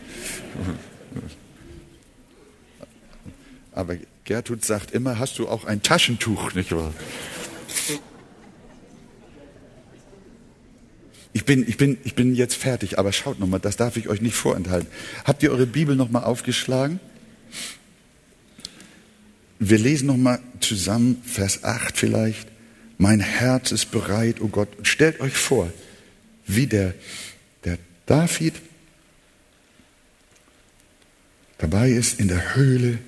Aber 3.73 3.97
Gertrud 4.29 4.63
sagt 4.63 4.91
immer, 4.91 5.19
hast 5.19 5.39
du 5.39 5.49
auch 5.49 5.65
ein 5.65 5.83
Taschentuch, 5.83 6.53
nicht 6.53 6.71
wahr? 6.73 6.93
Ich 11.33 11.47
bin, 11.47 11.67
ich 11.67 11.79
bin, 11.79 11.97
ich 12.05 12.15
bin 12.15 12.35
jetzt 12.35 12.55
fertig, 12.55 12.99
aber 12.99 13.13
schaut 13.13 13.41
nochmal, 13.41 13.59
das 13.59 13.79
darf 13.79 13.97
ich 13.97 14.07
euch 14.11 14.21
nicht 14.21 14.37
vorenthalten. 14.37 14.91
Habt 15.25 15.43
ihr 15.43 15.51
eure 15.51 15.65
Bibel 15.65 15.97
nochmal 15.97 16.25
aufgeschlagen? 16.25 17.01
Wir 19.59 19.79
lesen 19.79 20.09
nochmal 20.09 20.41
zusammen 20.61 21.23
Vers 21.25 21.65
8 21.65 21.97
vielleicht. 21.97 22.49
Mein 22.99 23.21
Herz 23.21 23.73
ist 23.73 23.91
bereit, 23.91 24.43
oh 24.43 24.49
Gott. 24.49 24.69
Stellt 24.83 25.21
euch 25.21 25.39
vor, 25.39 25.73
wie 26.47 26.67
der, 26.67 26.93
der 27.65 27.79
David 28.05 28.57
dabei 31.57 31.89
ist 31.89 32.21
in 32.21 32.29
der 32.29 32.55
Höhle. 32.55 32.99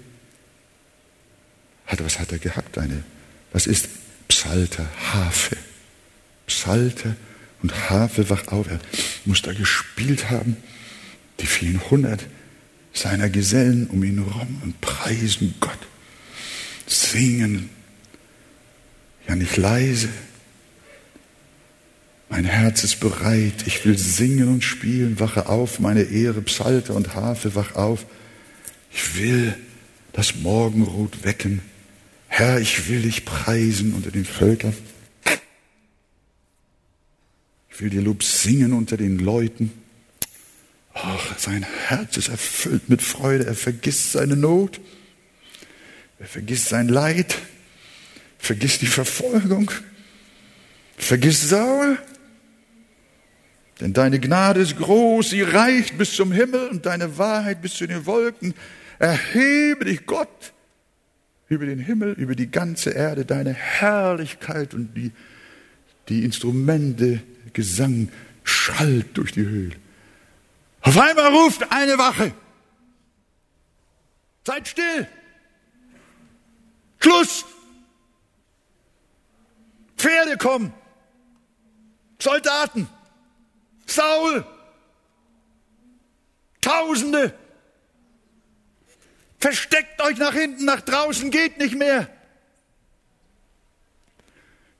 Hat, 1.90 2.04
was 2.04 2.18
hat 2.20 2.30
er 2.30 2.38
gehabt? 2.38 2.78
Eine, 2.78 3.02
was 3.52 3.66
ist 3.66 3.88
Psalter, 4.28 4.88
Harfe, 5.12 5.56
Psalter 6.46 7.16
und 7.62 7.90
Harfe 7.90 8.30
wach 8.30 8.46
auf. 8.48 8.68
Er 8.70 8.78
muss 9.24 9.42
da 9.42 9.52
gespielt 9.52 10.30
haben. 10.30 10.56
Die 11.40 11.46
vielen 11.46 11.80
hundert 11.90 12.26
seiner 12.92 13.28
Gesellen 13.28 13.88
um 13.88 14.02
ihn 14.04 14.24
herum 14.24 14.60
und 14.62 14.80
preisen 14.80 15.54
Gott, 15.60 15.78
singen, 16.86 17.70
ja 19.26 19.36
nicht 19.36 19.56
leise. 19.56 20.08
Mein 22.28 22.44
Herz 22.44 22.84
ist 22.84 23.00
bereit, 23.00 23.64
ich 23.66 23.84
will 23.84 23.98
singen 23.98 24.48
und 24.48 24.62
spielen, 24.62 25.18
wache 25.18 25.48
auf, 25.48 25.80
meine 25.80 26.02
Ehre, 26.02 26.42
Psalter 26.42 26.94
und 26.94 27.14
Harfe, 27.14 27.54
wach 27.54 27.74
auf. 27.74 28.06
Ich 28.92 29.16
will 29.16 29.56
das 30.12 30.36
Morgenrot 30.36 31.24
wecken. 31.24 31.62
Herr, 32.40 32.58
ich 32.58 32.88
will 32.88 33.02
dich 33.02 33.26
preisen 33.26 33.92
unter 33.92 34.10
den 34.10 34.24
Völkern. 34.24 34.74
Ich 37.68 37.78
will 37.82 37.90
dir 37.90 38.00
Lob 38.00 38.22
singen 38.22 38.72
unter 38.72 38.96
den 38.96 39.18
Leuten. 39.18 39.70
Ach, 40.94 41.38
sein 41.38 41.66
Herz 41.88 42.16
ist 42.16 42.28
erfüllt 42.28 42.88
mit 42.88 43.02
Freude. 43.02 43.44
Er 43.44 43.54
vergisst 43.54 44.12
seine 44.12 44.36
Not. 44.36 44.80
Er 46.18 46.24
vergisst 46.24 46.70
sein 46.70 46.88
Leid. 46.88 47.36
Vergisst 48.38 48.80
die 48.80 48.86
Verfolgung. 48.86 49.70
Vergisst 50.96 51.50
Saul. 51.50 51.98
Denn 53.82 53.92
deine 53.92 54.18
Gnade 54.18 54.60
ist 54.60 54.78
groß, 54.78 55.28
sie 55.28 55.42
reicht 55.42 55.98
bis 55.98 56.16
zum 56.16 56.32
Himmel 56.32 56.68
und 56.68 56.86
deine 56.86 57.18
Wahrheit 57.18 57.60
bis 57.60 57.74
zu 57.74 57.86
den 57.86 58.06
Wolken. 58.06 58.54
Erhebe 58.98 59.84
dich, 59.84 60.06
Gott, 60.06 60.54
über 61.50 61.66
den 61.66 61.80
Himmel, 61.80 62.12
über 62.12 62.36
die 62.36 62.50
ganze 62.50 62.90
Erde, 62.90 63.26
deine 63.26 63.52
Herrlichkeit 63.52 64.72
und 64.72 64.94
die, 64.94 65.10
die 66.08 66.24
Instrumente, 66.24 67.20
Gesang 67.52 68.08
schallt 68.44 69.18
durch 69.18 69.32
die 69.32 69.42
Höhle. 69.42 69.74
Auf 70.82 70.96
einmal 70.96 71.26
ruft 71.34 71.70
eine 71.72 71.98
Wache. 71.98 72.32
Seid 74.46 74.68
still. 74.68 75.08
Schluss. 77.00 77.44
Pferde 79.96 80.36
kommen. 80.36 80.72
Soldaten. 82.20 82.88
Saul. 83.86 84.44
Tausende. 86.60 87.34
Versteckt 89.40 90.02
euch 90.02 90.18
nach 90.18 90.34
hinten, 90.34 90.66
nach 90.66 90.82
draußen 90.82 91.30
geht 91.30 91.58
nicht 91.58 91.74
mehr. 91.74 92.08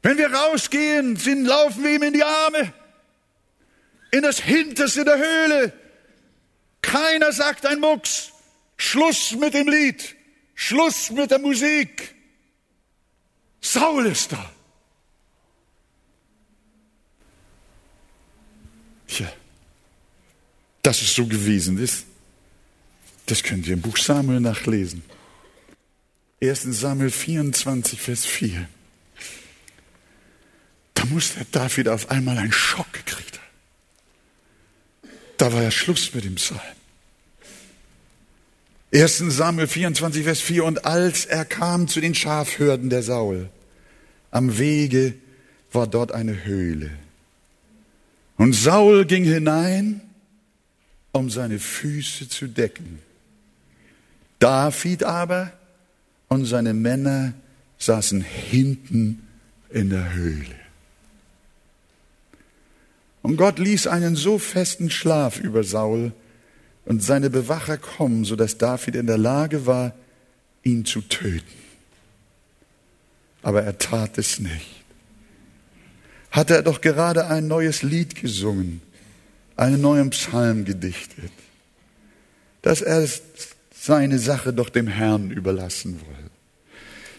Wenn 0.03 0.19
wir 0.19 0.33
rausgehen, 0.33 1.17
sind, 1.17 1.47
laufen 1.47 1.83
wir 1.83 1.95
ihm 1.95 2.03
in 2.03 2.13
die 2.13 2.25
Arme, 2.25 2.73
in 4.11 4.23
das 4.23 4.39
Hinterste 4.41 5.05
der 5.05 5.19
Höhle. 5.19 5.73
Keiner 6.83 7.33
sagt 7.33 7.67
ein 7.67 7.81
Mucks. 7.81 8.33
Schluss 8.77 9.33
mit 9.33 9.55
dem 9.55 9.69
Lied. 9.69 10.17
Schluss 10.55 11.11
mit 11.11 11.31
der 11.31 11.39
Musik. 11.39 12.15
Saul 13.61 14.07
ist 14.07 14.33
da. 14.33 14.51
Tja, 19.07 19.31
dass 20.83 21.03
es 21.03 21.15
so 21.15 21.27
gewesen 21.27 21.79
ist, 21.79 22.07
das 23.31 23.43
könnt 23.43 23.67
ihr 23.67 23.75
im 23.75 23.81
Buch 23.81 23.97
Samuel 23.97 24.41
nachlesen. 24.41 25.03
1. 26.43 26.63
Samuel 26.63 27.11
24, 27.11 28.01
Vers 28.01 28.25
4. 28.25 28.69
Da 30.95 31.05
muss 31.07 31.35
der 31.35 31.47
David 31.51 31.89
auf 31.89 32.11
einmal 32.11 32.39
einen 32.39 32.53
Schock 32.53 32.93
gekriegt 32.93 33.39
haben. 33.39 35.11
Da 35.37 35.53
war 35.53 35.63
ja 35.63 35.71
Schluss 35.71 36.13
mit 36.15 36.25
dem 36.25 36.35
Psalm. 36.37 36.61
1. 38.93 39.19
Samuel 39.19 39.69
24, 39.69 40.25
Vers 40.25 40.41
4. 40.41 40.65
Und 40.65 40.85
als 40.85 41.25
er 41.27 41.45
kam 41.45 41.89
zu 41.89 42.01
den 42.01 42.15
Schafhürden 42.15 42.91
der 42.91 43.03
Saul, 43.03 43.49
am 44.31 44.59
Wege 44.59 45.15
war 45.73 45.87
dort 45.87 46.13
eine 46.13 46.45
Höhle. 46.45 46.91
Und 48.37 48.55
Saul 48.55 49.05
ging 49.05 49.25
hinein, 49.25 50.01
um 51.13 51.31
seine 51.31 51.59
Füße 51.59 52.29
zu 52.29 52.49
decken. 52.49 53.01
David 54.41 55.05
aber 55.05 55.53
und 56.29 56.47
seine 56.47 56.75
Männer 56.75 57.35
saßen 57.79 58.23
hinten 58.23 59.27
in 59.71 59.91
der 59.91 60.13
Höhle. 60.13 60.57
Und 63.23 63.37
Gott 63.37 63.59
ließ 63.59 63.87
einen 63.87 64.17
so 64.17 64.39
festen 64.39 64.91
Schlaf 64.91 65.39
über 65.39 65.63
Saul 65.63 66.13
und 66.87 67.03
seine 67.03 67.31
Bewacher 67.31 67.77
kommen, 67.77 68.25
so 68.25 68.35
dass 68.35 68.59
David 68.59 68.97
in 68.97 69.07
der 69.07 69.19
Lage 69.19 69.67
war, 69.67 69.95
ihn 70.63 70.85
zu 70.85 71.03
töten. 71.03 71.45
Aber 73.43 73.63
er 73.63 73.79
tat 73.79 74.19
es 74.19 74.39
nicht. 74.39 74.83
Hatte 76.31 76.55
er 76.55 76.63
doch 76.63 76.81
gerade 76.81 77.27
ein 77.27 77.47
neues 77.47 77.83
Lied 77.83 78.15
gesungen, 78.15 78.81
einen 79.57 79.81
neuen 79.81 80.11
Psalm 80.11 80.65
gedichtet, 80.65 81.33
dass 82.63 82.81
er 82.81 83.07
seine 83.83 84.19
Sache 84.19 84.53
doch 84.53 84.69
dem 84.69 84.89
Herrn 84.89 85.31
überlassen 85.31 85.99
wolle, 86.05 86.31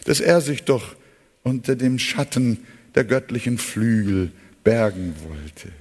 dass 0.04 0.20
er 0.20 0.40
sich 0.40 0.62
doch 0.62 0.94
unter 1.42 1.74
dem 1.74 1.98
Schatten 1.98 2.58
der 2.94 3.02
göttlichen 3.02 3.58
Flügel 3.58 4.30
bergen 4.62 5.14
wollte. 5.28 5.72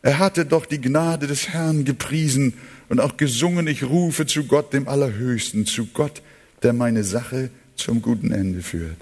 Er 0.00 0.18
hatte 0.18 0.46
doch 0.46 0.64
die 0.64 0.80
Gnade 0.80 1.26
des 1.26 1.50
Herrn 1.50 1.84
gepriesen 1.84 2.54
und 2.88 2.98
auch 2.98 3.18
gesungen, 3.18 3.66
ich 3.66 3.84
rufe 3.84 4.24
zu 4.24 4.44
Gott, 4.44 4.72
dem 4.72 4.88
Allerhöchsten, 4.88 5.66
zu 5.66 5.84
Gott, 5.86 6.22
der 6.62 6.72
meine 6.72 7.04
Sache 7.04 7.50
zum 7.76 8.00
guten 8.00 8.32
Ende 8.32 8.62
führt. 8.62 8.96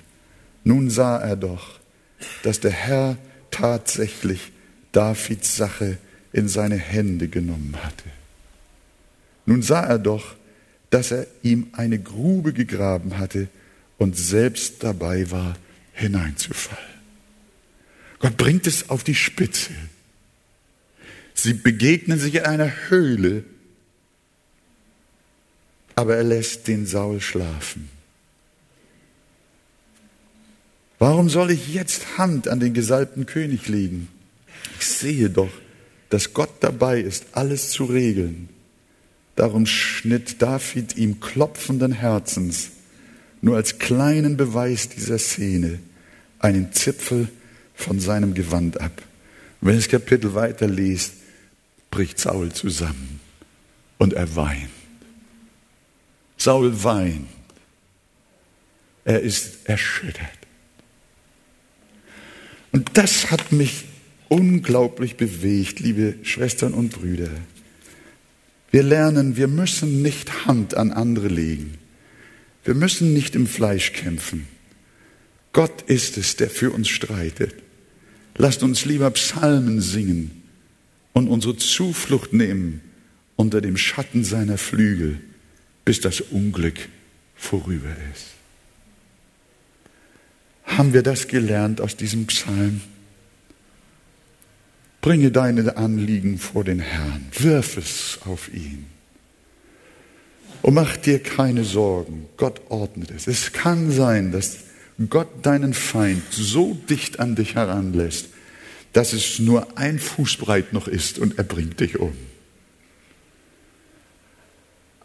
Nun 0.65 0.91
sah 0.91 1.19
er 1.19 1.37
doch, 1.37 1.79
dass 2.43 2.59
der 2.59 2.73
Herr 2.73 3.17
tatsächlich 3.53 4.51
Davids 4.91 5.57
Sache 5.57 5.99
in 6.33 6.49
seine 6.49 6.77
Hände 6.77 7.29
genommen 7.29 7.77
hatte. 7.81 8.11
Nun 9.47 9.63
sah 9.63 9.85
er 9.85 9.99
doch, 9.99 10.35
dass 10.91 11.13
er 11.13 11.27
ihm 11.43 11.69
eine 11.73 11.99
Grube 11.99 12.53
gegraben 12.53 13.19
hatte 13.19 13.49
und 13.99 14.17
selbst 14.17 14.83
dabei 14.83 15.31
war, 15.31 15.57
hineinzufallen. 15.93 16.85
Gott 18.19 18.37
bringt 18.37 18.67
es 18.67 18.91
auf 18.91 19.05
die 19.05 19.15
Spitze. 19.15 19.73
Sie 21.35 21.55
begegnen 21.55 22.19
sich 22.19 22.35
in 22.35 22.45
einer 22.45 22.71
Höhle, 22.89 23.45
aber 25.95 26.17
er 26.17 26.25
lässt 26.25 26.69
den 26.69 26.87
Saul 26.87 27.21
schlafen. 27.21 27.89
Warum 30.99 31.31
soll 31.31 31.51
ich 31.51 31.73
jetzt 31.73 32.19
Hand 32.19 32.47
an 32.47 32.61
den 32.61 32.75
gesalbten 32.75 33.25
König 33.25 33.69
legen? 33.69 34.09
Ich 34.79 34.87
sehe 34.87 35.31
doch, 35.31 35.51
dass 36.11 36.35
Gott 36.35 36.51
dabei 36.61 37.01
ist, 37.01 37.27
alles 37.33 37.71
zu 37.71 37.85
regeln. 37.85 38.51
Darum 39.41 39.65
schnitt 39.65 40.43
David 40.43 40.99
ihm 40.99 41.19
klopfenden 41.19 41.93
Herzens 41.93 42.73
nur 43.41 43.57
als 43.57 43.79
kleinen 43.79 44.37
Beweis 44.37 44.91
dieser 44.91 45.19
Szene 45.19 45.79
einen 46.41 46.75
Zipfel 46.75 47.27
von 47.75 48.01
seinem 48.01 48.35
Gewand 48.35 48.79
ab. 48.83 48.93
wenn 49.63 49.77
das 49.77 49.89
Kapitel 49.89 50.35
weiterliest, 50.35 51.15
bricht 51.91 52.19
Saul 52.19 52.53
zusammen 52.53 53.19
und 53.97 54.13
er 54.13 54.37
weint. 54.37 54.69
Saul 56.37 56.85
weint. 56.85 57.27
Er 59.07 59.23
ist 59.23 59.61
erschüttert. 59.65 60.29
Und 62.73 62.91
das 62.93 63.31
hat 63.31 63.53
mich 63.53 63.87
unglaublich 64.29 65.17
bewegt, 65.17 65.81
liebe 65.81 66.17
Schwestern 66.25 66.75
und 66.75 66.91
Brüder. 66.91 67.31
Wir 68.71 68.83
lernen, 68.83 69.37
wir 69.37 69.49
müssen 69.49 70.03
nicht 70.03 70.47
Hand 70.47 70.77
an 70.77 70.93
andere 70.93 71.29
legen. 71.29 71.79
Wir 72.65 72.75
müssen 72.75 73.13
nicht 73.13 73.35
im 73.35 73.47
Fleisch 73.47 73.93
kämpfen. 73.93 74.47
Gott 75.53 75.83
ist 75.83 76.17
es, 76.17 76.37
der 76.37 76.51
für 76.51 76.71
uns 76.71 76.89
streitet. 76.89 77.55
Lasst 78.37 78.63
uns 78.63 78.85
lieber 78.85 79.11
Psalmen 79.11 79.81
singen 79.81 80.43
und 81.13 81.29
unsere 81.29 81.57
Zuflucht 81.57 82.33
nehmen 82.33 82.81
unter 83.37 83.61
dem 83.61 83.77
Schatten 83.77 84.23
seiner 84.23 84.59
Flügel, 84.59 85.19
bis 85.85 86.01
das 86.01 86.21
Unglück 86.21 86.79
vorüber 87.35 87.91
ist. 88.15 88.27
Haben 90.65 90.93
wir 90.93 91.03
das 91.03 91.27
gelernt 91.27 91.81
aus 91.81 91.97
diesem 91.97 92.27
Psalm? 92.27 92.83
Bringe 95.01 95.31
deine 95.31 95.77
Anliegen 95.77 96.39
vor 96.39 96.65
den 96.65 96.81
Herrn, 96.81 97.27
wirf 97.39 97.77
es 97.77 98.19
auf 98.27 98.53
ihn. 98.53 98.87
Und 100.63 100.75
mach 100.75 100.97
dir 100.97 101.23
keine 101.23 101.65
Sorgen, 101.65 102.27
Gott 102.37 102.61
ordnet 102.69 103.11
es. 103.11 103.27
Es 103.27 103.53
kann 103.53 103.91
sein, 103.91 104.31
dass 104.31 104.59
Gott 105.09 105.29
deinen 105.47 105.73
Feind 105.73 106.23
so 106.31 106.75
dicht 106.89 107.19
an 107.19 107.35
dich 107.35 107.55
heranlässt, 107.55 108.29
dass 108.93 109.13
es 109.15 109.39
nur 109.39 109.79
ein 109.79 109.99
Fußbreit 109.99 110.73
noch 110.73 110.87
ist 110.87 111.19
und 111.19 111.39
er 111.39 111.45
bringt 111.45 111.81
dich 111.81 111.99
um. 111.99 112.13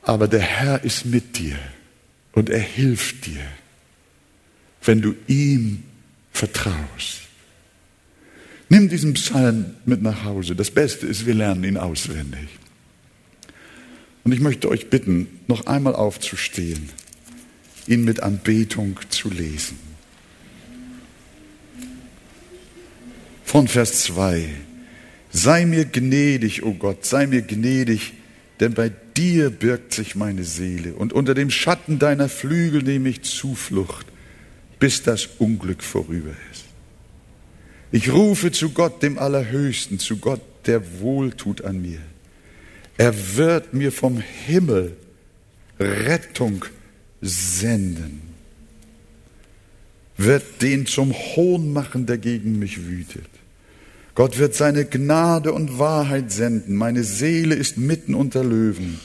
Aber 0.01 0.27
der 0.27 0.41
Herr 0.41 0.83
ist 0.83 1.05
mit 1.05 1.37
dir 1.37 1.57
und 2.33 2.49
er 2.49 2.59
hilft 2.59 3.25
dir, 3.25 3.41
wenn 4.83 5.01
du 5.01 5.15
ihm 5.27 5.83
vertraust. 6.31 7.24
Nimm 8.69 8.89
diesen 8.89 9.13
Psalm 9.13 9.65
mit 9.85 10.01
nach 10.01 10.23
Hause. 10.23 10.55
Das 10.55 10.71
Beste 10.71 11.05
ist, 11.05 11.25
wir 11.25 11.33
lernen 11.33 11.63
ihn 11.63 11.77
auswendig. 11.77 12.49
Und 14.23 14.31
ich 14.31 14.39
möchte 14.39 14.69
euch 14.69 14.89
bitten, 14.89 15.27
noch 15.47 15.67
einmal 15.67 15.95
aufzustehen, 15.95 16.89
ihn 17.85 18.03
mit 18.03 18.21
Anbetung 18.21 18.99
zu 19.09 19.29
lesen. 19.29 19.77
Von 23.43 23.67
Vers 23.67 24.03
2. 24.03 24.49
Sei 25.31 25.65
mir 25.65 25.85
gnädig, 25.85 26.63
o 26.63 26.69
oh 26.69 26.73
Gott, 26.73 27.05
sei 27.05 27.27
mir 27.27 27.43
gnädig, 27.43 28.13
denn 28.59 28.73
bei 28.73 28.91
dir 29.15 29.49
birgt 29.49 29.93
sich 29.93 30.15
meine 30.15 30.43
Seele 30.43 30.93
und 30.93 31.13
unter 31.13 31.33
dem 31.33 31.51
Schatten 31.51 31.99
deiner 31.99 32.29
Flügel 32.29 32.81
nehme 32.81 33.09
ich 33.09 33.21
Zuflucht, 33.21 34.07
bis 34.79 35.03
das 35.03 35.27
Unglück 35.37 35.83
vorüber 35.83 36.31
ist. 36.51 36.64
Ich 37.95 38.11
rufe 38.11 38.51
zu 38.51 38.71
Gott, 38.71 39.01
dem 39.03 39.17
Allerhöchsten, 39.17 39.99
zu 39.99 40.17
Gott, 40.17 40.41
der 40.65 40.99
wohltut 40.99 41.63
an 41.63 41.81
mir. 41.81 42.01
Er 42.97 43.13
wird 43.37 43.73
mir 43.73 43.93
vom 43.93 44.19
Himmel 44.19 44.97
Rettung 45.79 46.65
senden, 47.21 48.19
wird 50.17 50.61
den 50.61 50.85
zum 50.87 51.13
Hohn 51.13 51.71
machen, 51.71 52.05
der 52.05 52.17
gegen 52.17 52.59
mich 52.59 52.85
wütet. 52.85 53.29
Gott 54.13 54.39
wird 54.39 54.55
seine 54.55 54.83
Gnade 54.83 55.53
und 55.53 55.79
Wahrheit 55.79 56.33
senden. 56.33 56.75
Meine 56.75 57.05
Seele 57.05 57.55
ist 57.55 57.77
mitten 57.77 58.13
unter 58.13 58.43
Löwen. 58.43 58.99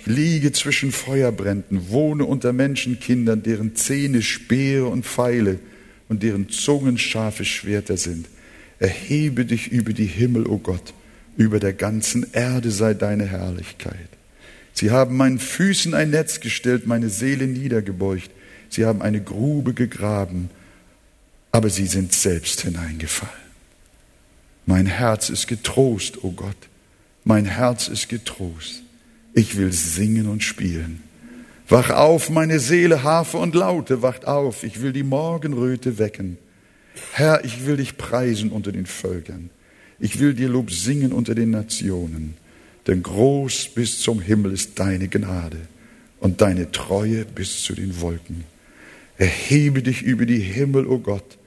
Ich 0.00 0.06
liege 0.06 0.50
zwischen 0.50 0.90
Feuerbränden, 0.90 1.88
wohne 1.90 2.24
unter 2.24 2.52
Menschenkindern, 2.52 3.44
deren 3.44 3.76
Zähne 3.76 4.22
Speere 4.22 4.86
und 4.86 5.06
Pfeile 5.06 5.60
und 6.08 6.22
deren 6.22 6.48
Zungen 6.48 6.98
scharfe 6.98 7.44
Schwerter 7.44 7.96
sind. 7.96 8.26
Erhebe 8.78 9.44
dich 9.44 9.68
über 9.68 9.92
die 9.92 10.06
Himmel, 10.06 10.46
o 10.46 10.54
oh 10.54 10.58
Gott, 10.58 10.92
über 11.36 11.60
der 11.60 11.72
ganzen 11.72 12.26
Erde 12.32 12.70
sei 12.70 12.94
deine 12.94 13.26
Herrlichkeit. 13.26 14.08
Sie 14.72 14.90
haben 14.90 15.16
meinen 15.16 15.38
Füßen 15.38 15.94
ein 15.94 16.10
Netz 16.10 16.40
gestellt, 16.40 16.86
meine 16.86 17.08
Seele 17.08 17.46
niedergebeugt. 17.46 18.30
Sie 18.68 18.84
haben 18.84 19.02
eine 19.02 19.22
Grube 19.22 19.72
gegraben, 19.72 20.50
aber 21.52 21.70
sie 21.70 21.86
sind 21.86 22.12
selbst 22.12 22.62
hineingefallen. 22.62 23.44
Mein 24.66 24.86
Herz 24.86 25.28
ist 25.28 25.46
getrost, 25.46 26.18
o 26.24 26.28
oh 26.28 26.32
Gott, 26.32 26.56
mein 27.22 27.44
Herz 27.44 27.88
ist 27.88 28.08
getrost. 28.08 28.82
Ich 29.32 29.56
will 29.56 29.72
singen 29.72 30.28
und 30.28 30.42
spielen. 30.42 31.02
Wach 31.68 31.90
auf, 31.90 32.28
meine 32.28 32.60
Seele, 32.60 33.04
Harfe 33.04 33.38
und 33.38 33.54
Laute, 33.54 34.02
wacht 34.02 34.26
auf, 34.26 34.64
ich 34.64 34.82
will 34.82 34.92
die 34.92 35.02
Morgenröte 35.02 35.98
wecken. 35.98 36.36
Herr, 37.12 37.42
ich 37.44 37.64
will 37.64 37.78
dich 37.78 37.96
preisen 37.96 38.50
unter 38.50 38.70
den 38.70 38.84
Völkern. 38.84 39.48
Ich 39.98 40.20
will 40.20 40.34
dir 40.34 40.48
Lob 40.48 40.70
singen 40.70 41.12
unter 41.12 41.34
den 41.34 41.50
Nationen. 41.50 42.34
Denn 42.86 43.02
groß 43.02 43.70
bis 43.74 44.00
zum 44.00 44.20
Himmel 44.20 44.52
ist 44.52 44.78
deine 44.78 45.08
Gnade 45.08 45.56
und 46.20 46.42
deine 46.42 46.70
Treue 46.70 47.24
bis 47.24 47.62
zu 47.62 47.74
den 47.74 47.98
Wolken. 48.02 48.44
Erhebe 49.16 49.82
dich 49.82 50.02
über 50.02 50.26
die 50.26 50.40
Himmel, 50.40 50.86
o 50.86 50.94
oh 50.94 50.98
Gott, 50.98 51.38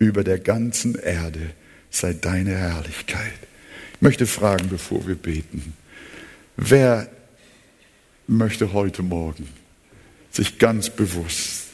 über 0.00 0.24
der 0.24 0.40
ganzen 0.40 0.96
Erde 0.96 1.50
sei 1.90 2.12
deine 2.14 2.56
Herrlichkeit. 2.56 3.38
Ich 3.94 4.02
möchte 4.02 4.26
fragen, 4.26 4.68
bevor 4.68 5.06
wir 5.06 5.14
beten, 5.14 5.74
wer 6.56 7.08
möchte 8.26 8.72
heute 8.72 9.02
Morgen 9.02 9.59
sich 10.30 10.58
ganz 10.58 10.90
bewusst 10.90 11.66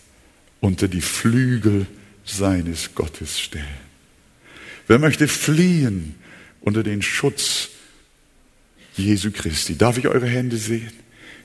unter 0.61 0.89
die 0.89 1.01
Flügel 1.01 1.87
seines 2.25 2.95
Gottes 2.95 3.41
stellen? 3.41 3.87
Wer 4.87 4.99
möchte 4.99 5.29
fliehen 5.29 6.15
unter 6.61 6.83
den 6.83 7.03
Schutz 7.03 7.71
Jesu 8.97 9.31
Christi? 9.31 9.77
Darf 9.77 9.99
ich 9.99 10.09
eure 10.09 10.27
Hände 10.27 10.57
sehen? 10.57 10.93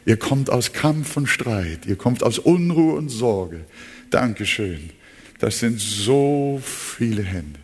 Ihr 0.05 0.17
kommt 0.17 0.49
aus 0.49 0.73
Kampf 0.73 1.15
und 1.17 1.27
Streit, 1.27 1.85
ihr 1.85 1.95
kommt 1.95 2.23
aus 2.23 2.39
Unruhe 2.39 2.95
und 2.95 3.09
Sorge. 3.09 3.65
Dankeschön. 4.09 4.89
Das 5.39 5.59
sind 5.59 5.79
so 5.79 6.61
viele 6.63 7.23
Hände. 7.23 7.60